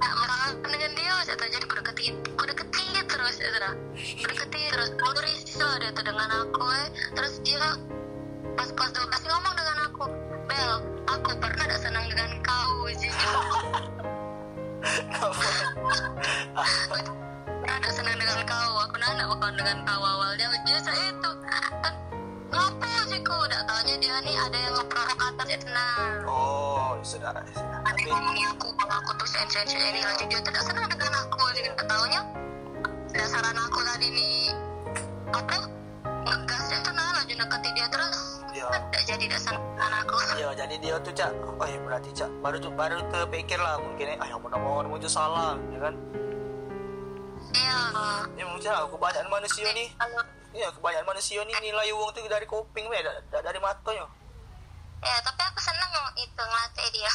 Nah, 0.00 0.16
merangkak 0.16 0.72
dengan 0.72 0.92
dia 0.96 1.12
jatuh 1.28 1.48
jadi 1.52 1.66
ku 1.68 1.74
deketin 1.76 2.14
ku 2.32 2.44
deketin 2.48 3.04
terus 3.04 3.36
ya 3.36 3.48
sudah 3.52 3.74
ku 3.92 4.26
deketin 4.32 4.72
terus. 4.72 4.88
Mau 4.96 5.12
risau 5.20 5.72
dia 5.76 5.90
tuh 5.92 6.04
dengan 6.08 6.28
aku 6.40 6.64
eh 6.72 6.88
terus 7.12 7.34
dia 7.44 7.76
pas 8.56 8.68
tuh 8.72 9.06
kasih 9.10 9.28
ngomong 9.30 9.54
dengan 9.54 9.76
aku 9.86 10.04
Bel 10.48 10.72
aku 11.06 11.30
pernah 11.38 11.64
ada 11.68 11.76
senang 11.78 12.06
dengan 12.10 12.30
kau 12.42 12.88
jadi 12.94 13.10
pernah 16.90 17.74
ada 17.76 17.90
senang 17.92 18.16
dengan 18.18 18.38
kau 18.48 18.72
aku 18.88 18.94
nanya 18.98 19.24
bukan 19.28 19.52
dengan 19.54 19.76
kau 19.84 20.02
awalnya 20.02 20.46
justru 20.66 20.94
itu. 20.94 21.30
Ngapa 22.50 22.88
sih 23.10 23.20
ku. 23.22 23.34
Udah 23.34 23.60
taunya 23.66 23.94
dia 23.98 24.16
nih 24.22 24.34
ada 24.38 24.58
yang 24.58 24.74
ngeprovokator 24.74 25.46
ya 25.46 25.58
tenang. 25.62 26.14
Oh, 26.26 26.98
saudara 27.02 27.42
saudara. 27.54 27.78
Nanti 27.86 28.06
Tapi 28.06 28.10
ngomongin 28.10 28.46
aku 28.54 28.68
kalau 28.74 28.94
aku 29.02 29.10
tuh 29.18 29.28
sense 29.28 29.60
ini 29.66 30.00
lanjut 30.02 30.26
dia 30.30 30.40
tidak 30.42 30.62
senang 30.66 30.86
dengan 30.90 31.14
aku 31.26 31.42
jadi 31.54 31.70
ketaunya 31.74 32.20
dasaran 33.10 33.58
aku 33.58 33.78
tadi 33.82 34.08
nih 34.14 34.54
apa 35.34 35.56
ngegas 36.22 36.64
itu 36.70 36.90
nah 36.92 37.20
deketin 37.24 37.72
dia 37.74 37.86
terus 37.88 38.18
Iya. 38.50 38.66
tidak 38.90 39.02
jadi 39.06 39.24
dengan 39.30 39.54
aku 40.02 40.14
Iya, 40.40 40.48
jadi 40.58 40.74
dia 40.82 40.94
tuh 41.00 41.12
cak, 41.14 41.30
oh 41.54 41.66
ya 41.66 41.78
berarti 41.80 42.10
cak 42.10 42.30
baru 42.42 42.56
tuh 42.58 42.72
baru 42.74 42.98
terpikir 43.08 43.56
lah 43.56 43.78
mungkin 43.78 44.18
ah 44.18 44.26
yang 44.26 44.40
mau 44.42 44.82
muncul 44.82 45.06
salah, 45.06 45.54
ya 45.70 45.78
kan? 45.78 45.94
iya 47.54 47.78
Ya 48.34 48.44
mungkin 48.46 48.70
lah 48.70 48.86
kebanyakan 48.86 49.28
manusia 49.30 49.66
nih, 49.70 49.88
iya 50.50 50.68
kebanyakan 50.70 51.06
manusia 51.08 51.40
nih 51.42 51.56
nilai 51.62 51.90
uang 51.94 52.10
tuh 52.10 52.26
dari 52.26 52.46
kuping, 52.46 52.86
da- 52.90 53.22
da- 53.30 53.44
dari 53.44 53.58
matanya. 53.58 54.06
ya 55.00 55.16
tapi 55.24 55.40
aku 55.40 55.60
senang 55.62 55.88
itu 56.12 56.42
ngelatih 56.44 56.88
dia 56.92 57.12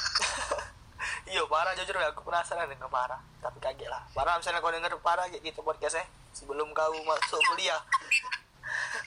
iya 1.35 1.41
parah 1.45 1.73
jujur 1.75 1.93
ya, 1.93 2.09
aku 2.09 2.23
penasaran 2.25 2.65
dengan 2.65 2.89
parah, 2.89 3.19
tapi 3.37 3.59
kaget 3.59 3.89
lah. 3.91 4.01
Parah 4.15 4.39
misalnya 4.39 4.63
kau 4.63 4.73
denger 4.73 4.93
parah 5.03 5.27
gitu 5.29 5.61
podcast 5.61 6.01
eh 6.01 6.07
sebelum 6.33 6.71
kau 6.71 6.95
masuk 7.03 7.41
kuliah. 7.51 7.77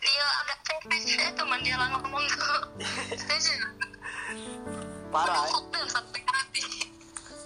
Dia 0.00 0.26
agak 0.44 0.58
cengkeh 0.66 1.00
itu 1.18 1.42
man 1.44 1.60
dia 1.62 1.76
lah 1.76 1.88
ngomong 1.98 2.24
tuh 2.34 2.60
Parah, 5.08 5.48
eh. 5.48 5.56
tuh 5.72 5.84
sampai 5.88 6.20
hati 6.20 6.84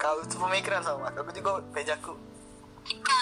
kau 0.02 0.18
tuh 0.26 0.34
pemikiran 0.34 0.82
sama 0.82 1.14
aku 1.14 1.30
juga 1.30 1.62
pejaku. 1.70 2.18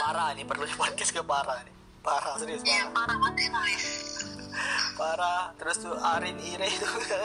Parah 0.00 0.32
nih 0.32 0.48
perlu 0.48 0.64
podcast 0.80 1.12
ke 1.12 1.20
parah 1.20 1.60
nih. 1.60 1.74
Parah 2.00 2.40
serius 2.40 2.64
ya 2.64 2.88
parah. 2.88 3.20
parah 3.20 3.36
banget 3.36 3.52
Parah. 4.96 5.42
Terus 5.60 5.76
tuh 5.84 5.92
Arin 5.92 6.40
Ire 6.40 6.72
itu 6.72 6.88
kan 6.88 7.20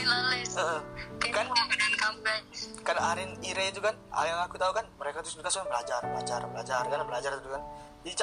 Heeh. 0.00 0.80
kan 1.30 1.46
kan 2.80 2.96
Arin 3.12 3.30
Ire 3.44 3.64
itu 3.68 3.80
kan 3.84 3.92
yang 4.24 4.40
aku 4.40 4.56
tahu 4.56 4.72
kan 4.72 4.88
mereka 4.96 5.20
tuh 5.20 5.36
suka 5.36 5.52
belajar 5.68 6.00
belajar 6.00 6.40
belajar 6.48 6.82
kan 6.88 7.00
belajar 7.06 7.30
itu 7.36 7.48
kan 7.52 7.62
jadi 8.08 8.14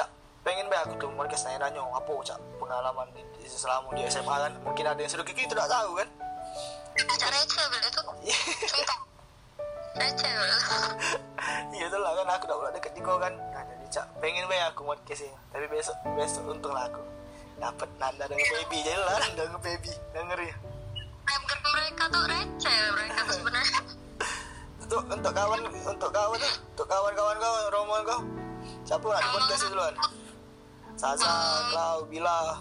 pengen 0.48 0.64
be 0.72 0.76
aku 0.80 0.96
tuh 0.96 1.12
mereka 1.12 1.36
nanya 1.44 1.68
nanya 1.68 1.84
apa 1.92 2.08
cak 2.24 2.40
pengalaman 2.56 3.04
di, 3.12 3.20
di 3.36 3.44
selama 3.44 3.92
di 3.92 4.00
SMA 4.08 4.32
kan? 4.32 4.52
Mungkin 4.64 4.84
ada 4.88 4.96
yang 4.96 5.12
sudah 5.12 5.20
kiki 5.28 5.44
tidak 5.44 5.68
tahu 5.68 6.00
kan? 6.00 6.08
Baca 6.96 7.26
receh 7.28 7.66
itu 7.68 8.02
Receh 10.00 10.32
iya 11.76 11.86
tuh 11.92 12.00
lah 12.00 12.12
kan. 12.16 12.26
Aku 12.32 12.48
udah 12.48 12.56
udah 12.64 12.72
deket 12.72 12.96
di 12.96 13.04
kau 13.04 13.20
kan? 13.20 13.36
Nah 13.36 13.60
jadi 13.60 13.86
cak 13.92 14.06
pengen 14.24 14.48
be 14.48 14.56
aku 14.72 14.88
podcast 14.88 15.28
ini 15.28 15.36
tapi 15.52 15.68
besok 15.68 15.96
besok 16.16 16.48
untung 16.48 16.72
lah 16.72 16.88
aku. 16.88 17.04
Dapat 17.60 17.88
Nanda 18.00 18.24
dengan 18.24 18.48
baby 18.48 18.78
jadi 18.80 19.00
lah. 19.04 19.20
Nanda 19.28 19.42
dengan 19.52 19.60
baby. 19.60 19.92
Denger 20.16 20.38
ya. 20.48 20.56
Member 21.28 21.58
mereka 21.60 22.02
tuh 22.08 22.24
receh 22.24 22.76
Mereka 22.96 23.20
tuh 23.20 23.34
sebenarnya. 23.36 23.80
Untuk 24.88 25.04
untuk 25.04 25.32
kawan 25.36 25.60
untuk 25.68 26.08
kawan 26.08 26.40
untuk 26.40 26.86
kawan-kawan 26.88 27.36
kau 27.36 27.56
rombongan 27.68 28.04
kau 28.08 28.20
siapa 28.88 29.04
di 29.04 29.28
podcast 29.36 29.60
itu 29.60 29.68
duluan 29.76 29.94
Sasa, 30.98 31.30
kau, 31.70 32.02
Bila, 32.10 32.58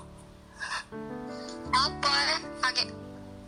Apa 1.73 2.11
ya 2.29 2.38
Lagi 2.61 2.85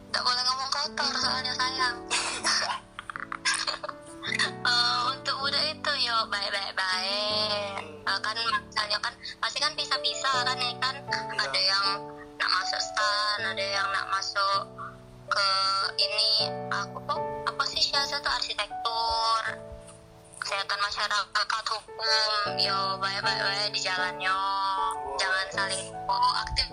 Gak 0.10 0.24
boleh 0.26 0.44
ngomong 0.50 0.70
kotor 0.74 1.14
soalnya 1.22 1.54
sayang. 1.54 1.98
Eh, 4.50 5.00
Untuk 5.14 5.38
udah 5.46 5.64
itu 5.70 5.92
yo 6.06 6.18
baik-baik 6.30 6.74
baik 6.74 7.82
Eh, 8.02 8.18
kan 8.26 8.34
misalnya 8.66 8.98
kan 8.98 9.14
pasti 9.38 9.62
kan 9.62 9.74
bisa-bisa 9.78 10.30
kan 10.42 10.58
ya 10.58 10.74
kan? 10.82 10.96
Ada 11.38 11.60
yang 11.62 11.86
nak 12.42 12.50
masuk 12.50 12.82
stan 12.82 13.40
ada 13.46 13.62
yang 13.62 13.88
nak 13.94 14.06
masuk 14.10 14.62
ke 15.30 15.48
ini 16.02 16.30
aku 16.74 16.98
kok 17.06 17.22
apa 17.46 17.64
sih 17.70 17.82
siasa 17.86 18.18
tuh? 18.26 18.34
Arsitektur 18.34 19.69
kesehatan 20.40 20.80
masyarakat 20.80 21.66
hukum 21.68 22.56
yo 22.56 22.96
baik-baik 22.98 23.40
baik 23.44 23.70
di 23.76 23.82
jalannya 23.84 24.38
jangan 25.20 25.48
saling 25.52 25.86
oh 26.08 26.34
aktif 26.48 26.68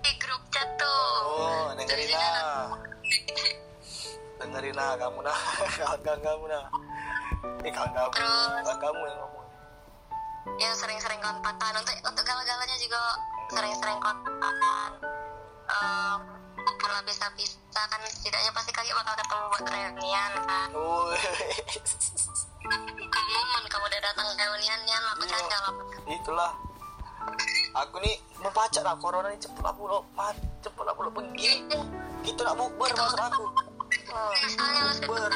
di 0.00 0.12
grup 0.16 0.42
chat 0.48 0.68
tuh. 0.80 1.12
Oh, 1.28 1.76
dengerin 1.76 2.08
nah. 2.16 2.72
Dengerin 4.40 4.72
nah 4.72 4.96
kamu 4.96 5.20
nah, 5.20 5.36
kawan-kawan 5.78 6.20
kamu 6.24 6.44
nah. 6.48 6.64
Eh 7.60 7.72
kawan 7.72 7.92
kamu, 7.92 8.10
kawan 8.16 8.78
kamu 8.80 9.00
yang 9.04 9.18
ngomong. 9.20 9.46
ya 10.56 10.72
sering-sering 10.72 11.20
kontakan 11.20 11.72
untuk 11.76 11.94
untuk 12.00 12.24
galau-galanya 12.24 12.76
juga 12.80 13.00
sering-sering 13.52 14.00
kontakan 14.00 14.92
um, 15.68 16.20
kalau 16.80 16.98
bisa-bisa 17.04 17.82
kan 17.92 18.00
setidaknya 18.08 18.50
pasti 18.56 18.72
kaki 18.72 18.90
bakal 18.96 19.14
ketemu 19.20 19.44
buat 19.52 19.64
reunian 19.68 20.32
kan 20.48 20.68
Oh, 22.70 23.62
kamu 23.66 23.84
udah 23.90 24.00
datang 24.02 24.26
reunian 24.38 24.80
ya 24.86 24.98
aku 25.10 25.22
Iya. 25.26 25.32
canda 25.34 25.58
lah 25.58 25.74
itulah. 26.06 26.52
Aku 27.70 27.96
nih 28.02 28.14
membaca 28.42 28.80
lah 28.82 28.94
corona 28.98 29.30
ini 29.30 29.38
cepet 29.38 29.62
lah 29.62 29.74
pulau, 29.74 30.02
mat, 30.14 30.34
cepet 30.62 30.82
lah 30.86 30.94
pulau. 30.94 31.10
Pergi. 31.10 31.66
Gitu 32.22 32.40
nak 32.42 32.54
bukber 32.58 32.90
maksud 32.94 33.20
aku. 33.20 33.44
Bukber. 35.06 35.30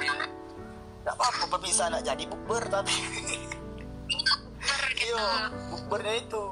nggak 1.05 1.21
apa-apa 1.21 1.45
pemisah 1.61 1.93
nak 1.93 2.01
jadi 2.01 2.25
bukber 2.25 2.65
tapi 2.73 2.97
gitu. 4.09 4.35
Iya 5.05 5.53
bukbernya 5.75 6.15
itu. 6.23 6.45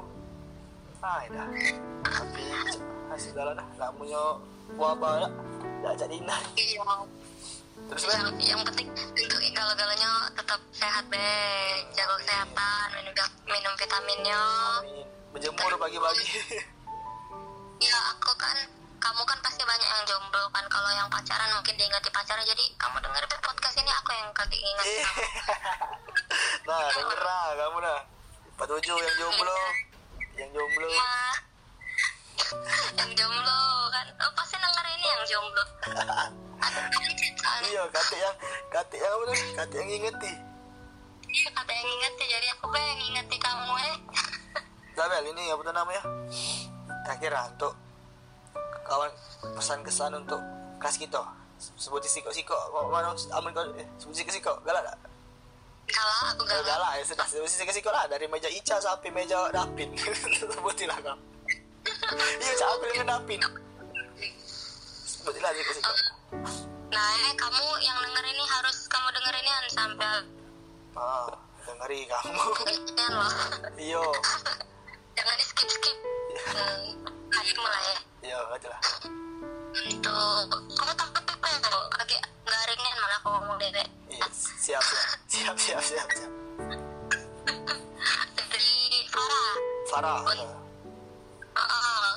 Ah 0.99 1.23
dah. 1.31 1.47
Tapi 2.03 2.43
hasil 3.11 3.31
dah 3.33 3.55
lah 3.55 3.67
nggak 3.79 3.91
punya 3.97 4.21
wabah 4.77 5.27
lah. 5.27 5.31
Nggak 5.81 5.95
jadi 6.05 6.15
nah 6.23 6.41
iya 6.59 6.83
terus 7.93 8.09
yang, 8.09 8.33
yang 8.41 8.61
penting 8.65 8.89
untuk 8.89 9.37
galau-galaunya 9.53 10.09
tetap 10.33 10.57
sehat 10.73 11.05
deh 11.13 11.85
jaga 11.93 12.15
kesehatan 12.25 12.87
minum 12.97 13.29
minum 13.45 13.73
vitaminnya. 13.77 14.41
Amin. 14.81 15.05
menjemur 15.33 15.73
pagi-pagi. 15.77 16.27
Ya 17.83 17.99
aku 18.15 18.31
kan 18.39 18.55
kamu 18.95 19.21
kan 19.27 19.35
pasti 19.43 19.59
banyak 19.67 19.83
yang 19.83 20.03
jomblo 20.07 20.47
kan. 20.55 20.63
Kalau 20.71 20.87
yang 20.95 21.03
pacaran 21.11 21.51
mungkin 21.51 21.75
diingati 21.75 22.07
pacaran 22.15 22.39
jadi 22.47 22.63
kamu 22.79 22.95
denger 23.03 23.23
di 23.27 23.37
podcast 23.43 23.75
ini 23.75 23.91
aku 23.91 24.09
yang 24.15 24.31
kaki 24.31 24.55
ingat. 24.55 24.85
Iya. 24.87 25.07
nah 26.71 26.87
denger 26.95 27.19
lah 27.19 27.45
kamu 27.59 27.77
dah. 27.83 27.99
Pak 28.55 28.65
Tujuh 28.71 28.95
yang 28.95 29.15
jomblo. 29.19 29.57
Yang 30.39 30.49
jomblo. 30.55 30.89
Mah. 30.95 31.42
Yang 32.97 33.11
jomblo 33.15 33.61
kan? 33.89 34.07
Oh, 34.21 34.31
pasti 34.37 34.55
denger 34.57 34.85
ini 34.97 35.05
yang 35.07 35.23
jomblo. 35.27 35.63
Iya 37.63 37.83
kata 37.89 38.15
yang 38.15 38.35
kata 38.69 38.95
yang 38.95 39.11
apa 39.13 39.23
kata 39.57 39.73
yang 39.81 39.89
ingeti 39.89 40.33
iya 41.33 41.49
kata 41.49 41.71
yang 41.73 41.89
ingati 41.89 42.23
jadi 42.29 42.47
aku 42.53 42.65
pengen 42.69 42.99
ingati 43.09 43.35
kamu 43.41 43.73
eh. 43.81 43.95
Zabel 44.93 45.25
ini 45.33 45.49
apa 45.49 45.61
tuh 45.65 45.73
namanya? 45.73 46.03
Terakhir 47.01 47.31
lah 47.33 47.45
untuk 47.49 47.73
kawan 48.85 49.11
pesan 49.57 49.81
kesan 49.81 50.13
untuk 50.13 50.37
kelas 50.77 51.01
kita. 51.01 51.21
Sebut 51.57 52.05
siko 52.05 52.29
siko 52.29 52.53
mana 52.93 53.09
aman 53.09 53.49
kau 53.49 53.65
eh, 53.73 53.87
sebut 53.97 54.13
siko 54.13 54.29
siko 54.29 54.53
galak 54.61 54.85
tak? 54.85 54.97
Kalau 55.89 56.15
aku 56.29 56.45
Kalau 56.45 56.61
gak 56.61 56.69
galak 56.69 56.91
ya 57.01 57.03
sudah. 57.09 57.25
Sebut 57.25 57.49
siko 57.49 57.73
siko 57.73 57.89
lah. 57.89 58.05
Dari 58.05 58.29
meja 58.29 58.47
Ica 58.53 58.77
sampai 58.77 59.09
meja 59.09 59.49
Dapin 59.49 59.89
sebutilah 60.53 61.01
kau 61.01 61.17
iya 62.41 62.51
cak 62.59 62.67
aku 62.67 62.83
dengan 62.91 63.07
Dapin 63.17 63.41
sebutilah 65.07 65.51
siko 65.55 65.71
siko 65.77 65.93
nah 66.93 67.09
eh 67.25 67.33
kamu 67.35 67.65
yang 67.81 67.97
denger 68.01 68.25
ini 68.27 68.43
harus 68.47 68.77
kamu 68.91 69.07
denger 69.15 69.33
ini 69.39 69.51
sampai 69.71 70.11
ah 70.99 71.43
dengeri 71.63 72.05
kamu. 72.07 72.43
Iyo. 73.79 74.03
Jangan 75.15 75.35
di 75.39 75.45
skip 75.45 75.69
skip. 75.69 75.97
Hmm, 76.53 77.33
ayo 77.39 77.51
mulai. 77.59 77.83
Ya 77.87 77.95
iya 78.23 78.37
aja 78.51 78.67
lah. 78.71 78.81
Untuk 79.73 80.47
kamu 80.75 80.93
takut 80.95 81.23
apa 81.27 81.47
ya 81.49 81.57
kok 81.59 81.83
lagi 81.97 82.17
garingnya 82.45 82.91
malah 82.99 83.17
aku 83.19 83.29
ngomong 83.35 83.57
dede 83.57 83.83
iya 84.11 84.25
siap 84.31 84.83
siap. 84.83 85.07
Siap 85.27 85.55
siap 85.57 85.81
siap 85.81 86.07
siap. 86.13 86.31
Dari 88.37 88.71
Farah. 89.09 89.53
Farah 89.89 90.62
Ah, 91.53 92.13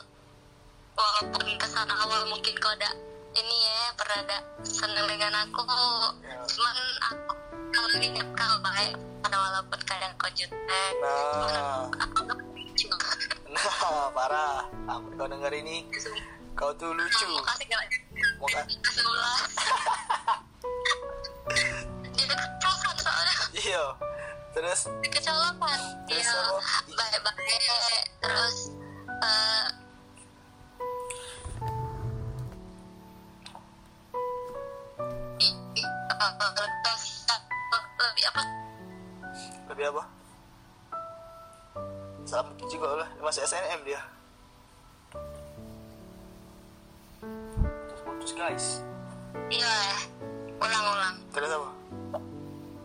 walaupun 0.96 1.44
kesan 1.60 1.88
awal 1.88 2.24
mungkin 2.28 2.54
kau 2.56 2.72
ada 2.72 2.90
ini 3.36 3.56
ya 3.68 3.92
pernah 4.00 4.18
ada 4.24 4.38
seneng 4.64 5.06
dengan 5.08 5.32
aku. 5.44 5.60
Ya. 6.24 6.40
cuman 6.48 6.76
aku 7.04 7.32
kalau 7.72 7.96
ingat 8.00 8.28
kau 8.32 8.56
baik 8.64 8.96
pada 9.20 9.36
walaupun 9.36 9.80
kadang 9.84 10.12
kau 10.16 10.30
jutek 10.32 10.92
nah. 11.04 11.84
Aku 12.00 12.20
lucu 12.56 12.88
nah 13.52 14.08
parah. 14.16 14.64
Ampun 14.88 15.12
kau 15.20 15.28
denger 15.28 15.52
ini? 15.52 15.84
Kau 16.56 16.72
tuh 16.80 16.96
lucu. 16.96 17.28
Mau 17.28 17.44
kasih 17.44 17.66
gak 17.68 17.84
sebelah 18.88 19.40
jadi 22.16 22.34
kecokan 22.34 22.94
soalnya. 22.98 23.36
Iya. 23.54 23.84
Terus? 24.56 24.80
Terus 25.12 25.26
iya. 26.08 26.32
baik-baik. 26.88 27.60
Terus 28.24 28.56
eh, 29.22 29.66
lebih 37.96 38.24
apa? 38.28 38.42
Lebih 39.72 39.84
apa? 39.92 40.02
Salam 42.26 42.50
juga 42.66 42.88
lah 43.04 43.08
masih 43.22 43.46
SNM 43.46 43.80
dia. 43.86 44.02
Putus 48.02 48.32
guys. 48.34 48.66
Iya 49.48 49.76
ulang-ulang. 50.58 51.16
Terus 51.30 51.50
apa? 51.54 51.70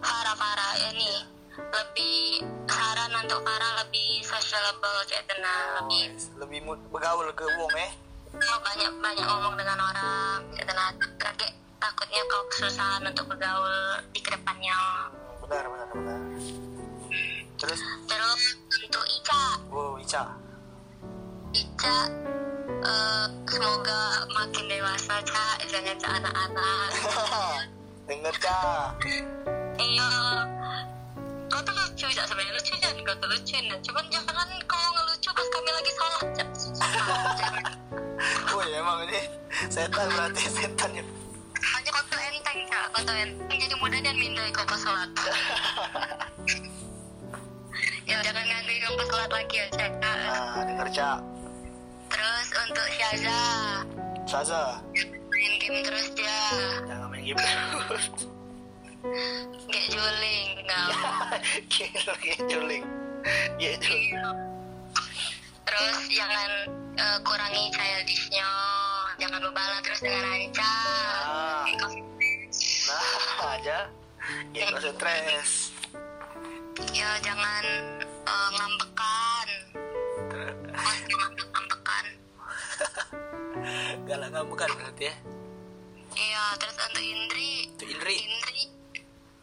Parah-parah 0.02 0.74
ini 0.92 1.12
lebih 1.58 2.31
untuk 3.32 3.48
para 3.48 3.70
lebih 3.80 4.20
sociable 4.28 5.00
kayak 5.08 5.24
tenang 5.24 5.68
lebih 5.80 6.20
lebih 6.36 6.60
mood 6.68 6.76
bergaul 6.92 7.24
ke 7.32 7.48
wong 7.48 7.72
eh? 7.80 7.92
Banyak 8.36 8.92
banyak 9.00 9.24
ngomong 9.24 9.56
dengan 9.56 9.80
orang 9.80 10.44
kayak 10.52 10.68
tenang 10.68 11.00
kakek 11.16 11.56
takutnya 11.80 12.20
kau 12.28 12.44
kesusahan 12.52 13.08
untuk 13.08 13.32
bergaul 13.32 14.04
di 14.12 14.20
ke 14.20 14.36
depannya. 14.36 14.76
Benar 15.48 15.64
benar 15.64 15.88
benar. 15.96 16.20
Terus? 17.56 17.80
Terus 18.04 18.44
untuk 18.68 19.06
Ica. 19.08 19.44
Wow 19.72 19.96
Ica. 19.96 20.24
Ica 21.56 21.98
eh, 22.84 23.26
semoga 23.48 24.28
makin 24.28 24.66
dewasa 24.68 25.24
Ca. 25.24 25.48
Jangan 25.72 25.96
Ca 26.04 26.10
anak-anak. 26.20 26.90
Denger 28.12 28.36
Ca. 28.44 28.60
Iya 29.80 30.12
kau 31.52 31.62
tuh 31.68 31.76
lucu 31.76 32.08
Ca 32.08 32.24
sebenarnya 32.24 32.54
lucu 32.56 32.74
jangan 32.80 33.04
kau 33.04 33.16
tuh 33.20 33.28
lucu. 33.28 33.58
Nah. 33.68 33.80
cuman 33.84 34.06
jangan 34.08 34.48
kau 34.66 34.86
ngelucu 34.96 35.30
pas 35.36 35.48
kami 35.52 35.70
lagi 35.76 35.92
sholat 36.00 36.26
Jangan. 36.32 37.64
oh 38.56 38.64
ya 38.64 38.78
emang 38.80 39.00
ini 39.10 39.22
setan 39.68 40.08
berarti 40.16 40.44
setan 40.48 40.90
ya. 40.96 41.04
Hanya 41.62 41.90
kau 41.92 42.04
tuh 42.08 42.20
enteng 42.24 42.60
Ca 42.72 42.82
kau 42.96 43.02
tuh 43.04 43.16
enteng. 43.20 43.58
Jadi 43.60 43.76
mudah 43.78 44.00
dan 44.00 44.16
mindai 44.16 44.50
kau 44.56 44.64
pas 44.64 44.80
sholat. 44.80 45.10
Ya 48.10 48.20
jangan 48.26 48.44
nganggu 48.44 48.74
kau 48.88 48.96
pas 48.98 49.08
sholat 49.12 49.32
lagi 49.32 49.56
ya 49.60 49.66
Ca 49.76 49.86
nah 50.00 50.64
denger 50.64 50.90
Ca 50.96 51.10
terus 52.12 52.48
untuk 52.60 52.88
Syaza. 52.92 53.42
Saza 54.28 54.64
main 55.32 55.54
game 55.58 55.80
terus 55.84 56.08
dia 56.14 56.40
jangan 56.88 57.08
main 57.12 57.24
game 57.24 57.40
terus 57.40 58.06
gak 59.02 59.86
juling 59.90 60.52
Gila, 61.72 62.14
kayak 62.22 62.42
juling. 62.48 62.86
Kayak 63.58 63.78
juling. 63.84 64.14
Terus 65.68 65.98
jangan 66.12 66.52
eh, 66.98 67.18
kurangi 67.24 67.64
childishnya. 67.74 68.52
Jangan 69.22 69.40
membala 69.46 69.78
terus 69.86 70.02
dengan 70.02 70.26
Anca 70.26 70.74
Ah. 71.28 71.64
Kayak 71.68 71.78
confidence. 71.86 72.60
Nah 72.90 73.52
aja. 73.58 73.80
Gak 74.54 74.70
stres. 74.80 75.52
Ya 76.96 77.10
jangan 77.22 77.64
eh, 78.06 78.50
ngambekan. 78.58 79.50
Jangan 81.10 81.32
ngambekan. 81.36 82.06
Galak 84.10 84.30
kamu 84.34 84.46
bukan 84.50 84.70
berarti 84.80 85.04
ya? 85.10 85.16
Iya 86.12 86.44
terus 86.60 86.76
untuk 86.76 87.04
Indri. 87.04 87.52
Itu 87.72 87.84
Indri. 87.88 88.16
Indri 88.20 88.81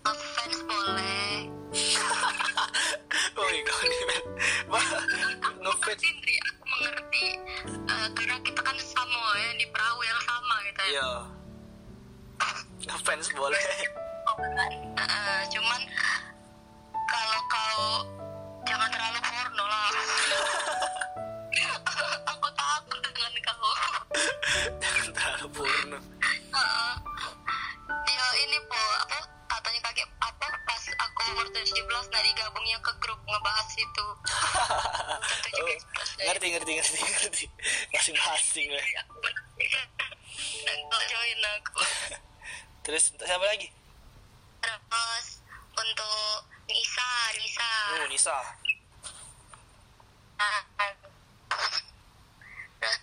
ngefans 0.04 0.58
boleh. 0.68 1.28
Kau 3.38 3.46
ini 3.50 3.62
men 4.08 4.22
Wah 4.70 4.82
Ngefans. 5.62 6.00
Indri 6.02 6.34
aku 6.42 6.64
mengerti 6.68 7.24
Eh, 7.88 8.08
karena 8.14 8.36
kita 8.46 8.60
kan 8.62 8.76
sama 8.78 9.22
ya 9.34 9.50
di 9.58 9.66
perahu 9.68 10.00
yang 10.04 10.20
sama 10.22 10.54
gitu 10.68 10.80
ya. 10.80 10.88
Iya. 10.94 11.08
Ngefans 12.86 13.26
boleh. 13.34 13.62
Eh, 14.98 15.40
cuman 15.50 15.80
kalau 17.08 17.40
kau 17.50 17.80
jangan 18.68 18.88
terlalu 18.92 19.18
porno 19.24 19.64
lah. 19.66 19.88
Aku 22.36 22.48
takut 22.54 22.98
dengan 23.02 23.32
kau. 23.42 23.70
Jangan 24.78 25.08
terlalu 25.16 25.46
porno. 25.50 25.98
Eh, 26.28 26.92
dia 28.06 28.26
ini 28.46 28.58
po 28.68 28.78
apa 28.78 29.18
katanya 29.58 29.80
kakek 29.90 30.08
apa? 30.22 30.48
Pas 30.62 30.82
aku 30.86 31.20
umur 31.34 31.46
17 31.50 32.14
nadi 32.14 32.30
gabungnya 32.38 32.78
ke 32.78 32.92
grup 33.02 33.20
ngebahas 33.26 33.70
itu. 33.74 34.06
Oh, 35.58 35.66
Ngerti 36.22 36.46
ngerti 36.54 36.72
ngerti 36.78 36.98
ngerti. 37.02 37.44
Masing-masing 37.90 38.70
lah 38.70 38.86
dan 40.68 40.78
kau 40.86 41.02
join 41.10 41.40
aku. 41.58 41.82
Terus 42.86 43.04
siapa 43.18 43.44
lagi? 43.44 43.68
terus 44.58 45.40
untuk 45.74 46.36
Nisa 46.68 47.10
Nisa. 47.40 47.70
Oh 47.96 48.06
Nisa. 48.06 48.36
Nah, 50.38 50.60
terus 52.78 52.98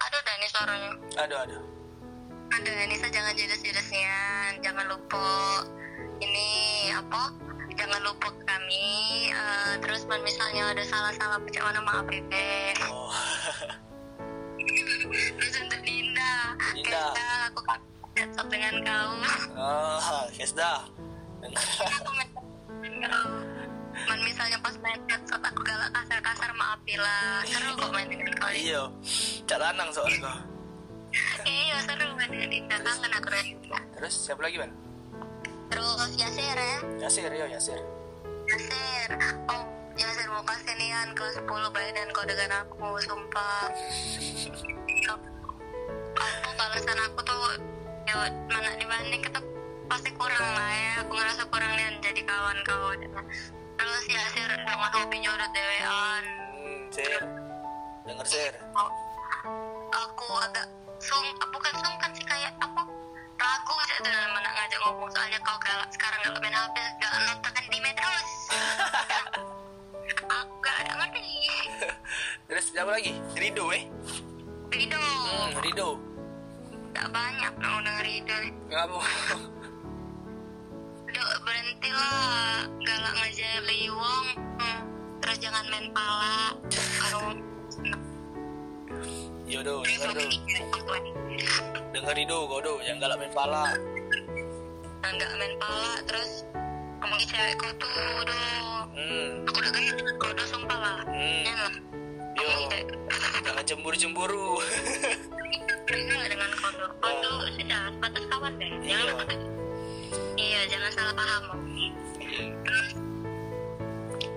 aduh 0.00 0.20
dah 0.20 0.34
ini 0.36 0.46
suaranya. 0.52 0.90
Aduh 1.24 1.38
aduh 1.40 1.79
ada 2.50 2.72
Nisa 2.90 3.06
jangan 3.10 3.34
jelas-jelasnya 3.38 4.18
jangan 4.60 4.86
lupa 4.90 5.28
ini 6.20 6.50
apa? 6.92 7.32
Jangan 7.80 8.00
lupa 8.04 8.28
kami. 8.44 9.32
Eh, 9.32 9.72
terus 9.80 10.04
man 10.04 10.20
misalnya 10.20 10.76
ada 10.76 10.84
salah-salah 10.84 11.40
macam 11.40 11.62
mana 11.64 11.80
maaf 11.80 12.04
Bebe 12.04 12.76
oh. 12.92 13.08
Terus 15.40 15.54
untuk 15.64 15.80
Dinda. 15.80 16.34
Dinda. 16.76 17.04
Aku 17.48 17.64
cocok 18.20 18.46
dengan 18.52 18.74
kau 18.84 19.10
ah 19.56 20.28
Kesda 20.36 20.84
man 24.08 24.20
misalnya 24.24 24.56
pas 24.60 24.76
main 24.80 25.00
headset 25.08 25.40
aku 25.40 25.60
galak 25.64 25.88
kasar-kasar 25.92 26.50
maaf 26.56 26.80
bila 26.84 27.44
seru 27.48 27.70
kok 27.76 27.90
main 27.92 28.08
dengan 28.08 28.28
kau 28.36 28.48
iya. 28.52 28.82
Cak 29.48 29.58
lanang 29.60 29.88
soalnya 29.92 30.18
kau 30.28 30.38
iya 31.46 31.76
seru 31.84 32.06
dengan 32.16 32.48
Dinda 32.50 32.76
kangen 32.82 33.12
aku 33.14 33.28
Dinda 33.34 33.78
terus 33.98 34.14
siapa 34.14 34.40
lagi 34.44 34.56
man 34.62 34.70
terus 35.70 36.12
Yasir 36.18 36.58
ya? 36.58 36.78
Yasir 37.06 37.30
yo 37.30 37.46
Yasir. 37.46 37.78
Yasir. 38.50 39.10
Oh 39.46 39.62
Yasir 39.94 40.26
mau 40.32 40.42
kasih 40.42 40.74
nian 40.80 41.14
kelas 41.14 41.38
10 41.38 41.46
baik 41.46 41.92
dan 41.94 42.08
kau 42.10 42.24
dengan 42.24 42.50
aku 42.64 42.88
sumpah. 43.04 43.68
Aku 46.18 46.50
balasan 46.58 46.98
aku 47.04 47.20
tuh 47.20 47.60
ya 48.08 48.32
mana 48.48 48.74
dibanding 48.80 49.22
kita 49.22 49.40
pasti 49.86 50.10
kurang 50.16 50.40
lah 50.42 50.72
ya. 50.72 50.92
Aku 51.04 51.12
ngerasa 51.14 51.42
kurang 51.52 51.72
nian 51.76 51.94
jadi 52.02 52.22
kawan 52.24 52.58
kau. 52.64 52.90
Terus 53.78 54.04
Yasir 54.08 54.50
dengan 54.56 54.90
hobinya 54.90 55.30
udah 55.36 55.48
dewean. 55.52 56.22
Hmm, 56.56 56.80
Sir. 56.90 57.20
Denger 58.08 58.26
Sir. 58.26 58.52
Oh, 58.74 58.90
aku 59.92 60.28
agak 60.48 60.66
sung 61.00 61.26
bukan 61.48 61.74
sungkan 61.80 62.10
sih 62.12 62.24
kayak 62.28 62.52
apa? 62.60 62.84
Ragu 63.40 63.72
aja 63.72 63.96
dalam 64.04 64.30
mana 64.36 64.48
ngajak 64.52 64.80
ngomong 64.84 65.08
soalnya 65.08 65.40
kau 65.40 65.56
galak 65.64 65.88
sekarang 65.96 66.18
gak 66.28 66.36
main 66.44 66.52
HP 66.52 66.76
gak 67.00 67.12
nonton 67.24 67.52
di 67.72 67.78
terus 67.80 68.30
aku 70.40 70.54
gak 70.60 70.76
ada 70.84 70.92
ngerti. 71.00 71.24
Terus 72.52 72.64
siapa 72.68 72.90
lagi? 72.92 73.16
Rido 73.32 73.64
eh? 73.72 73.88
Rido. 74.68 75.00
Hmm, 75.00 75.50
Rido. 75.64 75.88
Gak 76.92 77.08
banyak 77.08 77.52
mau 77.56 77.78
denger 77.80 78.04
Rido. 78.04 78.36
Kamu 78.68 79.00
Rido 81.08 81.22
berhentilah. 81.48 82.68
Galak 82.84 83.14
ngejali 83.24 83.80
wong 83.88 84.26
Hmm, 84.60 84.80
terus 85.24 85.38
jangan 85.40 85.64
main 85.72 85.88
pala. 85.96 86.52
Kalau 87.00 87.49
Yodo 89.50 89.82
denger 89.82 90.14
do 90.14 90.26
denger 91.90 92.14
Rido 92.14 92.38
kau 92.46 92.62
do 92.62 92.78
yang 92.86 93.02
galak 93.02 93.18
main 93.18 93.34
pala. 93.34 93.74
Nggak 95.02 95.30
main 95.42 95.54
pala 95.58 95.98
terus 96.06 96.46
ngomongin 97.02 97.26
cewek 97.26 97.58
kau 97.58 97.72
tuh 97.82 98.30
doh. 98.30 98.86
Hmm. 98.94 99.50
Aku 99.50 99.58
udah 99.58 99.72
gaya 99.74 99.90
doh 100.38 100.46
sumpah 100.46 100.78
lah. 100.78 100.98
Hmm. 101.02 101.42
Ya 101.50 101.66
yo 102.38 102.78
jangan 103.42 103.64
cemburu-cemburu. 103.66 104.62
Enggak 105.90 106.24
dengan 106.30 106.50
kodok 106.54 106.92
kodok 107.02 107.42
sudah 107.58 107.82
batas 107.98 108.24
kawan 108.30 108.54
deh. 108.54 108.70
Iya. 108.86 109.02
jangan 109.02 109.38
iya 110.38 110.60
jangan 110.70 110.90
salah 110.94 111.14
paham 111.18 111.42
terus 112.62 112.86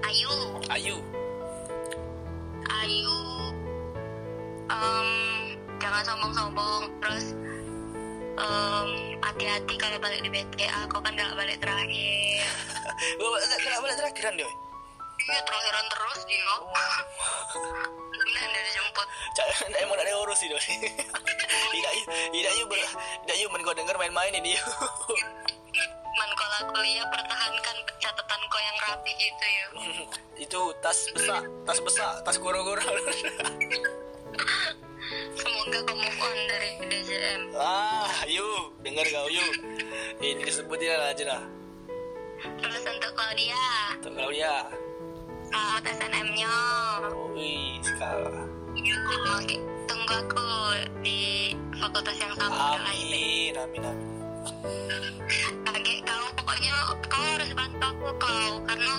Ayu. 0.09 0.34
Ayu. 0.74 0.97
Ayu 2.66 3.18
em, 4.70 5.09
jangan 5.82 6.03
sombong-sombong. 6.05 6.84
Terus 7.01 7.26
em, 8.38 8.89
hati-hati 9.20 9.74
kalau 9.80 9.97
balik 9.99 10.22
di 10.24 10.30
BTA 10.30 10.88
kau 10.91 11.01
kan 11.01 11.16
gak 11.16 11.36
balik 11.36 11.57
terakhir. 11.59 12.43
Gak 13.64 13.82
balik 13.84 13.97
terakhiran 13.99 14.36
deh 14.39 14.53
iya 15.24 15.39
terakhiran 15.47 15.86
terus 15.88 16.20
dia 16.28 16.43
dia 18.43 18.61
dijemput 18.68 19.07
Cak, 19.34 19.47
emang 19.84 19.97
ada 19.97 20.14
urus 20.22 20.38
sih 20.38 20.49
dong. 20.51 20.61
Tidak 21.74 21.91
yuk, 21.97 22.07
tidak 22.30 22.53
yuk, 22.53 22.70
tidak 23.26 23.38
yuk, 23.41 23.49
men 23.49 23.66
gua 23.66 23.74
denger 23.74 23.97
main-main 23.97 24.30
ini 24.30 24.53
yuk. 24.53 24.66
man 26.14 26.30
kalau 26.38 26.70
kuliah 26.70 27.05
pertahankan 27.09 27.78
catatan 27.97 28.41
kau 28.45 28.61
yang 28.61 28.78
rapi 28.78 29.11
gitu 29.18 29.45
ya 29.45 29.66
Itu 30.38 30.61
tas 30.86 31.09
besar, 31.18 31.41
tas 31.66 31.80
besar, 31.82 32.22
tas 32.22 32.38
goro-goro. 32.38 32.86
Semoga 35.38 35.79
kau 35.86 35.95
move 35.97 36.19
on 36.21 36.38
dari 36.49 36.69
DJM 36.89 37.41
ah, 37.57 38.09
yuk, 38.27 38.73
denger 38.81 39.05
kau 39.13 39.27
yuk. 39.29 39.55
Ini 40.19 40.41
disebutin 40.41 40.95
aja 40.95 41.23
lah. 41.27 41.43
Terus 42.59 42.84
untuk 42.84 43.11
Claudia, 43.15 43.63
Tuh 44.03 44.11
kalau 44.11 44.31
dia, 44.31 44.67
selamat 45.47 45.84
SNM-nya. 45.95 46.55
wih, 47.31 47.79
skala. 47.79 48.43
Oke, 49.39 49.57
tunggu 49.88 50.13
aku 50.17 50.47
di 51.05 51.53
fakultas 51.79 52.17
yang 52.19 52.34
sama. 52.36 52.75
Amin, 52.75 53.53
amin, 53.55 53.81
amin. 53.84 54.09
Oke, 55.71 55.93
kau 56.03 56.25
pokoknya 56.36 56.73
kau 57.07 57.23
harus 57.23 57.51
bantu 57.55 57.86
aku 57.86 58.07
kau 58.19 58.51
karena 58.67 58.93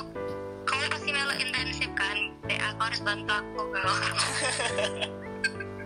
kau 0.64 0.78
pasti 0.88 1.10
melo 1.12 1.34
intensif 1.36 1.90
kan. 1.92 2.16
Ya, 2.48 2.72
kau 2.80 2.88
harus 2.88 3.02
bantu 3.04 3.32
aku 3.32 3.60
kau. 3.76 3.92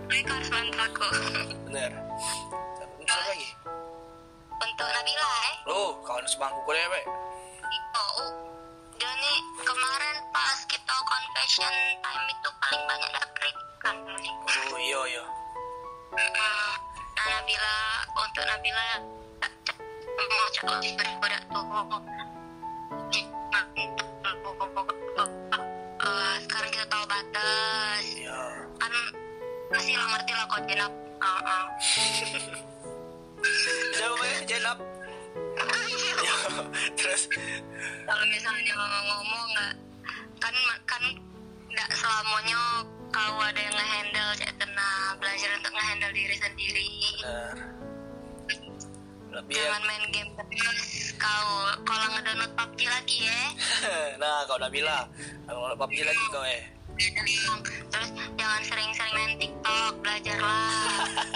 Kau 0.09 0.33
harus 0.33 0.49
bantu 0.49 0.73
aku. 0.89 1.07
Bener. 1.69 1.91
Siapa 3.05 3.13
lagi? 3.29 3.49
Untuk 4.57 4.87
Nabila 4.89 5.29
eh. 5.29 5.55
Oh, 5.69 5.89
kawan 6.01 6.25
sebangku 6.25 6.59
kau 6.65 6.73
dewek. 6.73 7.05
Oh, 7.93 8.29
Joni 8.97 9.33
kemarin 9.61 10.17
pas 10.33 10.57
kita 10.65 10.95
confession 11.05 11.73
time 12.01 12.25
itu 12.25 12.49
paling 12.57 12.83
banyak 12.89 13.09
dapat 13.13 13.29
kritikan. 13.37 13.95
Oh, 14.73 14.79
iya, 14.81 15.01
iya. 15.13 15.25
Nah, 16.17 16.73
Nabila 17.29 17.75
untuk 18.17 18.43
Nabila 18.49 18.87
mau 20.19 20.47
coba 20.57 20.73
daripada 20.81 21.37
tuh 21.53 21.65
masih 29.79 29.95
lah 29.95 30.07
ngerti 30.11 30.31
lah 30.35 30.45
kok 30.51 30.61
jenap 30.67 30.91
ah. 31.23 31.65
Siapa 33.95 34.15
main 34.19 34.43
jenap? 34.43 34.77
Ya, 36.19 36.35
terus 36.99 37.31
kalau 38.03 38.25
misalnya 38.27 38.75
ngomong 38.75 39.45
nggak 39.55 39.73
kan 40.43 40.55
kan 40.83 41.03
nggak 41.71 41.89
selamanya 41.95 42.83
kau 43.07 43.39
ada 43.39 43.55
yang 43.55 43.71
ngehandle 43.71 44.31
cek 44.35 44.51
tenang 44.59 45.15
belajar 45.23 45.49
untuk 45.55 45.71
ngehandle 45.71 46.11
diri 46.11 46.35
sendiri. 46.35 46.91
Lebih 49.31 49.55
ya. 49.55 49.63
jangan 49.63 49.83
main 49.87 50.03
game 50.11 50.31
terus 50.35 51.15
kau 51.15 51.47
kalau 51.87 52.05
ngedownload 52.19 52.51
PUBG 52.51 52.81
lagi 52.91 53.17
ya 53.31 53.41
nah, 54.19 54.43
kau 54.43 54.59
udah 54.59 54.67
bilang. 54.67 55.07
Kalau 55.47 55.71
mau 55.71 55.87
PUBG 55.87 56.03
lagi 56.03 56.25
kau 56.35 56.43
eh. 56.43 56.78
Terus 56.99 58.09
jangan 58.35 58.61
sering-sering 58.61 59.13
main 59.15 59.33
TikTok 59.39 59.93
belajarlah 60.03 60.67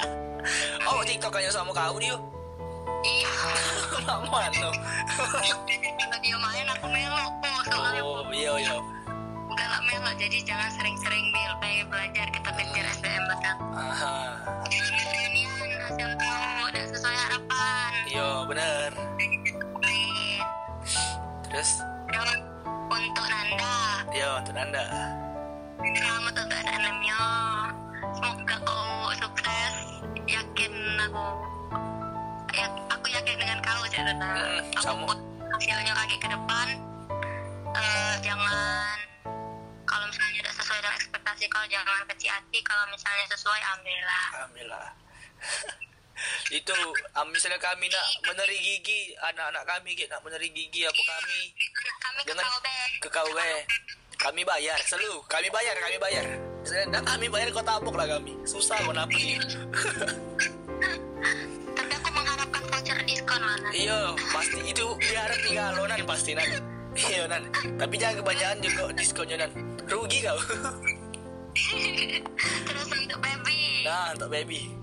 Oh, 0.92 1.00
TikTok 1.02 1.32
hanya 1.34 1.48
sama 1.50 1.72
kau 1.72 1.96
dia. 1.96 2.20
iya 3.04 3.32
Laman 4.08 4.52
lo. 4.60 4.72
kalau 4.76 6.20
dia 6.20 6.36
main 6.36 6.68
aku 6.68 6.88
melo 6.92 7.24
kok 7.40 7.62
soalnya 7.72 8.02
Oh, 8.04 8.28
iya, 8.30 8.52
iya. 8.60 8.76
bukan 9.48 9.68
lah 9.72 9.82
melo 9.88 10.12
jadi 10.20 10.38
jangan 10.44 10.68
sering-sering 10.70 11.26
bil 11.32 11.54
pengen 11.58 11.88
belajar 11.88 12.28
kita 12.28 12.50
pikir 12.52 12.84
SBM 13.00 13.24
Aha. 13.74 14.16
Reunian 14.68 15.48
hasil 15.80 16.10
tahu 16.20 16.64
dan 16.76 16.86
sesuai 16.92 17.18
harapan 17.18 17.92
Iya, 18.06 18.28
bener. 18.46 18.90
Terus, 21.48 21.72
Terus 22.12 22.32
untuk 22.92 23.26
Nanda 23.26 23.76
iya 24.12 24.28
untuk 24.38 24.54
Anda. 24.54 24.86
Selamat 25.84 26.34
untuk 26.40 26.60
SNM-nya 26.64 27.20
semoga 28.16 28.56
kau 28.64 29.12
sukses. 29.20 29.76
Yakin 30.24 30.74
aku 31.04 31.26
ya, 32.56 32.68
aku 32.88 33.08
yakin 33.12 33.36
dengan 33.36 33.60
kau 33.60 33.84
jadi 33.92 34.16
Hmm, 34.16 34.64
sama. 34.80 35.04
apa 35.04 35.12
pun 35.12 35.18
hasilnya 35.52 35.92
kaki 35.92 36.16
ke 36.18 36.28
depan. 36.32 36.68
Eh, 37.76 38.14
jangan 38.24 38.96
kalau 39.84 40.06
misalnya 40.08 40.34
tidak 40.40 40.54
sesuai 40.56 40.80
dengan 40.80 40.96
ekspektasi 40.96 41.44
kau 41.52 41.66
jangan 41.68 42.02
kecil 42.16 42.32
hati. 42.32 42.60
Kalau 42.64 42.84
misalnya 42.88 43.26
sesuai 43.36 43.62
ambillah. 43.76 44.26
Alhamdulillah. 44.40 44.88
itu 46.56 46.78
ah, 47.12 47.26
misalnya 47.28 47.60
kami 47.60 47.92
nak 47.92 48.06
meneri 48.24 48.56
gigi. 48.56 49.12
anak-anak 49.20 49.64
kami 49.68 49.92
nak 50.08 50.24
meneri 50.24 50.48
gigi 50.56 50.88
apa 50.88 51.02
kami? 51.04 51.42
Kami 52.00 52.20
ke 52.24 52.32
Dengan- 52.32 52.64
ke 53.04 53.10
kau 53.12 53.28
eh 53.36 53.68
kami 54.24 54.42
bayar 54.48 54.80
selalu 54.88 55.20
kami 55.28 55.52
bayar 55.52 55.76
kami 55.76 55.98
bayar 56.00 56.26
nak 56.88 57.04
kami 57.04 57.28
bayar 57.28 57.52
kau 57.52 57.60
tabok 57.60 57.96
lah 58.00 58.08
kami 58.08 58.40
susah 58.48 58.80
kau 58.88 58.96
napa 58.96 59.12
ini 59.12 59.36
tapi 61.76 61.92
aku 62.00 62.10
mengharapkan 62.16 62.62
cerdas 62.84 63.04
diskon 63.04 63.42
lah. 63.42 63.58
Iya, 63.74 64.00
pasti 64.32 64.60
itu 64.64 64.86
biar 65.00 65.32
tiga 65.44 65.74
lo 65.74 65.84
nan 65.90 66.02
pasti 66.06 66.32
nan. 66.38 66.46
Iya 66.94 67.26
nan. 67.26 67.44
Tapi 67.82 67.96
jangan 67.98 68.22
kebanyakan 68.22 68.58
juga 68.62 68.84
diskonnya 68.94 69.36
nan. 69.44 69.52
Rugi 69.90 70.20
kau. 70.22 70.38
terus 72.66 72.88
untuk 72.90 73.20
baby 73.22 73.86
Nah, 73.86 74.10
untuk 74.18 74.30
baby. 74.34 74.74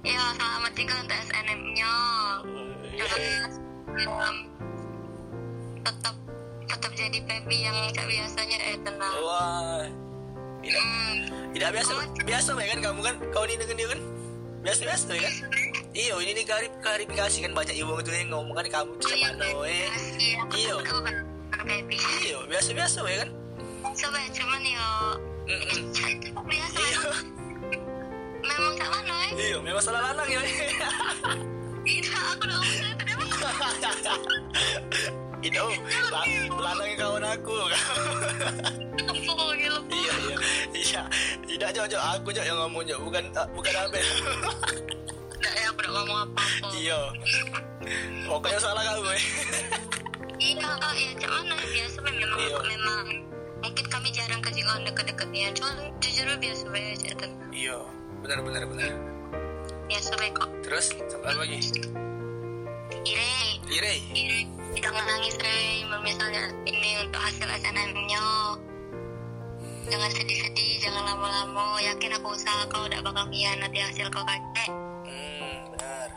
ya 0.00 0.32
selamat 0.32 0.72
juga 0.72 0.94
untuk 1.04 1.18
SNM 1.28 1.60
nya 1.76 1.94
terus 2.96 3.52
um, 4.08 4.36
tetap 5.84 6.16
tetap 6.80 6.96
jadi 6.96 7.18
baby 7.22 7.56
yang 7.60 7.76
kayak 7.92 8.08
biasanya 8.08 8.56
eh 8.58 8.76
tenang 8.80 9.14
Wah. 9.20 9.84
Tidak, 10.60 10.76
hmm, 10.76 11.16
tidak 11.52 11.70
biasa. 11.72 11.92
Biasa 12.22 12.50
ya 12.54 12.68
kan 12.70 12.80
kamu 12.82 13.00
kan 13.02 13.14
kau 13.30 13.44
ini 13.44 13.56
dengan 13.56 13.76
dia 13.76 13.88
kan. 13.88 14.00
Biasa 14.60 14.80
biasa 14.82 15.08
ya 15.10 15.20
kan. 15.22 15.34
Iya, 15.90 16.14
ini 16.16 16.30
nih 16.32 16.44
klari- 16.44 16.76
klarifikasi 16.78 17.36
kan 17.42 17.52
banyak 17.52 17.74
ibu 17.74 17.92
itu 17.96 18.10
yang 18.10 18.30
ngomong 18.30 18.54
kan 18.54 18.64
kamu 18.64 18.92
oh 18.92 19.10
iya 19.10 19.28
cuma 19.28 19.42
no 19.42 19.60
eh. 19.62 19.88
iya 20.16 20.40
Iya. 20.54 20.74
aku 20.78 20.96
bener 21.02 21.24
baby 21.60 21.96
Iya, 22.22 22.38
biasa 22.46 22.68
biasa 22.70 22.98
ya 23.04 23.16
kan. 23.18 23.30
coba 23.90 24.18
cuman 24.30 24.62
yo 24.62 24.88
biasa 26.46 26.78
Iya, 26.78 27.10
memang 28.40 28.74
tak 28.78 28.88
mana 28.88 29.14
eh 29.20 29.30
iya, 29.36 29.58
memang 29.58 29.82
salah 29.82 30.00
lanang 30.08 30.28
ya. 30.30 30.40
tidak 31.82 32.22
aku 32.30 32.44
udah 32.46 32.56
ngomong 32.56 32.78
tadi 33.82 34.14
Itu, 35.40 35.64
la- 36.12 36.28
lanangnya 36.52 36.96
kawan 37.00 37.24
aku. 37.24 37.54
iya, 39.90 40.14
iya, 40.20 40.36
iya. 40.76 41.02
Tidak 41.44 41.70
cocok 41.72 42.02
aku 42.16 42.28
cocok 42.30 42.44
yang 42.44 42.58
ngomong 42.60 42.84
bukan 43.00 43.24
ah, 43.34 43.46
bukan 43.52 43.72
Abel. 43.74 44.04
Nggak 45.40 45.54
ya 45.56 45.68
udah 45.72 45.90
ngomong 45.90 46.18
apa-apa 46.28 46.68
iya. 46.76 47.00
Pokoknya 48.28 48.60
salah 48.60 48.82
kamu. 48.84 49.10
eh. 49.16 49.24
Iya, 50.40 50.68
oh, 50.72 50.94
iya, 50.96 51.10
cuman 51.20 51.44
mana 51.48 51.64
biasa 51.64 51.98
memang 52.00 52.28
Iya. 52.40 52.58
memang 52.64 53.04
mungkin 53.60 53.84
kami 53.92 54.08
jarang 54.12 54.40
kejengan 54.40 54.80
deket-deketnya. 54.88 55.48
Cuman 55.56 55.74
jujur 56.00 56.26
biasa 56.36 56.64
aja 56.72 57.10
tenang. 57.16 57.50
Iya, 57.52 57.78
benar 58.24 58.38
benar 58.40 58.62
benar. 58.64 58.92
Biasa 59.88 60.16
baik 60.16 60.32
kok. 60.36 60.48
Terus 60.64 60.86
sampai 61.08 61.34
lagi. 61.36 61.58
Ire, 63.00 63.32
Ire. 63.72 63.94
Ire, 64.12 64.40
jangan 64.76 65.04
nangis 65.08 65.36
Rey. 65.40 65.88
Misalnya 66.04 66.52
ini 66.68 67.00
untuk 67.00 67.20
hasil 67.20 67.48
SNM-nya. 67.48 68.24
Jangan 69.90 70.10
sedih-sedih, 70.12 70.84
jangan 70.84 71.02
lama-lama. 71.08 71.80
Yakin 71.80 72.20
aku 72.20 72.36
usaha 72.36 72.68
kau 72.68 72.84
udah 72.84 73.00
bakal 73.00 73.24
nanti 73.32 73.78
hasil 73.80 74.06
kau 74.12 74.20
kakek. 74.20 74.70
Hmm, 75.08 75.56
benar. 75.72 76.08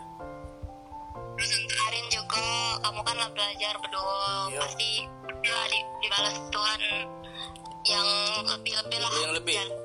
Terus 1.39 1.51
untuk 1.63 1.77
Arin 1.87 2.05
juga, 2.11 2.47
kamu 2.83 3.01
kan 3.01 3.15
lah 3.15 3.29
belajar 3.31 3.73
berdua. 3.79 4.27
Iya. 4.51 4.59
Pasti 4.59 4.91
ya, 5.43 5.59
di, 5.71 5.79
dibalas 6.03 6.35
Tuhan 6.51 6.81
yang 7.87 8.07
lebih-lebih 8.43 8.99
lah. 8.99 9.13
Yang 9.23 9.35
lebih. 9.39 9.55
Dan- 9.55 9.82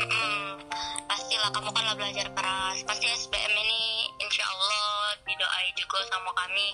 Mm-mm. 0.00 0.64
pastilah 1.04 1.50
kamu 1.52 1.70
kan 1.70 1.84
lah 1.84 1.94
belajar 1.94 2.26
keras. 2.32 2.78
Pasti 2.82 3.06
SBM 3.06 3.52
ini 3.52 3.80
insya 4.18 4.44
Allah 4.44 4.80
didoai 5.22 5.68
juga 5.76 5.98
sama 6.08 6.30
kami. 6.32 6.68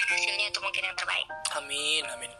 Hasilnya 0.00 0.50
itu 0.50 0.58
mungkin 0.58 0.82
yang 0.82 0.96
terbaik. 0.96 1.28
Amin, 1.54 2.02
amin. 2.08 2.32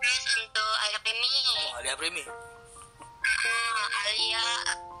Terus 0.00 0.24
untuk 0.40 0.72
Alia 0.82 0.98
Primi, 1.00 1.28
Oh, 1.30 1.78
Alia 1.78 1.94
Primi. 1.94 2.24
ah, 2.24 3.86
Alia, 4.02 4.46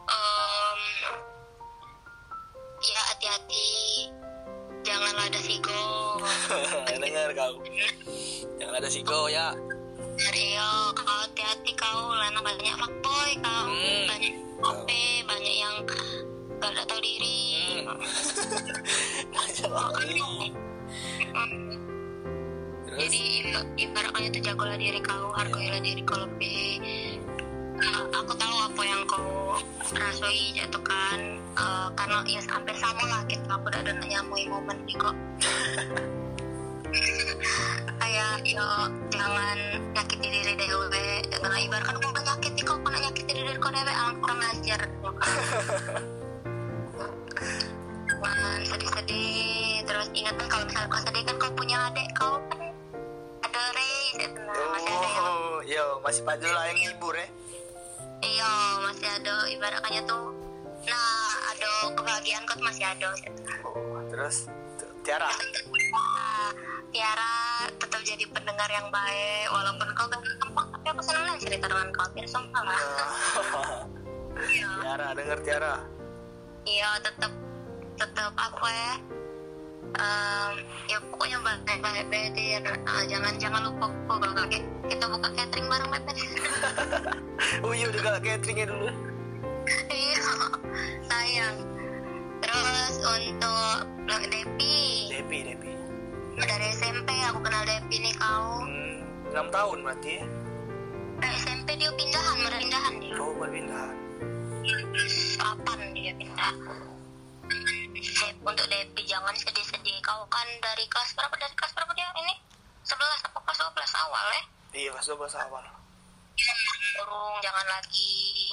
em, 0.06 0.80
ya 2.80 3.00
hati-hati. 3.10 3.68
Janganlah 4.80 5.26
ada 5.26 5.40
sigo. 5.40 5.82
Dengar 7.02 7.30
kau. 7.34 7.54
Jangan 8.56 8.74
ada 8.76 8.88
siko 8.88 9.28
ya. 9.28 9.52
Rio, 10.28 10.92
kau 10.92 11.08
hati-hati 11.08 11.72
kau, 11.80 12.12
lana 12.12 12.44
banyak 12.44 12.76
fuckboy 12.76 13.32
kau, 13.40 13.72
Hmm. 13.72 14.04
banyak 14.04 14.36
kopi, 14.60 15.24
banyak 15.24 15.54
yang 15.56 15.80
gak 16.60 16.76
ada 16.76 16.84
tahu 16.84 17.00
diri. 17.00 17.40
Hmm. 17.80 17.96
Hmm. 21.32 21.72
Jadi 23.00 23.20
iba- 23.40 23.64
ibaratnya 23.80 24.28
itu 24.28 24.38
jagolah 24.44 24.76
diri 24.76 25.00
kau, 25.00 25.32
hargailah 25.32 25.80
diri 25.80 26.04
kau 26.04 26.20
lebih. 26.20 26.84
Uh, 27.80 28.04
aku 28.12 28.36
tahu 28.36 28.56
apa 28.60 28.82
yang 28.84 29.00
kau 29.08 29.56
rasoi 29.96 30.52
jatuh 30.52 30.84
kan, 30.84 31.40
uh, 31.56 31.88
karena 31.96 32.20
ya 32.28 32.44
hampir 32.44 32.76
sama 32.76 33.08
lah 33.08 33.24
gitu. 33.24 33.48
Aku 33.48 33.72
udah 33.72 33.80
ada 33.80 33.96
nyamui 34.04 34.44
momen 34.52 34.84
ini 34.84 35.00
kok. 35.00 35.16
kayak 38.20 38.52
yo 38.52 38.68
jangan 39.16 39.58
nyakiti 39.96 40.28
diri 40.28 40.52
dewe 40.60 41.06
karena 41.32 41.56
ibaratkan 41.64 41.96
kau 41.96 42.12
kan 42.12 42.24
nyakiti 42.28 42.60
kau 42.68 42.76
kena 42.84 42.98
nyakiti 43.00 43.32
diri 43.32 43.56
kau 43.56 43.72
dewe 43.72 43.92
ah, 43.96 44.12
kurang 44.20 44.40
ajar 44.44 44.80
jangan 48.20 48.60
sedih-sedih 48.68 49.80
terus 49.88 50.08
ingat 50.12 50.36
kan 50.36 50.46
kalau 50.52 50.64
misalnya 50.68 50.88
kau 50.92 51.00
sedih 51.00 51.22
kan 51.24 51.36
kau 51.40 51.52
punya 51.56 51.76
adik 51.88 52.08
kau 52.12 52.36
kan 52.52 52.60
ada 53.40 53.62
Rey 53.72 54.04
gitu 54.20 54.36
nah, 54.36 54.68
masih 54.76 54.92
ada 54.92 55.08
yang 55.08 55.28
Oh, 55.40 55.58
yo 55.64 55.84
masih 56.04 56.20
Pajula 56.20 56.60
yang 56.68 56.76
ngibur 56.76 57.16
ya. 57.16 57.28
iya 58.20 58.52
masih 58.84 59.08
ada 59.16 59.34
ibaratnya 59.48 60.04
tuh 60.04 60.28
nah 60.84 61.32
ada 61.56 61.72
kebahagiaan 61.96 62.44
kau 62.44 62.60
masih 62.60 62.84
ada 62.84 63.08
gitu. 63.16 63.40
Oh, 63.64 64.04
terus 64.12 64.44
Tiara. 65.10 65.26
Tiara 66.94 67.66
tetap 67.82 67.98
jadi 68.06 68.30
pendengar 68.30 68.70
yang 68.70 68.86
baik 68.94 69.50
walaupun 69.50 69.90
kau 69.98 70.06
gak 70.06 70.22
gampang 70.38 70.70
tapi 70.70 70.86
aku 70.86 71.02
senang 71.02 71.26
lah 71.26 71.34
cerita 71.34 71.66
dengan 71.66 71.90
kau 71.90 72.06
biar 72.14 72.28
sumpah 72.30 72.62
lah 72.62 72.78
iya 74.54 74.70
Tiara, 74.78 75.08
dengar 75.18 75.38
Tiara. 75.42 75.74
iya 76.62 76.94
tetap 77.02 77.34
tetap 77.98 78.30
apa 78.38 78.68
ya 78.70 78.94
Em, 79.90 80.52
ya 80.86 81.02
pokoknya 81.10 81.42
baik 81.42 81.82
baik 81.82 82.06
baik. 82.06 82.62
Ah, 82.86 83.02
jangan 83.10 83.34
jangan 83.42 83.66
lupa 83.66 83.90
kok 83.90 84.16
kalau 84.22 84.46
kita 84.86 85.04
buka 85.10 85.28
catering 85.34 85.66
bareng 85.66 85.90
baik 85.90 86.04
Oh 87.66 87.74
iya 87.74 87.90
udah 87.90 87.98
gak 87.98 88.22
cateringnya 88.22 88.70
dulu. 88.70 88.86
iya 89.90 90.22
sayang 91.10 91.79
terus 92.40 92.94
untuk 92.98 93.78
Depi 94.26 95.08
Depi, 95.08 95.38
Depi. 95.44 95.72
dari 96.36 96.66
SMP 96.72 97.08
aku 97.22 97.38
kenal 97.40 97.62
Depi 97.62 97.96
nih 97.98 98.14
kau 98.14 98.62
Hmm, 98.62 99.04
6 99.30 99.48
tahun 99.48 99.78
berarti 99.80 100.10
ya. 100.12 100.24
dari 101.18 101.36
SMP 101.38 101.68
dia 101.74 101.90
pindahan 101.92 102.36
merpindahan 102.38 102.94
dia 102.98 103.14
Oh, 103.16 103.32
berpindah. 103.34 103.88
kapan 105.36 105.80
dia 105.92 106.12
pindah 106.12 106.52
Dep, 108.00 108.36
untuk 108.42 108.66
Depi 108.66 109.02
jangan 109.04 109.34
sedih-sedih 109.34 109.98
kau 110.00 110.22
kan 110.26 110.46
dari 110.60 110.84
kelas 110.86 111.10
berapa 111.12 111.34
dari 111.34 111.54
kelas 111.54 111.72
berapa 111.72 111.92
dia 111.92 112.08
ini 112.16 112.34
11 112.82 112.96
apa 113.22 113.38
kelas 113.38 113.58
12 113.60 113.70
awal 114.00 114.26
ya 114.30 114.42
Iya, 114.72 114.90
pas 114.92 115.02
12 115.04 115.18
awal. 115.36 115.64
burung 116.92 117.34
jangan 117.40 117.66
lagi 117.66 118.52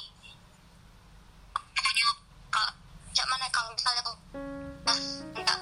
kak 2.48 2.70
cak 3.18 3.26
mana 3.34 3.50
kalau 3.50 3.74
misalnya 3.74 4.02
tuh 4.06 4.14
pas 4.86 5.02
enggak 5.34 5.58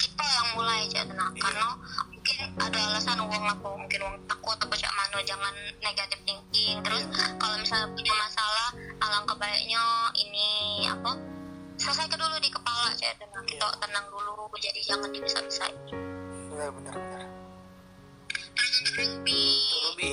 kita 0.00 0.24
yang 0.24 0.48
mulai 0.56 0.88
aja. 0.88 1.04
Tenang 1.04 1.28
karena 1.36 1.68
mungkin 2.08 2.36
ada 2.56 2.78
alasan 2.88 3.20
uang 3.20 3.44
aku 3.52 3.68
mungkin 3.76 4.00
uang 4.00 4.16
takut 4.24 4.56
atau 4.56 4.72
cak 4.72 4.92
mana 4.96 5.20
jangan 5.28 5.52
negatif 5.84 6.16
thinking. 6.24 6.80
Terus 6.80 7.04
kalau 7.36 7.56
misalnya 7.60 7.84
punya 7.92 8.12
masalah 8.16 8.68
alangkah 9.04 9.36
baiknya 9.36 9.84
ini 10.24 10.48
apa 10.88 11.20
selesaikan 11.76 12.16
dulu 12.16 12.40
di 12.40 12.48
kepala 12.48 12.96
aja. 12.96 13.12
Tenang 13.20 13.44
kita 13.44 13.68
tenang 13.84 14.06
dulu 14.08 14.48
jadi 14.56 14.80
jangan 14.80 15.12
bisa-bisa 15.12 15.68
Benar, 16.48 16.72
benar, 16.72 16.96
benar. 16.96 17.28
lebih 18.96 19.60
Ruby. 19.84 20.12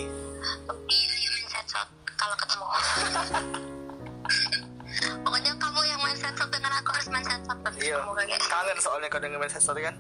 lebih 0.68 1.00
mindset 1.32 1.64
shot. 1.72 1.88
Kalau 2.20 2.36
ketemu 2.36 2.68
pokoknya 5.00 5.52
kamu 5.54 5.80
yang 5.84 6.00
mindset 6.00 6.34
shot 6.34 6.50
dengan 6.50 6.72
aku 6.74 6.90
harus 6.92 7.08
shot 7.08 7.58
terus 7.62 7.78
Iya. 7.78 7.98
Kangen 8.44 8.78
soalnya 8.78 9.08
kau 9.08 9.20
dengan 9.20 9.38
main 9.38 9.50
sensor 9.50 9.78
kan. 9.78 9.96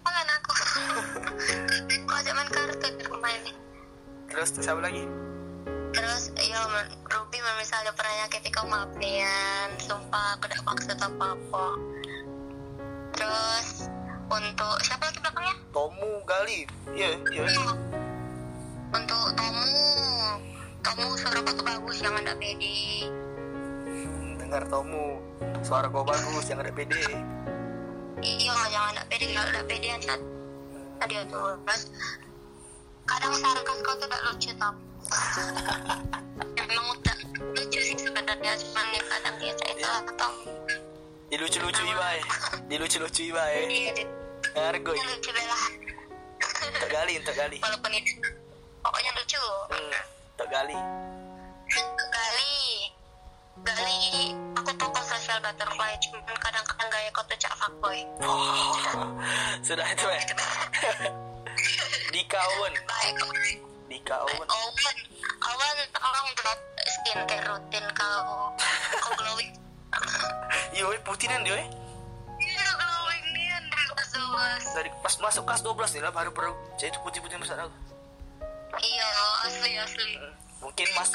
kangen 0.00 0.28
aku 0.30 0.50
aku 2.00 2.12
aja 2.14 2.30
main 2.32 2.48
kartu 2.48 2.88
di 2.90 3.04
rumah 3.04 3.32
ini 3.34 3.52
Terus 4.28 4.48
siapa 4.54 4.80
lagi? 4.80 5.04
terus 5.88 6.28
ya 6.36 6.60
men- 6.68 6.92
Ruby 7.04 7.38
misalnya 7.58 7.92
pernah 7.92 8.12
nyakiti 8.18 8.48
kau 8.48 8.64
maaf 8.64 8.92
nih 8.94 9.24
Yan 9.24 9.70
sumpah 9.78 10.36
aku 10.36 10.44
tidak 10.46 10.62
maksud 10.62 10.96
apa-apa 10.96 11.66
terus 13.10 13.68
untuk 14.28 14.74
siapa 14.80 15.08
lagi 15.08 15.18
belakangnya 15.18 15.56
Tomu 15.70 16.10
Gali. 16.24 16.60
Iya, 16.92 17.10
iya. 17.30 17.42
untuk 18.90 19.26
Tomu 19.32 19.64
Tomu 20.78 21.06
suara 21.16 21.40
kau 21.40 21.52
tuh 21.52 21.64
bagus 21.64 21.96
jangan 21.98 22.20
ada 22.22 22.34
pede 22.36 23.08
Dengar 24.48 24.64
Tomu. 24.64 25.20
Suara 25.60 25.92
kau 25.92 26.00
bagus, 26.00 26.48
yang 26.48 26.64
ada 26.64 26.72
PD. 26.72 26.96
iya 28.24 28.48
jangan 28.72 28.96
tak 28.96 29.04
pede 29.12 29.26
kalau 29.30 29.52
tak 29.52 29.64
pede 29.68 29.88
saat 30.00 30.20
tadi 30.98 31.14
itu 31.20 31.38
terus 31.62 31.82
kadang 33.04 33.34
sarkas 33.36 33.78
kau 33.78 33.94
tuh 33.94 34.08
tak 34.08 34.20
lucu 34.26 34.50
tau 34.56 34.72
emang 36.64 36.86
udah 36.96 37.16
lucu 37.54 37.78
sih 37.78 37.94
sebenarnya 37.94 38.52
cuman 38.58 38.86
ya 38.90 39.02
kadang 39.06 39.36
dia 39.36 39.52
cerita 39.54 39.90
atau 40.02 40.32
Dilucu-lucu 41.28 41.84
bae. 41.94 42.20
Dilucu-lucu 42.66 43.22
dia 43.30 43.62
dia 43.68 43.92
Hargo. 44.56 44.96
dia 44.96 45.06
lucu 45.12 45.30
bela 45.30 45.58
Tak 46.80 46.88
gali, 46.88 47.14
tak 47.20 47.34
gali. 47.36 47.58
walaupun 47.60 47.92
itu 47.92 48.12
pokoknya 48.80 49.10
lucu 49.14 49.38
Hmm, 49.68 49.92
tak 50.40 50.48
gali. 50.50 50.78
Gali 53.66 54.34
aku 54.54 54.70
tokoh 54.78 55.04
social 55.04 55.38
butterfly 55.42 55.92
cuman 56.02 56.36
kadang-kadang 56.38 56.88
gaya 56.90 57.08
kau 57.14 57.24
tuh 57.26 57.38
cak 57.38 57.54
fuckboy. 57.58 57.98
Wah, 58.22 58.76
sudah 59.66 59.86
itu 59.86 60.06
eh. 60.10 60.24
Dika 62.14 62.40
Owen. 62.58 62.74
baik 62.86 63.14
Dika 63.90 64.16
Owen. 64.24 64.46
Owen 64.48 64.96
Owen 65.38 65.78
tolong 65.94 66.28
buat 66.42 66.58
skincare 66.86 67.44
rutin 67.46 67.86
kau 67.94 68.52
kau 69.02 69.12
glowing. 69.18 69.52
Iya, 70.74 70.84
putihan 71.02 71.42
dia 71.42 71.58
iya 72.38 72.66
glowing 72.78 73.26
dia 73.34 73.56
dari 73.66 73.84
kelas 73.90 74.10
12 74.14 74.76
Dari 74.78 74.90
pas 75.02 75.14
masuk 75.18 75.42
kelas 75.48 75.62
12 75.66 75.94
nih 75.98 76.02
lah 76.06 76.12
baru 76.14 76.30
baru 76.30 76.52
jadi 76.78 76.96
putih-putih 77.02 77.38
besar 77.42 77.58
aku. 77.66 77.74
iya 78.78 79.08
asli 79.48 79.72
asli 79.74 80.12
Mungkin 80.58 80.86
mas 80.92 81.10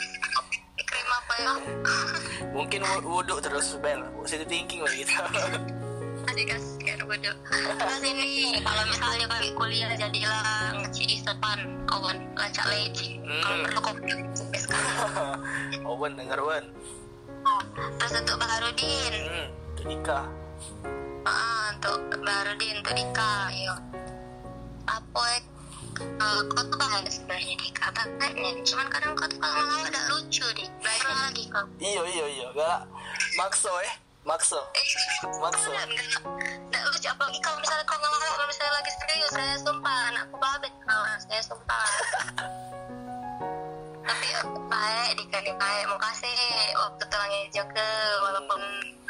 krim 0.83 1.07
apa 1.07 1.33
ya 1.37 1.53
mungkin 2.49 2.79
wu- 2.81 3.05
wuduk 3.15 3.39
terus 3.39 3.77
bel. 3.77 4.01
Positive 4.15 4.45
thinking 4.45 4.79
lah 4.79 4.91
gitu. 4.91 5.13
adik 6.23 6.45
kasih 6.47 7.03
bodoh 7.03 7.35
terus 7.75 7.99
ini 8.01 8.25
kalau 8.57 8.83
misalnya 8.85 9.25
kali 9.27 9.49
kuliah 9.53 9.91
jadilah 9.93 10.41
ngeci 10.73 11.19
sepan 11.19 11.59
kawan 11.85 12.15
lacak 12.33 12.63
leci 12.65 13.19
kalau 13.19 13.53
Hmm. 13.53 13.61
perlu 13.61 13.79
kopi 13.81 14.11
Owen 15.89 16.13
dengar 16.15 16.39
Owen. 16.39 16.65
terus 17.99 18.13
untuk 18.15 18.39
Baharudin 18.39 19.13
Hmm, 19.19 19.47
itu 19.75 19.81
Dika. 19.85 20.19
ah 21.23 21.63
untuk 21.69 21.97
Baharudin 22.17 22.75
untuk 22.79 22.93
Dika 22.95 23.31
yuk 23.53 23.79
apa 24.85 25.23
kau 25.93 26.63
tuh 26.65 26.77
bahaya 26.77 27.09
sebenarnya 27.09 27.53
Dika 27.57 27.87
bangetnya 27.93 28.51
cuman 28.63 28.87
kadang 28.89 29.13
kau 29.13 29.27
tuh 29.29 29.39
kalau 29.39 29.55
lama 29.61 29.85
udah 29.85 30.03
lucu 30.09 30.45
dik 30.57 30.69
belajar 30.81 31.13
lagi 31.29 31.43
kau 31.49 31.65
Iyo 31.77 32.01
iyo 32.07 32.25
iyo 32.29 32.47
galak. 32.55 32.83
Makso 33.37 33.69
eh. 33.83 33.93
Makso. 34.23 34.55
eh 34.71 34.87
Makso. 35.37 35.69
enggak 35.69 36.83
lucu. 36.87 37.07
Apalagi 37.11 37.39
kalau 37.43 37.57
misalnya 37.59 37.83
kau 37.83 37.97
ngomong 37.99 38.21
kalau 38.23 38.47
misalnya 38.47 38.73
lagi 38.73 38.91
serius 38.95 39.31
saya 39.31 39.55
sumpah 39.59 39.97
anakku 40.09 40.35
babet. 40.39 40.73
Kau 40.87 41.03
saya 41.19 41.41
sumpah. 41.43 41.85
Tapi 44.03 44.25
ya, 44.27 44.39
baik 44.67 45.09
Dika 45.15 45.37
nih 45.43 45.55
baik. 45.55 45.83
Mau 45.87 45.99
kasih 45.99 46.35
waktu 46.75 47.03
tulangnya 47.07 47.41
juga 47.51 47.87
walaupun 48.23 48.61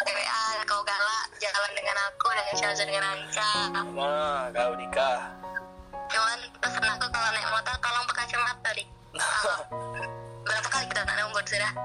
TWA 0.01 0.43
kau 0.65 0.81
galak 0.81 1.25
jalan 1.37 1.71
dengan 1.73 1.97
aku 2.09 2.27
dengan 2.33 2.55
Syaza 2.57 2.83
dengan 2.85 3.03
Anca. 3.05 3.49
Nah, 3.93 4.41
kau 4.49 4.73
Dika. 4.77 5.11
Cuman 6.13 6.39
pesan 6.61 6.85
aku 6.85 7.05
kalau 7.09 7.29
naik 7.33 7.47
motor 7.49 7.75
tolong 7.81 8.05
pakai 8.05 8.23
kacamata 8.23 8.69
dik 8.71 8.87
berapa 10.45 10.67
kali 10.69 10.85
kita 10.87 11.01
tak 11.01 11.15
nombor 11.17 11.41
sudah 11.43 11.71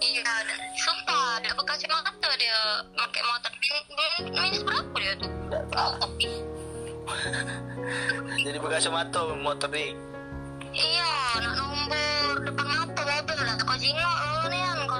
iya 0.00 0.24
ada. 0.24 0.54
Sumpah 0.74 1.38
dia 1.44 1.52
pakai 1.52 1.76
kacamata 1.76 2.30
dia 2.40 2.58
pakai 2.96 3.22
motor. 3.22 3.52
Min- 3.92 4.32
minus 4.32 4.62
berapa 4.64 4.96
dia 4.96 5.12
tuh? 5.20 5.30
Tahu. 5.68 5.92
Jadi 8.40 8.56
bekas 8.56 8.88
mata 8.88 9.20
motor 9.36 9.68
nih. 9.68 9.92
iya 10.70 11.34
nak 11.42 11.54
nombor 11.58 12.46
depan 12.46 12.64
mata 12.64 13.02
mobil 13.02 13.38
lah 13.42 13.54
kau 13.58 13.74
jingok 13.76 14.16
lo 14.22 14.42
nih 14.46 14.62
kau 14.86 14.98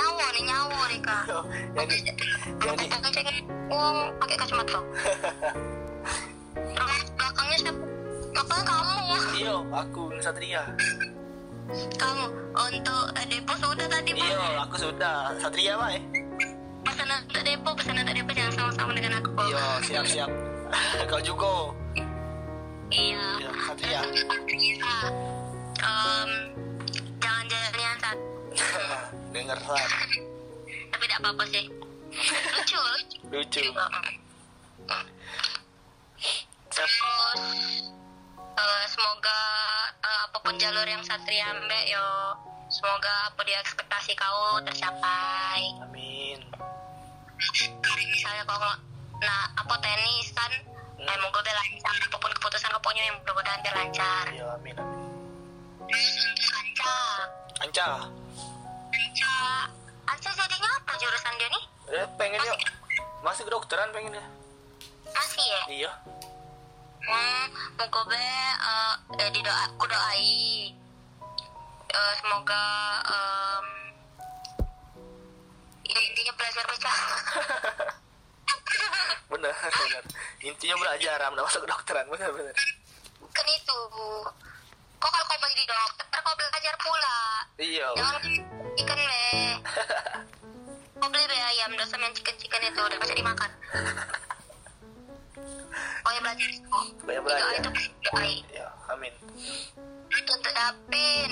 nyawa 0.00 0.26
nih 0.32 0.42
nyawa 0.48 0.80
nih 0.88 1.00
kak 1.04 1.24
yang 1.76 1.86
di, 1.86 1.96
yang 2.64 2.74
di, 2.76 2.84
Kita 2.88 3.08
cek 3.12 3.26
uang 3.68 3.96
pakai 4.16 4.36
kacamata 4.40 4.80
terus 6.76 7.00
belakangnya 7.14 7.56
siapa 7.60 7.82
apa 8.32 8.56
kamu 8.64 8.96
iyo 9.36 9.56
aku 9.68 10.02
Satria. 10.24 10.62
kamu 12.00 12.24
untuk 12.56 13.04
eh, 13.14 13.26
depo 13.28 13.52
sudah 13.60 13.86
tadi 13.86 14.10
Pak. 14.16 14.66
aku 14.66 14.76
sudah 14.80 15.16
Satria 15.38 15.72
pak 15.76 15.90
eh. 15.96 16.02
pesanan 16.82 17.20
untuk 17.28 17.42
depo 17.44 17.70
pesanan 17.76 18.02
untuk 18.08 18.16
depo 18.16 18.30
jangan 18.32 18.52
sama-sama 18.56 18.90
dengan 18.96 19.12
aku 19.20 19.28
Iyo, 19.40 19.60
siap 19.84 20.04
siap. 20.06 20.30
kau 21.10 21.20
juga. 21.22 21.54
iya 22.90 23.22
Iya, 23.38 23.50
Satria. 23.66 24.00
Iya. 24.50 24.94
Em, 25.80 26.30
jangan 27.18 27.44
jalan 27.46 27.70
saat 27.98 28.18
Dengar 29.30 29.58
lah. 29.62 29.86
tapi 30.90 31.04
tidak 31.06 31.18
apa-apa 31.22 31.44
sih 31.48 31.64
lucu 32.50 32.78
lucu 32.78 33.18
Lucu. 33.30 33.62
Siap. 33.62 33.92
terus 36.70 36.94
eh, 38.58 38.84
semoga 38.90 39.38
eh, 39.98 40.20
apa 40.26 40.38
pun 40.40 40.54
jalur 40.58 40.82
yang 40.82 41.02
Satria 41.02 41.46
ambil 41.54 41.82
yo 41.86 42.06
semoga 42.68 43.30
apa 43.30 43.40
di 43.42 43.54
ekspektasi 43.54 44.12
kau 44.14 44.58
tercapai 44.62 45.62
Amin. 45.80 46.38
misalnya 48.10 48.44
kalau 48.44 48.70
nah 49.20 49.42
apa 49.54 49.74
tenis 49.78 50.30
kan 50.34 50.50
Hmm. 51.00 51.08
eh 51.08 51.16
moga 51.16 51.40
dia 51.40 51.56
lancar 51.56 51.96
apa 51.96 52.12
pun 52.12 52.28
keputusan 52.28 52.68
kau 52.76 52.82
punya 52.84 53.00
yang 53.00 53.16
mudah-mudahan 53.24 53.64
lancar 53.72 54.24
Iyo, 54.36 54.52
amin 54.52 54.76
amin. 54.76 55.00
Anca 56.52 56.96
Anca, 57.64 57.88
Anca 58.90 59.34
Anca 60.06 60.30
jadinya 60.32 60.70
apa 60.74 60.92
jurusan 60.96 61.34
dia 61.36 61.48
nih 61.48 61.64
eh, 61.92 62.06
pengen 62.16 62.40
yuk. 62.40 62.58
Masih 63.20 63.44
kedokteran 63.44 63.90
pengen 63.90 64.14
ya? 64.14 64.24
masih 65.10 65.42
ya 65.44 65.62
Iya. 65.68 65.92
hmm 67.00 67.44
moga 67.76 68.00
be 68.04 68.16
eh, 68.16 68.94
eh, 69.16 69.28
di 69.30 69.40
doa 69.40 69.58
aku 69.66 69.84
doai 69.84 70.74
Eh, 71.90 72.12
semoga 72.16 72.62
em, 73.02 73.66
ya 75.84 75.98
intinya 76.00 76.32
belajar 76.32 76.62
baca 76.64 76.92
benar 79.28 79.50
benar. 79.50 80.04
Intinya 80.40 80.76
belajar, 80.76 81.18
nggak 81.20 81.42
masuk 81.42 81.60
kedokteran 81.60 82.06
benar 82.06 82.30
benar. 82.30 82.54
kan 83.30 83.46
itu 83.48 83.76
kok 83.90 84.30
kalau 85.02 85.24
kau 85.24 85.38
bagi 85.40 85.56
di 85.56 85.66
dokter 85.66 86.18
kau 86.20 86.34
belajar 86.36 86.74
pula 86.78 87.18
Iya. 87.56 87.86
jangan 87.92 88.22
ikan 88.78 88.98
le. 88.98 89.22
Kau 91.00 91.08
beli 91.12 91.24
be 91.26 91.36
ayam 91.36 91.70
dosa 91.74 91.96
main 91.98 92.12
chicken 92.14 92.36
chicken 92.38 92.62
itu 92.62 92.80
udah 92.80 92.98
bisa 93.00 93.14
dimakan. 93.16 93.50
Kau 96.00 96.10
yang 96.14 96.24
belajar. 96.24 96.48
Banyak 97.04 97.22
belajar. 97.22 97.52
Itu 97.58 97.70
Iya, 98.50 98.66
amin. 98.90 99.12
itu 100.10 100.30
untuk 100.34 100.52
Dapin 100.52 101.30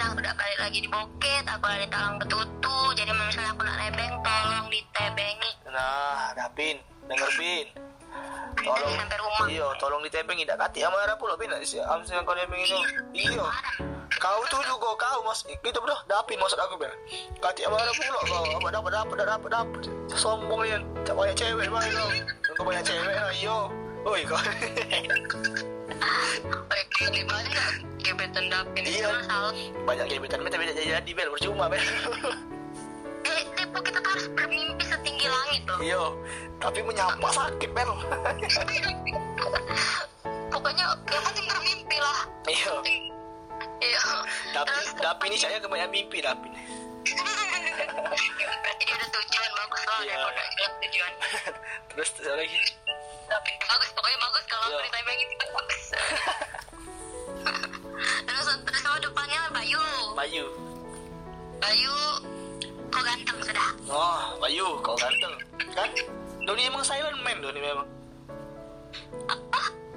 aku 0.00 0.24
udah 0.24 0.34
balik 0.34 0.58
lagi 0.60 0.78
di 0.80 0.88
Boket 0.88 1.44
aku 1.44 1.64
ada 1.68 1.84
di 1.84 1.88
Talang 1.92 2.16
Betutu. 2.16 2.76
Jadi 2.96 3.10
misalnya 3.12 3.52
aku 3.52 3.62
nak 3.64 3.76
nebeng 3.76 4.14
tolong 4.24 4.66
ditebengi 4.72 5.50
Nah, 5.68 6.32
Dapin, 6.32 6.76
denger 7.04 7.30
Bin. 7.36 7.66
Tolong, 8.56 8.96
iya, 9.52 9.68
tolong 9.76 10.00
ditebeng 10.00 10.40
tidak 10.40 10.56
kati 10.56 10.80
amarah 10.80 11.14
pula 11.20 11.36
Bin. 11.36 11.52
Si 11.60 11.76
Amsi 11.76 12.16
yang 12.16 12.24
kau 12.24 12.32
nebeng 12.32 12.58
itu. 12.58 12.78
Iya. 13.12 13.44
Kau 14.16 14.40
tuh 14.48 14.64
juga 14.64 14.96
kau 14.96 15.20
mas, 15.28 15.44
gitu 15.44 15.76
bro, 15.76 15.92
Dapin 16.08 16.40
maksud 16.40 16.56
aku 16.56 16.80
ber. 16.80 16.88
Kati 17.36 17.68
amarah 17.68 17.92
pula 17.92 18.20
kau, 18.24 18.44
apa 18.56 18.68
dapat 18.72 18.90
dapat 18.96 19.16
dapat 19.28 19.50
dapat. 19.52 19.82
Sombong 20.16 20.64
ya, 20.64 20.80
tak 21.04 21.14
banyak 21.14 21.36
cewek 21.36 21.68
bang 21.68 21.84
kau. 21.92 22.08
Kau 22.56 22.64
banyak 22.64 22.84
cewek 22.86 23.12
lah, 23.12 23.32
iyo. 23.36 23.58
Oi 24.08 24.22
kau. 24.24 24.40
Mana 27.26 27.62
gebetan 28.00 28.44
Dapin 28.48 28.82
Iya. 28.88 29.10
banyak 29.84 30.06
gebetan, 30.08 30.40
tapi 30.48 30.64
tidak 30.72 30.80
jadi 30.80 31.10
bel 31.12 31.28
percuma 31.34 31.68
bel. 31.68 31.82
eh 33.26 33.42
Depo 33.52 33.78
kita 33.82 34.00
harus 34.00 34.26
bermimpi 34.32 34.85
loh 35.64 35.78
Iyo, 35.78 36.04
tapi 36.58 36.80
menyapa 36.80 37.28
sakit 37.28 37.70
bel. 37.70 37.90
pokoknya 40.46 40.84
yang 41.06 41.22
penting 41.24 41.46
bermimpi 41.46 41.96
lah 41.98 42.18
Iyo. 42.46 42.74
iya 43.78 44.02
Tapi 44.52 44.72
tapi 44.96 45.22
ini 45.26 45.36
saya 45.36 45.56
kebanyakan 45.58 45.90
mimpi 45.90 46.18
tapi. 46.20 46.48
dia 48.76 48.92
ada 48.92 49.06
tujuan 49.06 49.50
bagus 49.54 49.82
lah 49.82 49.98
Iya. 50.02 50.16
udah 50.18 50.46
jelas 50.50 50.72
tujuan 50.80 51.12
Terus 51.92 52.08
lagi. 52.26 52.58
tapi 53.26 53.50
bagus 53.60 53.90
pokoknya 53.92 54.18
bagus 54.20 54.44
kalau 54.46 54.66
Iya. 54.66 54.76
aku 54.76 54.86
ditembeng 54.86 55.18
itu 55.18 55.46
bagus 55.50 55.82
terus 58.26 58.46
terus 58.60 58.80
sama 58.80 58.98
depannya 58.98 59.40
Bayu 59.50 59.82
Bayu. 60.14 60.46
Bayu 61.56 61.96
kok 62.96 63.04
ganteng 63.04 63.38
sudah. 63.44 63.68
Oh 63.92 64.20
Bayu 64.40 64.66
kau 64.80 64.96
ganteng. 64.96 65.34
Kan 65.76 65.90
Doni 66.48 66.62
emang 66.64 66.80
silent 66.80 67.20
man 67.20 67.36
Doni 67.44 67.60
memang. 67.60 67.88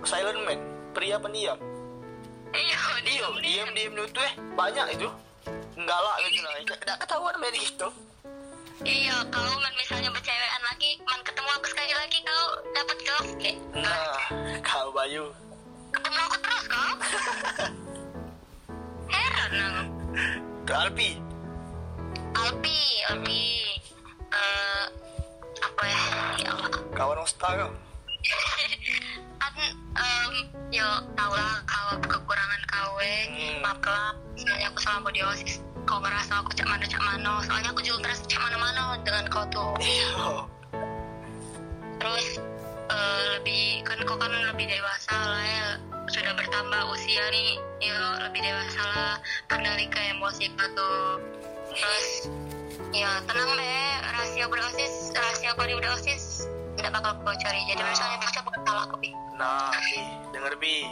Silent 0.04 0.40
man 0.44 0.60
pria 0.92 1.16
pendiam. 1.16 1.56
Iya 2.52 2.80
iya 3.08 3.28
diam 3.40 3.70
diam 3.72 3.94
itu 4.04 4.20
eh 4.20 4.34
banyak 4.52 5.00
itu. 5.00 5.08
Galak 5.80 6.18
gitu 6.28 6.44
lah. 6.44 6.54
Tidak 6.76 6.98
ketahuan 7.00 7.36
main 7.40 7.56
gitu. 7.56 7.88
Iya 8.84 9.16
kau 9.32 9.54
man 9.64 9.74
misalnya 9.80 10.12
bercewekan 10.12 10.64
lagi 10.68 10.92
man 11.08 11.20
ketemu 11.24 11.50
aku 11.56 11.68
sekali 11.72 11.94
lagi 11.96 12.20
kau 12.24 12.48
dapat 12.76 12.98
girls 13.00 13.32
kayak 13.40 13.58
nah 13.80 14.20
kau 14.60 14.92
Bayu. 14.92 15.32
Ketemu 15.96 16.20
aku 16.20 16.38
terus 16.44 16.66
kau. 16.68 16.92
Heran 19.14 19.52
aku. 19.56 19.84
Ke 20.68 20.74
Alpi 20.76 21.29
Alpi 22.36 22.80
Alpi 23.10 23.42
eh 24.30 24.84
apa 25.60 25.84
ya? 25.84 26.02
Ya 26.44 26.54
kawan 26.94 27.18
Osta 27.24 27.48
kau 27.58 27.72
kan 29.40 29.54
em, 29.96 30.34
yo 30.70 30.86
tau 31.18 31.32
lah 31.34 31.64
kalau 31.66 31.96
kekurangan 32.04 32.62
kau 32.68 32.92
Hmm. 33.00 33.64
maaf 33.64 33.80
lah 33.82 34.12
misalnya 34.36 34.68
aku 34.70 34.80
selama 34.84 35.10
di 35.16 35.22
osis 35.24 35.64
kau 35.88 35.98
ngerasa 36.04 36.44
aku 36.44 36.52
cak 36.54 36.68
mana 36.68 36.86
cak 36.86 37.02
mana 37.02 37.40
soalnya 37.48 37.72
aku 37.72 37.82
juga 37.82 38.04
ngerasa 38.06 38.24
cak 38.28 38.42
mana 38.44 38.58
mana 38.60 38.84
dengan 39.02 39.26
kau 39.32 39.46
tuh. 39.50 39.72
Iya. 39.80 40.44
Terus 41.98 42.26
eh, 42.90 43.22
lebih 43.40 43.82
kan 43.88 43.98
kau 44.04 44.20
kan 44.20 44.30
lebih 44.30 44.68
dewasa 44.68 45.16
lah 45.16 45.44
ya 45.44 45.68
sudah 46.10 46.34
bertambah 46.36 46.82
usia 46.92 47.24
nih 47.32 47.50
ya 47.80 47.98
lebih 48.28 48.42
dewasa 48.44 48.82
lah 48.84 49.14
kendali 49.48 49.86
ke 49.88 50.00
emosi 50.14 50.52
kau 50.60 50.68
tuh 50.76 51.00
terus 51.70 52.08
ya 52.90 53.22
tenang 53.30 53.52
deh 53.54 53.92
rahasia 54.10 54.46
berosis 54.50 54.94
rahasia 55.14 55.52
di 55.54 55.76
berosis 55.78 56.24
tidak 56.80 56.92
bakal 56.96 57.34
cari. 57.36 57.60
Jadi 57.68 57.82
misalnya 57.84 58.18
bocah 58.24 58.42
bukan 58.48 58.62
salah 58.64 58.84
aku 58.88 58.96
Bi. 59.04 59.12
nah 59.36 59.70
Bi 59.84 60.00
denger 60.32 60.54
Bi 60.58 60.88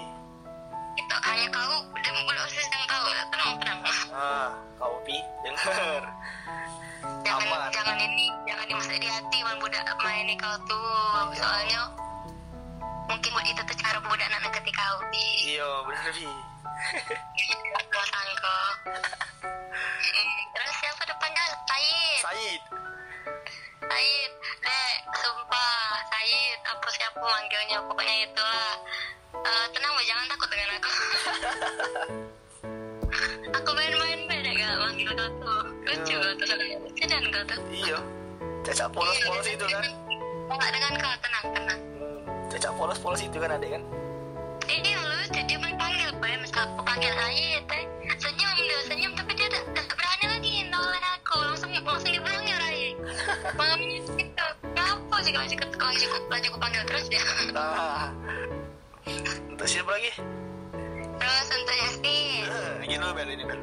itu 0.97 1.15
hanya 1.23 1.45
kau 1.53 1.75
udah 1.93 2.11
berosis 2.25 2.65
dan 2.67 2.81
kau 2.89 3.05
ya 3.07 3.21
tenang 3.31 3.51
tenang. 3.61 3.79
Ah 4.11 4.49
kau 4.77 4.95
Bi 5.07 5.17
denger. 5.47 6.03
Jangan 7.23 7.45
Aman. 7.45 7.69
jangan 7.71 7.95
ini 8.01 8.27
jangan 8.49 8.65
dimasak 8.67 8.97
di 8.99 9.07
hati 9.07 9.37
man 9.45 9.55
budak. 9.63 9.85
Main 10.03 10.27
ini 10.27 10.35
kau 10.35 10.55
tuh. 10.67 11.31
Soalnya 11.37 11.81
mungkin 13.07 13.29
buat 13.31 13.47
itu 13.47 13.61
tuh 13.63 13.77
cara 13.79 13.97
budak 14.03 14.27
nak 14.27 14.39
deketi 14.43 14.71
kau 14.75 14.97
di 15.15 15.25
iya 15.55 15.69
bener 15.87 16.07
Bi 16.11 16.27
Sangka 18.07 18.57
Mm, 19.97 20.39
terus 20.55 20.75
siapa 20.79 21.03
depannya? 21.05 21.43
Said. 21.67 22.19
Said. 22.23 22.61
Said. 23.87 24.31
Dek 24.63 24.95
sumpah 25.19 25.75
Said 26.11 26.59
apa 26.65 26.87
siapa 26.95 27.19
manggilnya? 27.19 27.77
Pokoknya 27.87 28.15
itulah. 28.27 28.71
Eh, 29.37 29.65
tenang 29.75 29.91
Bu, 29.93 30.01
jangan 30.07 30.25
takut 30.31 30.49
dengan 30.49 30.69
aku. 30.75 30.89
Aku 33.57 33.69
main-main 33.73 34.19
beda 34.27 34.51
gak 34.53 34.73
manggil 34.81 35.09
kau 35.15 35.29
tuh. 35.39 35.61
Lucu 35.87 36.15
kau 36.15 36.33
tuh. 36.35 36.47
Lucu 36.83 37.03
dan 37.07 37.23
kau 37.31 37.43
tuh. 37.47 37.59
Iya. 37.71 37.97
Cacat 38.67 38.87
polos-polos 38.91 39.47
itu 39.47 39.65
kan. 39.67 39.85
Enggak 40.51 40.69
dengan 40.75 40.91
kau? 40.99 41.13
Tenang 41.23 41.45
tenang. 41.55 41.79
Hmm, 41.79 42.49
cacat 42.51 42.71
polos-polos 42.75 43.21
itu 43.23 43.37
kan 43.39 43.51
ada 43.55 43.67
kan? 43.67 43.81
Ini 44.67 44.91
lucu 44.99 45.39
dia 45.47 45.57
main 45.63 45.75
panggil 45.79 46.06
Pak 46.17 46.29
misal 46.41 46.61
aku 46.65 46.81
panggil 46.83 47.13
Said 47.13 47.63
teh. 47.69 47.83
Senyum 48.17 48.49
dia 48.57 48.77
senyum. 48.89 49.11
Tapi 49.13 49.31
dia 49.37 49.47
tak 49.53 49.63
tak 49.73 49.85
berani 49.93 50.25
lagi 50.33 50.51
noleh 50.69 51.03
aku. 51.17 51.37
Langsung 51.43 51.69
langsung 51.71 52.11
dibilang 52.13 52.45
ya 52.45 52.57
Rai 52.61 52.93
mamanya 53.57 53.99
gitu 54.05 54.45
kenapa 54.75 55.15
sih 55.23 55.31
kalau 55.33 55.47
cukup 55.49 55.69
kalau 55.77 55.93
cukup 55.95 56.21
kalau 56.29 56.41
cukup 56.43 56.59
panggil 56.61 56.83
terus 56.85 57.05
dia? 57.09 57.23
Nah. 57.53 58.11
Untuk 59.49 59.67
siapa 59.67 59.89
lagi? 59.89 60.11
Terus 61.17 61.47
untuk 61.49 61.75
Justin 61.81 62.43
Eh, 62.47 62.73
gini 62.85 63.01
dulu 63.01 63.13
Bel 63.15 63.29
ini 63.33 63.43
Bel. 63.47 63.59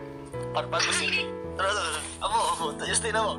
Bagus 0.54 0.98
ini 1.02 1.22
terus 1.54 1.74
terus 1.74 1.96
apa 2.18 2.34
apa 2.34 2.64
untuk 2.74 2.86
Justin 2.86 3.14
apa? 3.14 3.34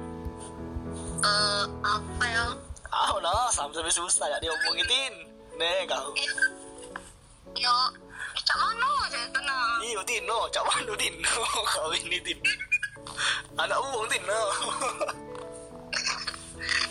Eh 1.26 1.66
apa 1.84 2.26
ya 2.30 2.46
ah 2.96 3.12
lah 3.20 3.52
sampai 3.52 3.92
susah 3.92 4.28
ya 4.32 4.38
diomongitin 4.40 5.14
nih 5.60 5.84
kau. 5.90 6.16
Yo 7.56 7.76
cak 8.46 8.58
mana 8.62 8.88
aja 9.10 9.22
tenang 9.34 9.78
iyo 9.82 10.02
Tino 10.06 10.38
cak 10.54 10.64
mana 10.70 10.94
Tino 10.94 11.34
kau 11.66 11.92
ini 11.98 12.18
Tin 12.22 12.40
anak 13.58 13.80
uang 13.82 14.06
Tino 14.08 14.42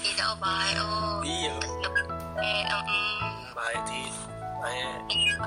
tidak 0.04 0.32
baik 0.42 0.76
oh. 0.80 1.20
Iya. 1.24 1.56
Eh 2.40 2.62
em 2.68 2.84
baik 3.56 3.80
Tin 3.88 4.12
baik. 4.60 5.02
Iya. 5.08 5.38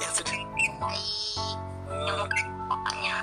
Yang 0.00 0.12
sudah 0.22 0.34
baik 0.80 1.36
yang 2.06 2.28
pokoknya 2.68 3.16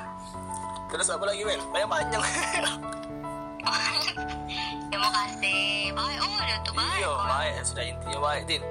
terus 0.89 1.08
apa 1.10 1.24
lagi 1.26 1.41
Bel 1.45 1.62
banyak 1.74 1.89
banyak 1.89 2.22
terima 4.89 5.09
kasih 5.09 5.61
baik. 5.91 6.18
Oh 6.20 6.32
udah 6.34 6.57
tuh 6.61 6.74
baik. 6.74 6.99
Iya 6.99 7.11
baik. 7.24 7.53
Sudah 7.64 7.84
intinya 7.84 8.20
baik 8.22 8.41
Tin. 8.45 8.61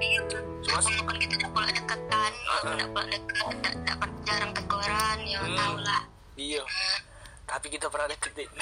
Cuma 0.63 0.79
kan 0.79 1.17
kita 1.19 1.35
tidak 1.35 1.49
pula 1.51 1.67
dekat 1.67 1.99
kan, 2.07 2.31
tidak 2.63 2.87
pula 2.89 3.05
dekat, 3.05 3.43
tidak 3.59 3.75
dapat 3.83 4.09
jarang 4.23 4.51
teguran, 4.53 5.17
ya 5.27 5.39
Hmm. 5.43 5.57
tau 5.57 5.75
lah. 5.81 6.03
iya. 6.35 6.63
Tapi 7.43 7.67
kita 7.69 7.85
pernah 7.87 8.07
deket 8.07 8.31
Tin 8.33 8.49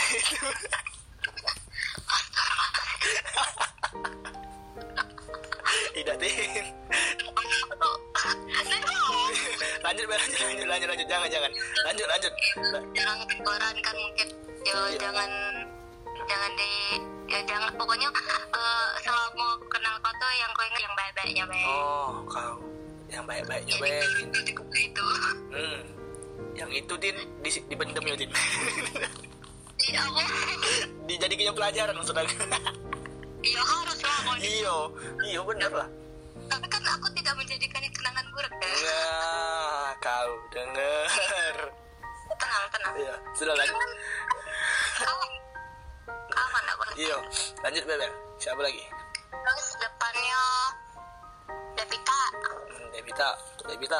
tidak 5.95 6.15
Tin. 6.17 6.65
Lanjut 9.81 10.05
lanjut 10.07 10.39
lanjut 10.39 10.67
lanjut 10.67 10.87
lanjut. 10.89 11.07
Jangan 11.07 11.27
jangan. 11.29 11.51
Lanjut 11.85 12.07
lanjut. 12.07 12.33
jarang 12.95 13.19
teguran 13.27 13.75
kan 13.81 13.95
mungkin, 13.97 14.27
ya 14.63 14.73
Iya. 14.87 14.97
jangan 14.99 15.29
jangan 16.29 16.51
di 16.57 16.71
ya 17.31 17.39
jangan 17.47 17.69
pokoknya 17.79 18.07
selama 19.01 19.23
aku 19.31 19.65
kenal 19.71 19.95
kau 20.03 20.13
tuh 20.19 20.31
yang 20.35 20.51
kau 20.51 20.65
ingat 20.67 20.81
yang 20.83 20.95
baik-baiknya 20.99 21.43
baik. 21.47 21.67
oh 21.67 22.11
kau 22.27 22.55
yang 23.11 23.23
baik-baiknya 23.27 23.75
Jadi 23.75 23.83
Bel 23.83 24.09
Tin 24.15 24.29
itu 24.75 25.07
hmm. 25.51 25.79
yang 26.55 26.69
itu 26.71 26.93
Tin 26.99 27.15
di, 27.43 27.49
dipendem 27.67 28.03
ya 28.07 28.15
Tin 28.15 28.31
Iya 29.81 29.97
aku, 30.05 30.21
dijadikannya 31.09 31.53
pelajaran 31.57 31.93
maksudnya 31.97 32.23
iya 33.49 33.61
harus 33.65 33.99
lah 34.05 34.37
iyo 34.37 34.75
iyo 35.25 35.41
bener 35.41 35.71
lah 35.73 35.89
Tapi 36.51 36.67
kan 36.67 36.83
aku 36.83 37.07
tidak 37.15 37.31
menjadikannya 37.39 37.87
kenangan 37.95 38.25
buruk 38.35 38.51
kan. 38.51 38.67
Nah, 38.67 39.89
kau 40.03 40.31
denger 40.51 41.55
Tenang 42.27 42.65
tenang. 42.75 42.93
iya 42.99 43.15
sudah 43.39 43.55
Kau 44.99 45.19
aman 46.41 46.63
iyo 46.95 47.17
lanjut 47.61 47.83
Bel 47.85 48.01
siapa 48.35 48.59
lagi? 48.59 48.83
Terus 49.31 49.67
depannya 49.77 50.41
Devita. 51.73 52.19
hmm, 52.31 52.87
Devita. 52.91 53.29
Devita. 53.63 53.99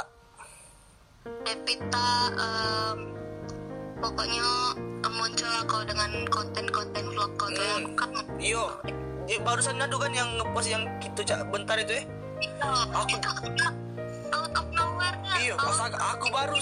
Devita 1.42 2.08
em, 2.36 2.98
pokoknya 3.98 4.48
em, 4.76 5.12
muncul 5.12 5.54
kau 5.66 5.82
dengan 5.84 6.12
konten-konten 6.28 7.04
vlog 7.08 7.32
kau 7.36 7.50
tuh 7.50 7.64
yang 7.64 7.84
Hmm. 7.84 7.96
kan 7.96 8.10
iyo 8.38 8.64
dia 9.24 9.38
barusan 9.40 9.78
nado 9.78 9.96
kan 9.96 10.12
yang 10.12 10.30
ngepost 10.36 10.68
yang 10.68 10.84
gitu 11.00 11.22
cak. 11.24 11.46
Bentar 11.48 11.78
itu 11.78 11.94
eh 11.96 12.06
itu 12.42 12.68
Aku- 12.92 13.06
itu 13.08 13.30
out 14.32 14.52
of 14.52 14.66
nowhere 14.68 14.74
kan 14.74 14.81
Iya, 15.42 15.58
pas 15.58 15.78
aku, 15.82 15.98
aku 15.98 16.26
baru 16.30 16.58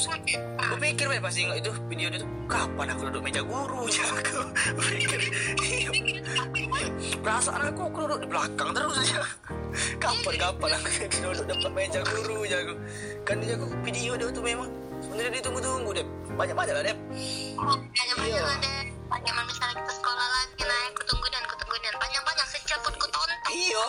Gue 0.55 0.77
pikir 0.79 1.05
pas 1.19 1.35
ingat 1.35 1.59
itu 1.59 1.71
video 1.91 2.07
itu 2.15 2.23
Kapan 2.47 2.95
aku 2.95 3.11
duduk 3.11 3.21
meja 3.27 3.41
guru? 3.43 3.83
Ya 3.95 4.05
aku 4.07 4.39
pikir 4.87 5.19
Iya. 5.59 5.89
Perasaan 7.19 7.75
aku 7.75 7.91
aku 7.91 7.97
duduk 8.07 8.19
di 8.23 8.27
belakang 8.31 8.71
terus 8.71 8.95
aja 9.03 9.19
Kapan 9.99 10.35
kapan 10.39 10.69
aku 10.79 10.89
duduk 11.11 11.45
depan 11.51 11.71
meja 11.75 11.99
guru 12.07 12.47
ya 12.47 12.63
aku. 12.63 12.75
Kan 13.27 13.43
dia 13.43 13.59
aku 13.59 13.67
video 13.83 14.15
dia 14.15 14.31
tuh 14.31 14.43
memang 14.43 14.69
Sebenarnya 15.03 15.31
ditunggu-tunggu 15.43 15.91
deh 15.95 16.05
Banyak-banyak 16.39 16.73
lah 16.73 16.83
deh 16.87 16.95
banyak 17.59 18.15
banyak 18.15 18.31
Iya. 18.31 18.43
ada 18.47 18.71
banyak 19.09 19.33
misalnya 19.43 19.75
kita 19.75 19.93
sekolah 19.99 20.27
lagi 20.31 20.61
nah 20.63 20.79
aku 20.93 21.01
tunggu 21.03 21.27
dan 21.33 21.41
aku 21.43 21.55
tunggu 21.59 21.75
dan 21.83 21.95
banyak 21.99 22.21
banyak 22.23 22.47
sejam 22.47 22.79
pun 22.79 22.93
ku 22.95 23.07
tonton 23.11 23.37
Iya 23.49 23.85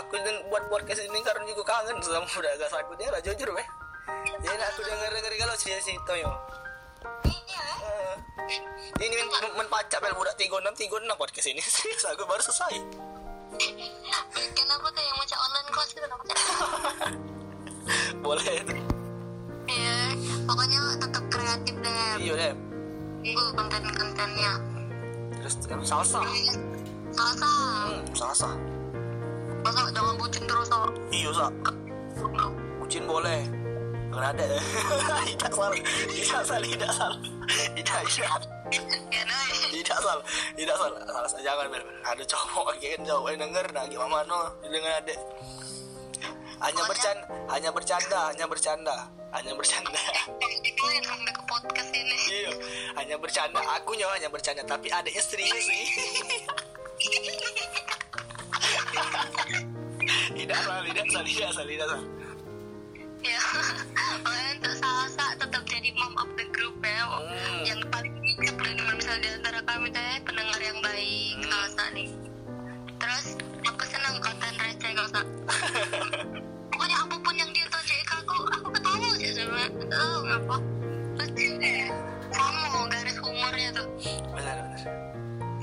Aku 0.00 0.14
dan 0.18 0.36
buat 0.50 0.64
podcast 0.66 1.00
ini 1.04 1.18
karena 1.22 1.44
juga 1.46 1.62
kangen 1.62 1.96
sama 2.02 2.26
udah 2.26 2.50
agak 2.56 2.68
sakitnya 2.72 3.08
lah 3.12 3.20
jujur 3.22 3.48
weh 3.52 3.66
Jadi 4.42 4.62
aku 4.62 4.80
denger-denger 4.82 5.32
kalau 5.38 5.54
si 5.56 5.70
si 5.80 5.94
Toyo 6.04 6.30
iya 7.26 7.64
Eh, 7.82 8.58
ini 9.06 9.14
men, 9.22 9.50
men, 9.58 9.68
pacak 9.70 10.02
bel 10.02 10.14
budak 10.18 10.34
tiga 10.34 10.58
enam 10.58 10.74
tiga 10.74 10.98
enam 10.98 11.14
podcast 11.14 11.46
ini 11.46 11.62
Serius, 11.62 12.04
aku 12.10 12.26
baru 12.26 12.42
selesai. 12.42 12.74
Bikin 14.32 14.66
apa 14.66 14.86
tuh 14.90 15.02
yang 15.02 15.16
macam 15.18 15.38
online 15.38 15.68
kelas 15.70 15.90
itu 15.92 16.00
namanya 16.08 16.36
boleh 18.22 18.46
itu 18.62 18.74
iya 19.66 19.98
pokoknya 20.46 20.78
tetap 21.02 21.24
kreatif 21.26 21.74
deh 21.82 22.14
iya 22.22 22.32
deh 22.38 22.52
tunggu 23.22 23.50
konten-kontennya. 23.54 24.52
Terus 25.42 25.54
terus 25.66 25.86
salsa 25.90 26.20
salsa 27.10 27.50
hmm, 27.90 28.02
salsa 28.14 28.50
masa 29.62 29.80
jangan 29.94 30.14
bucin 30.18 30.42
terus 30.46 30.66
so 30.70 30.78
iya 31.14 31.30
sa 31.34 31.46
bucin 32.78 33.04
boleh 33.06 33.42
Nggak 34.12 34.28
ada 34.36 34.44
tidak 35.32 35.50
salah. 35.56 35.76
Tidak 36.12 36.42
salah 36.44 36.68
tidak 36.68 36.90
salah. 36.92 37.18
Tidak 37.72 37.96
nah 39.24 39.42
tidak 39.72 39.98
salah. 40.04 40.24
Tidak 40.52 40.76
salah. 40.76 41.00
Salah 41.08 41.28
salah 41.32 41.42
jangan 41.42 41.66
ber 41.72 41.82
ada 42.04 42.22
cowok 42.28 42.66
kan? 42.76 43.00
Cowok 43.08 43.28
yang 43.32 43.40
denger 43.48 43.66
nah 43.72 43.84
gimana 43.88 44.20
no 44.28 44.38
dengan 44.68 44.92
adek 45.00 45.18
hanya 46.62 46.82
bercanda 46.86 47.26
hanya 47.50 47.70
bercanda 47.72 48.22
hanya 48.30 48.44
bercanda. 48.46 48.94
Hanya 49.32 49.56
bercanda. 49.56 49.96
Itu 50.60 50.84
yang 50.92 51.08
sampai 51.08 51.32
ke 51.32 51.42
podcast 51.48 51.88
ini 51.96 52.16
iya. 52.28 52.52
Hanya 53.00 53.16
bercanda. 53.16 53.64
Akunya 53.80 54.04
hanya 54.12 54.28
bercanda 54.28 54.60
tapi 54.60 54.92
adeknya 54.92 55.24
serius 55.24 55.56
sih 55.56 55.88
tidak 60.36 60.58
salah 60.62 60.82
tidak 60.84 61.06
salah 61.08 61.24
tidak 61.24 61.50
salah 61.52 61.66
tidak 61.66 61.86
salah 61.88 62.21
ya 63.22 63.40
pokoknya 64.22 64.50
untuk 64.58 64.74
salsa 64.76 65.26
tetap 65.36 65.62
jadi 65.64 65.90
mom 65.94 66.14
of 66.18 66.30
the 66.34 66.46
group 66.50 66.74
ya. 66.78 67.02
Hmm. 67.06 67.62
yang 67.64 67.80
paling 67.88 68.14
bijak 68.18 68.56
dan 68.58 68.76
misalnya 68.92 69.20
di 69.22 69.28
antara 69.38 69.60
kami 69.62 69.88
teh 69.90 70.12
pendengar 70.22 70.60
yang 70.60 70.78
baik 70.80 71.32
Hmm. 71.32 71.46
salsa 71.48 71.84
nih 71.92 72.08
terus 72.98 73.26
aku 73.62 73.82
senang 73.86 74.16
konten 74.18 74.52
receh 74.58 74.90
salsa 74.94 75.20
pokoknya 76.70 76.96
apa 76.98 77.16
pun 77.18 77.34
yang 77.34 77.50
dia 77.50 77.66
tahu 77.66 77.82
ke 77.82 78.14
aku 78.16 78.36
aku 78.50 78.68
ketawa 78.70 79.08
sih 79.16 79.30
sama 79.32 79.62
oh 79.92 80.18
ngapa? 80.22 80.56
Lucu 81.12 81.48
deh 81.60 81.84
kamu 82.32 82.88
garis 82.88 83.16
humornya 83.20 83.68
tuh. 83.76 83.86
Benar 84.32 84.56
benar 84.64 84.71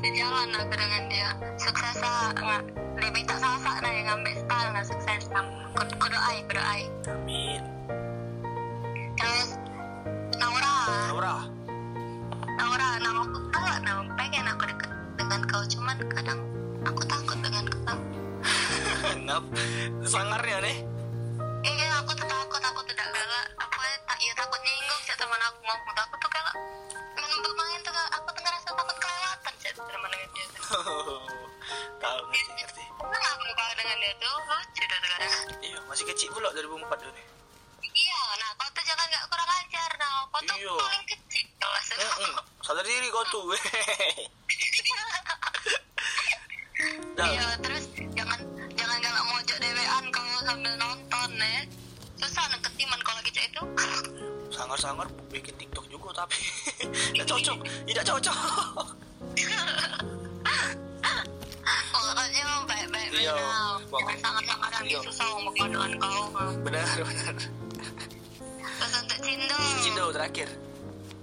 sejalan 0.09 0.49
aku 0.57 0.73
dengan 0.73 1.03
dia. 1.05 1.29
Sukses 1.61 2.01
nggak 2.01 2.65
lebih 2.97 3.21
tak 3.29 3.37
salsa 3.37 3.77
nah 3.77 3.93
yang 3.93 4.09
ngambil 4.09 4.33
style 4.41 4.69
nah 4.73 4.81
sukses. 4.81 5.29
Kudu 5.77 5.93
kudu 6.01 6.17
ai 6.17 6.41
kudu 6.49 6.61
ai 6.65 6.81
amin. 7.13 7.61
Terus 9.21 9.61
Naura. 10.41 10.75
Laura 11.13 11.35
Naura 12.57 12.87
nama 13.05 13.21
aku 13.21 13.37
tahu 13.53 13.69
nama 13.85 14.01
pengen 14.17 14.49
aku 14.49 14.63
deket 14.65 14.91
dengan 15.21 15.39
kau 15.45 15.61
cuman 15.69 15.97
kadang 16.09 16.41
aku 16.89 17.01
takut 17.05 17.37
dengan 17.45 17.65
kau. 17.69 17.99
Ngap. 19.29 19.43
Sangarnya 20.09 20.57
nih. 20.65 20.77
Iya 21.61 22.01
aku 22.01 22.17
tuh 22.17 22.25
takut 22.25 22.61
aku 22.65 22.81
tidak 22.89 23.07
galak. 23.13 23.45
Apa 23.61 23.77
ya 23.77 23.97
tak 24.09 24.17
iya 24.25 24.33
takut 24.33 24.57
nyinggung 24.65 25.01
sih 25.05 25.13
teman 25.21 25.37
aku 25.37 25.59
ngomong. 25.69 25.97
Aku 26.01 26.15
tuh 26.17 26.29
kalau 26.33 26.53
main 27.13 27.37
bermain 27.45 27.79
tuh 27.85 27.93
aku 27.93 28.27
tuh 28.33 28.41
ngerasa 28.41 28.69
takut 28.73 28.97
tuh 30.69 31.19
tahu 31.97 32.19
ngerti 32.27 32.51
ngerti 32.55 32.83
Kenapa 32.99 33.27
aku 33.31 33.51
kalau 33.51 33.73
dengan 33.75 33.97
dia 33.97 34.13
tuh 34.15 34.35
lucu 34.39 34.83
dah 34.83 34.99
sekarang 34.99 35.31
iya 35.61 35.79
masih 35.85 36.05
kecil 36.05 36.29
pula 36.29 36.49
2004 36.51 36.69
tuh 36.99 37.11
nih 37.11 37.25
iya 37.95 38.19
nah 38.37 38.49
kau 38.55 38.69
tuh 38.69 38.83
jangan 38.83 39.05
gak 39.07 39.23
kurang 39.27 39.49
ajar 39.49 39.89
nah 39.97 40.11
kau 40.27 40.41
tuh 40.41 40.55
Iya. 40.55 40.73
paling 40.75 41.05
kecil 41.07 41.45
kelas 41.55 41.87
Mm-mm. 41.91 42.31
sadar 42.61 42.83
diri 42.83 43.07
kau 43.09 43.23
tuh 43.25 43.43
dah 47.13 47.27
Iya, 47.27 47.43
terus 47.59 47.83
jangan 48.13 48.39
jangan 48.71 48.97
galak 48.97 49.23
mojok 49.27 49.57
dewean 49.59 50.05
kalau 50.09 50.39
sambil 50.41 50.73
nonton 50.73 51.29
ya. 51.35 51.61
Susah 52.15 52.47
nih 52.47 52.59
ketiman 52.61 52.99
kalau 53.01 53.19
gitu 53.21 53.39
itu. 53.41 53.61
sangar-sangar 54.49 55.07
bikin 55.29 55.55
TikTok 55.55 55.85
juga 55.87 56.09
tapi 56.17 56.35
tidak 57.13 57.27
cocok 57.27 57.57
tidak 57.85 58.03
cocok 58.03 58.35
baik-baik 63.19 63.43
Iya, 63.89 63.99
Jangan 63.99 64.17
sangat-sangat 64.21 64.69
nanti 64.71 64.89
Iya. 64.89 64.99
susah 65.03 65.27
keadaan 65.51 65.91
kau. 65.99 66.23
benar 66.63 66.87
benar 66.95 67.35
Terus 68.79 68.93
untuk 68.95 69.17
Cindo. 69.19 69.57
Cindo 69.83 70.05
terakhir 70.09 70.47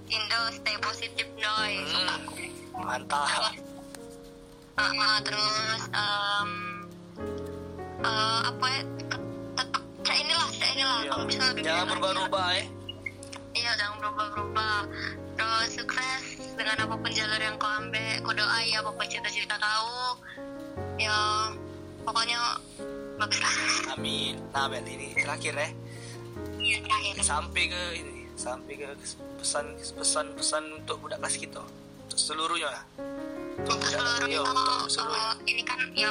Cindo 0.07 0.39
stay 0.53 0.75
positif 0.77 1.27
doi. 1.35 1.73
Hmm. 1.83 2.17
mantap 2.77 3.51
Ah, 4.77 4.93
ah, 4.93 5.17
terus 5.25 5.89
em 5.89 6.49
eh, 7.97 8.39
apa 8.45 8.65
ya? 8.69 8.81
Tetap 9.57 9.81
kayak 10.05 10.19
inilah, 10.21 10.47
kayak 10.53 10.73
inilah. 10.77 10.99
Iya. 11.01 11.09
Kalau 11.09 11.25
bisa 11.25 11.43
lebih 11.49 11.61
jangan 11.65 11.85
berubah-ubah 11.89 12.47
eh 12.53 12.65
Iya, 13.57 13.71
jangan 13.73 13.95
berubah-berubah. 13.97 14.77
Terus 15.33 15.69
sukses 15.73 16.23
dengan 16.53 16.77
apa 16.77 16.93
pun 16.93 17.09
jalur 17.09 17.41
yang 17.41 17.57
kau 17.57 17.65
ambil. 17.73 18.13
Kau 18.21 18.33
doai 18.37 18.69
apa 18.71 18.91
pun 18.93 19.05
cita-cita 19.09 19.57
kau. 19.57 20.21
Ya, 21.01 21.17
pokoknya 22.07 22.39
bagus 23.19 23.39
lah. 23.43 23.53
amin 23.93 24.39
nah 24.55 24.71
Bel 24.71 24.87
ini 24.87 25.11
terakhir 25.13 25.53
ya 25.53 25.69
Iya, 26.57 26.77
terakhir. 26.83 27.13
sampai 27.21 27.63
ke 27.67 27.81
ini 27.95 28.13
sampai 28.35 28.73
ke 28.75 28.87
pesan 29.37 29.65
pesan 29.93 30.25
pesan 30.35 30.63
untuk 30.73 30.95
budak 30.99 31.19
kelas 31.19 31.35
kita 31.35 31.61
untuk 32.05 32.19
seluruhnya 32.19 32.69
lah 32.69 32.83
untuk 33.57 33.75
Untuk 33.75 33.77
budak 33.83 33.99
seluruh 33.99 34.27
iya, 34.27 34.39
itu, 34.39 34.51
untuk 34.87 35.11
eh, 35.11 35.33
ini 35.47 35.61
kan 35.63 35.79
ya 35.91 36.09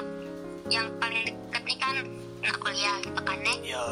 yang 0.66 0.86
paling 0.98 1.22
dekat 1.24 1.62
ini 1.62 1.76
kan 1.78 1.94
anak 2.42 2.56
kuliah 2.58 2.96
gitu 3.00 3.20
kan 3.22 3.38
nih. 3.40 3.56
iya 3.64 3.84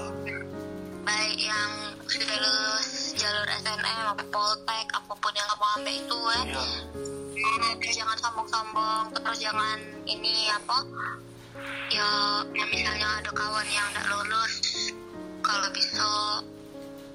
Baik 1.05 1.37
yang 1.37 1.71
sudah 2.05 2.27
lulus 2.33 2.89
jalur 3.15 3.47
SNM 3.47 4.07
atau 4.11 4.27
Poltek 4.27 4.87
apa 4.91 5.13
pun 5.15 5.33
yang 5.33 5.47
kamu 5.47 5.67
ambil 5.77 5.95
itu 5.95 6.19
ya. 6.33 6.43
Eh, 7.35 7.73
terus 7.79 7.95
jangan 7.95 8.17
sombong-sombong 8.19 9.05
terus 9.15 9.39
jangan 9.39 9.79
ini 10.05 10.49
apa 10.49 10.77
ya 11.93 12.09
ya 12.51 12.65
misalnya 12.69 13.09
ada 13.21 13.31
kawan 13.31 13.67
yang 13.69 13.87
tidak 13.93 14.07
lulus 14.11 14.55
kalau 15.45 15.69
bisa 15.71 16.07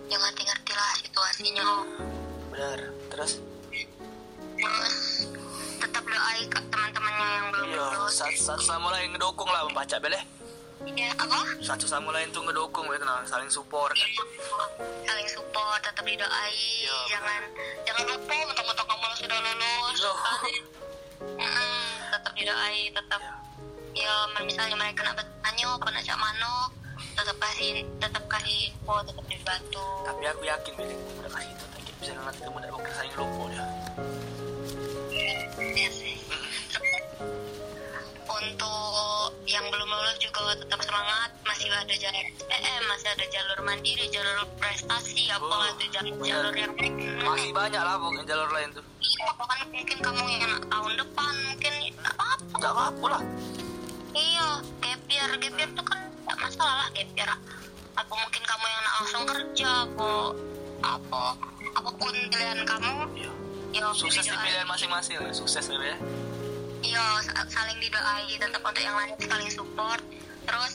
ya 0.09 0.17
ngerti-ngerti 0.17 0.73
lah 0.73 0.91
situasinya. 1.01 1.69
Benar. 2.53 2.79
Terus? 3.13 3.31
Terus 4.59 4.97
tetap 5.79 6.03
doai 6.03 6.43
ke 6.47 6.59
teman-temannya 6.69 7.27
yang 7.27 7.45
belum 7.53 7.67
iya 7.71 7.85
lulus. 7.95 8.13
satu, 8.19 8.39
satu 8.53 8.63
sama 8.63 8.87
lain 8.93 9.15
ngedukung 9.15 9.49
lah 9.49 9.63
membaca 9.65 9.95
Bel 9.97 10.15
eh 10.17 10.25
ya 10.95 11.11
apa? 11.15 11.39
Satu 11.59 11.85
sama 11.87 12.09
lain 12.15 12.31
tuh 12.31 12.43
ngedukung 12.43 12.87
ya 12.91 12.97
tenang 12.99 13.27
saling 13.27 13.51
support 13.51 13.91
kan. 13.91 14.11
Saling 15.03 15.27
support 15.27 15.79
tetap 15.83 16.03
didoai 16.07 16.55
Iya, 16.83 16.97
jangan 17.11 17.41
jangan 17.83 18.03
lupa 18.15 18.35
mentang-mentang 18.47 18.87
kamu 18.87 19.05
sudah 19.19 19.37
lulus. 19.43 19.99
Iya. 19.99 20.13
Mm-mm, 21.39 21.83
tetap 22.15 22.31
didoai 22.31 22.81
tetap. 22.95 23.19
Ya 23.19 23.48
misalnya 24.45 24.75
mereka 24.75 25.01
nak 25.05 25.15
bertanya 25.19 25.65
apa 25.75 25.87
nak 25.91 26.03
cak 26.03 26.19
mano 26.19 26.55
tetap 27.15 27.37
kasih 27.39 27.83
tetap 27.99 28.23
kasih 28.31 28.57
info 28.71 28.95
tetap 29.03 29.25
dibantu. 29.27 29.85
Tapi 30.07 30.23
aku 30.27 30.41
yakin 30.47 30.71
Bel 30.75 30.91
budak 31.15 31.31
kelas 31.31 31.45
itu 31.47 31.63
nanti 31.67 31.91
bisa 31.99 32.11
nanti 32.15 32.39
kamu 32.43 32.57
tidak 32.63 32.71
bakal 32.75 32.91
saling 32.95 33.15
lupa 33.15 33.43
sih. 35.91 36.15
untuk 38.39 39.35
yang 39.49 39.65
belum 39.67 39.89
lulus 39.89 40.15
juga 40.21 40.55
tetap 40.55 40.79
semangat 40.79 41.29
masih 41.43 41.67
ada 41.75 41.91
jalur 41.91 42.23
SPM 42.39 42.81
masih 42.87 43.09
ada 43.11 43.25
jalur 43.27 43.57
mandiri 43.67 44.05
jalur 44.13 44.47
prestasi 44.55 45.27
apa 45.27 45.43
Oh, 45.43 45.65
itu 45.75 45.85
jalur 45.91 46.15
jalur 46.23 46.53
yang 46.55 46.71
masih 47.19 47.51
banyak 47.51 47.81
lah 47.83 47.99
pokoknya 47.99 48.23
jalur 48.31 48.49
lain 48.55 48.69
tuh. 48.71 48.85
Iya, 49.03 49.27
bahkan 49.35 49.59
mungkin 49.67 49.97
kamu 49.99 50.23
yang 50.39 50.53
tahun 50.71 50.93
depan 51.03 51.33
mungkin 51.51 51.73
nggak 51.99 52.15
apa-apa. 52.15 52.55
Tidak 52.55 52.71
apa-apa 52.71 53.05
lah 53.11 53.23
iya 54.19 54.49
gap 54.77 55.01
year 55.07 55.29
gap 55.33 55.55
year 55.55 55.69
itu 55.69 55.83
kan 55.83 55.97
nggak 56.21 56.37
masalah 56.37 56.75
lah 56.77 56.89
gap 56.89 57.09
year 57.09 57.31
apa 57.95 58.13
mungkin 58.13 58.43
kamu 58.43 58.65
yang 58.65 58.81
nak 58.81 58.93
langsung 58.95 59.23
kerja 59.25 59.69
apa 59.85 60.11
apa 60.81 61.23
apa 61.73 61.89
pun 61.93 62.13
pilihan 62.27 62.59
kamu 62.63 62.93
iya 63.15 63.31
ya 63.71 63.85
sukses 63.93 64.19
di 64.19 64.29
didoain. 64.29 64.43
pilihan 64.43 64.67
masing-masing 64.67 65.13
ya 65.15 65.31
sukses 65.31 65.65
ya 65.65 65.95
iya 66.81 67.05
sa- 67.21 67.47
saling 67.47 67.77
didoai 67.77 68.27
tetap 68.33 68.61
untuk 68.61 68.79
yang 68.79 68.95
lain 68.95 69.13
saling 69.19 69.49
support 69.49 70.01
terus 70.41 70.73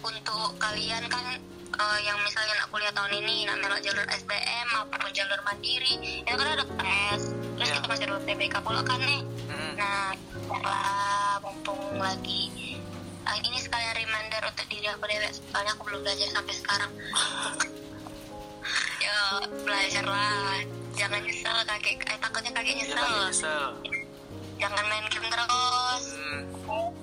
untuk 0.00 0.48
kalian 0.56 1.04
kan 1.06 1.36
eh, 1.70 1.98
yang 2.00 2.16
misalnya 2.20 2.54
nak 2.56 2.68
kuliah 2.68 2.90
tahun 2.90 3.12
ini 3.16 3.44
nak 3.44 3.58
melok 3.58 3.80
jalur 3.80 4.06
SBM 4.08 4.68
apa 4.72 4.94
pun 4.96 5.10
jalur 5.12 5.40
mandiri 5.42 5.94
itu 6.20 6.32
kan 6.32 6.48
ada 6.48 6.64
tes 6.64 7.20
terus 7.52 7.68
Iya. 7.68 7.76
kita 7.76 7.86
masih 7.86 8.04
ada 8.06 8.22
TBK 8.22 8.54
pula 8.58 8.80
kan 8.80 8.98
nih 8.98 9.20
Hmm. 9.20 9.49
Nah, 9.80 10.12
lah 10.60 11.40
mumpung 11.40 11.80
lagi 11.96 12.76
Ah, 13.24 13.36
ini 13.40 13.56
sekalian 13.62 13.94
reminder 13.94 14.42
untuk 14.48 14.66
diri 14.66 14.90
aku 14.90 15.06
dewek 15.06 15.30
soalnya 15.52 15.70
aku 15.76 15.82
belum 15.86 16.00
belajar 16.02 16.28
sampai 16.34 16.54
sekarang. 16.56 16.90
ya 19.04 19.16
belajar 19.62 20.04
lah, 20.08 20.58
jangan 20.98 21.20
nyesel 21.22 21.58
kakek, 21.68 22.00
eh, 22.10 22.18
takutnya 22.18 22.50
kakek 22.50 22.74
Iya 22.80 22.84
nyesel. 22.90 23.64
Jangan 24.58 24.84
main 24.88 25.06
game 25.14 25.28
terus, 25.30 26.04
hmm. 26.16 26.42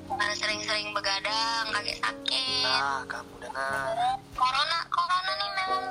jangan 0.10 0.36
sering-sering 0.36 0.90
begadang, 0.92 1.66
kakek 1.74 1.98
sakit. 2.02 2.66
nah 2.66 3.02
kamu 3.08 3.34
dengar 3.42 3.94
Corona, 4.36 4.80
corona 4.92 5.32
nih 5.32 5.50
memang 5.54 5.86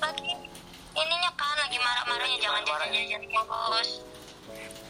lagi 0.00 0.30
ininya 0.94 1.30
kan 1.36 1.56
lagi 1.58 1.78
marah-marahnya 1.78 2.38
jangan 2.42 2.62
Marah-marah. 2.64 2.86
jajan-jajan 2.90 3.22
terus. 3.28 3.90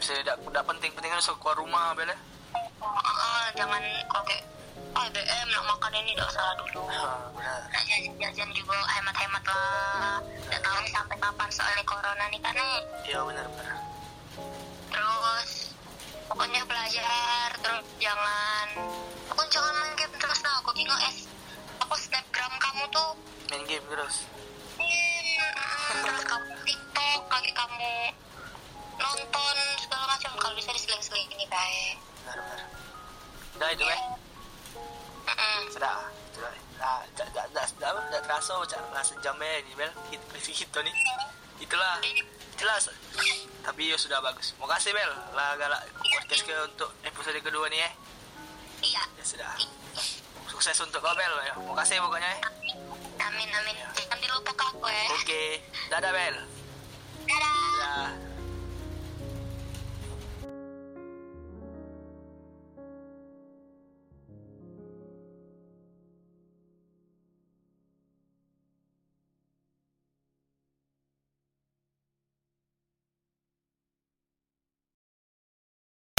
Bisa 0.04 0.20
tidak 0.20 0.36
tidak 0.36 0.64
penting 0.68 0.92
penting 0.92 1.08
harus 1.16 1.32
keluar 1.40 1.56
rumah 1.56 1.96
bel 1.96 2.04
ya. 2.04 2.18
Ah, 2.84 3.48
jangan 3.56 3.80
kok 4.04 4.20
kayak 4.28 4.44
ah 4.92 5.08
BM 5.08 5.48
nak 5.48 5.64
makan 5.64 5.92
ini 5.96 6.12
tidak 6.12 6.28
salah 6.28 6.52
dulu. 6.60 6.84
Benar. 6.92 7.60
Nak 7.72 7.82
jajan-jajan 7.88 8.48
juga 8.52 8.76
hemat-hemat 8.84 9.42
lah. 9.48 10.20
Tidak 10.20 10.60
tahu 10.60 10.76
nih 10.84 10.92
sampai 10.92 11.16
kapan 11.16 11.48
soalnya 11.48 11.84
corona 11.88 12.24
nih 12.28 12.40
kan 12.44 12.52
iya 13.08 13.24
benar 13.24 13.48
benar. 13.56 13.78
Terus 14.92 15.50
Pokoknya 16.28 16.60
belajar 16.68 17.48
Terus 17.64 17.84
jangan 17.96 18.66
Pokoknya 19.32 19.50
jangan 19.56 19.72
main 19.80 19.92
game 19.96 20.16
terus 20.20 20.40
lah. 20.44 20.54
Aku 20.60 20.70
tengok 20.76 21.00
es 21.08 21.18
Apa 21.80 21.94
snapgram 21.96 22.52
kamu 22.60 22.84
tuh? 22.92 23.10
Main 23.48 23.64
game 23.64 23.86
terus. 23.88 24.28
Hmm, 24.76 25.96
Terus 25.96 26.24
kamu 26.28 26.48
tiktok 26.68 27.20
Lagi 27.32 27.52
kamu 27.56 27.92
Nonton 28.98 29.56
segala 29.80 30.04
macam 30.10 30.30
Kalau 30.38 30.54
bisa 30.54 30.70
diseling-seling 30.74 31.28
ini 31.34 31.46
baik 31.50 31.96
benar 32.24 32.38
benar 32.40 32.60
udah 33.54 33.68
itu 33.70 33.86
eh 33.86 34.02
Mm-mm. 35.24 35.60
sudah. 35.72 36.04
Sudah. 36.36 36.52
Nah 36.76 37.00
tidak 37.16 37.28
tidak 37.32 37.64
tidak 37.72 37.90
tidak 37.96 38.22
terasa 38.28 38.54
cak 38.68 38.80
lah 38.92 39.04
sejam 39.04 39.36
ya 39.40 39.52
ini 39.64 39.72
bel 39.72 39.90
hit 40.12 40.20
gitu 40.36 40.78
nih 40.84 40.94
itulah. 41.62 41.96
Jelas 42.54 42.92
tapi 43.64 43.88
ya 43.88 43.96
sudah 43.96 44.20
bagus. 44.20 44.52
Mau 44.60 44.68
kasih 44.68 44.92
bel 44.92 45.12
lah 45.32 45.56
galak 45.56 45.80
podcast 45.96 46.42
ke 46.44 46.54
untuk 46.66 46.90
episode 47.02 47.40
kedua 47.40 47.66
nih 47.72 47.88
eh. 47.88 47.92
Iya. 48.84 49.02
Ya 49.16 49.24
sudah. 49.24 49.52
Sukses 50.50 50.76
untuk 50.84 51.00
kau 51.00 51.16
bel 51.16 51.34
ya 51.46 51.54
mau 51.56 51.72
kasih 51.72 52.02
pokoknya 52.04 52.28
eh. 52.36 52.40
Amin 53.24 53.48
amin. 53.48 53.76
Jangan 53.96 54.18
dilupakan 54.20 54.66
aku 54.76 54.86
ya 54.92 55.04
oke. 55.14 55.44
Dadah 55.88 56.12
bel 56.12 56.36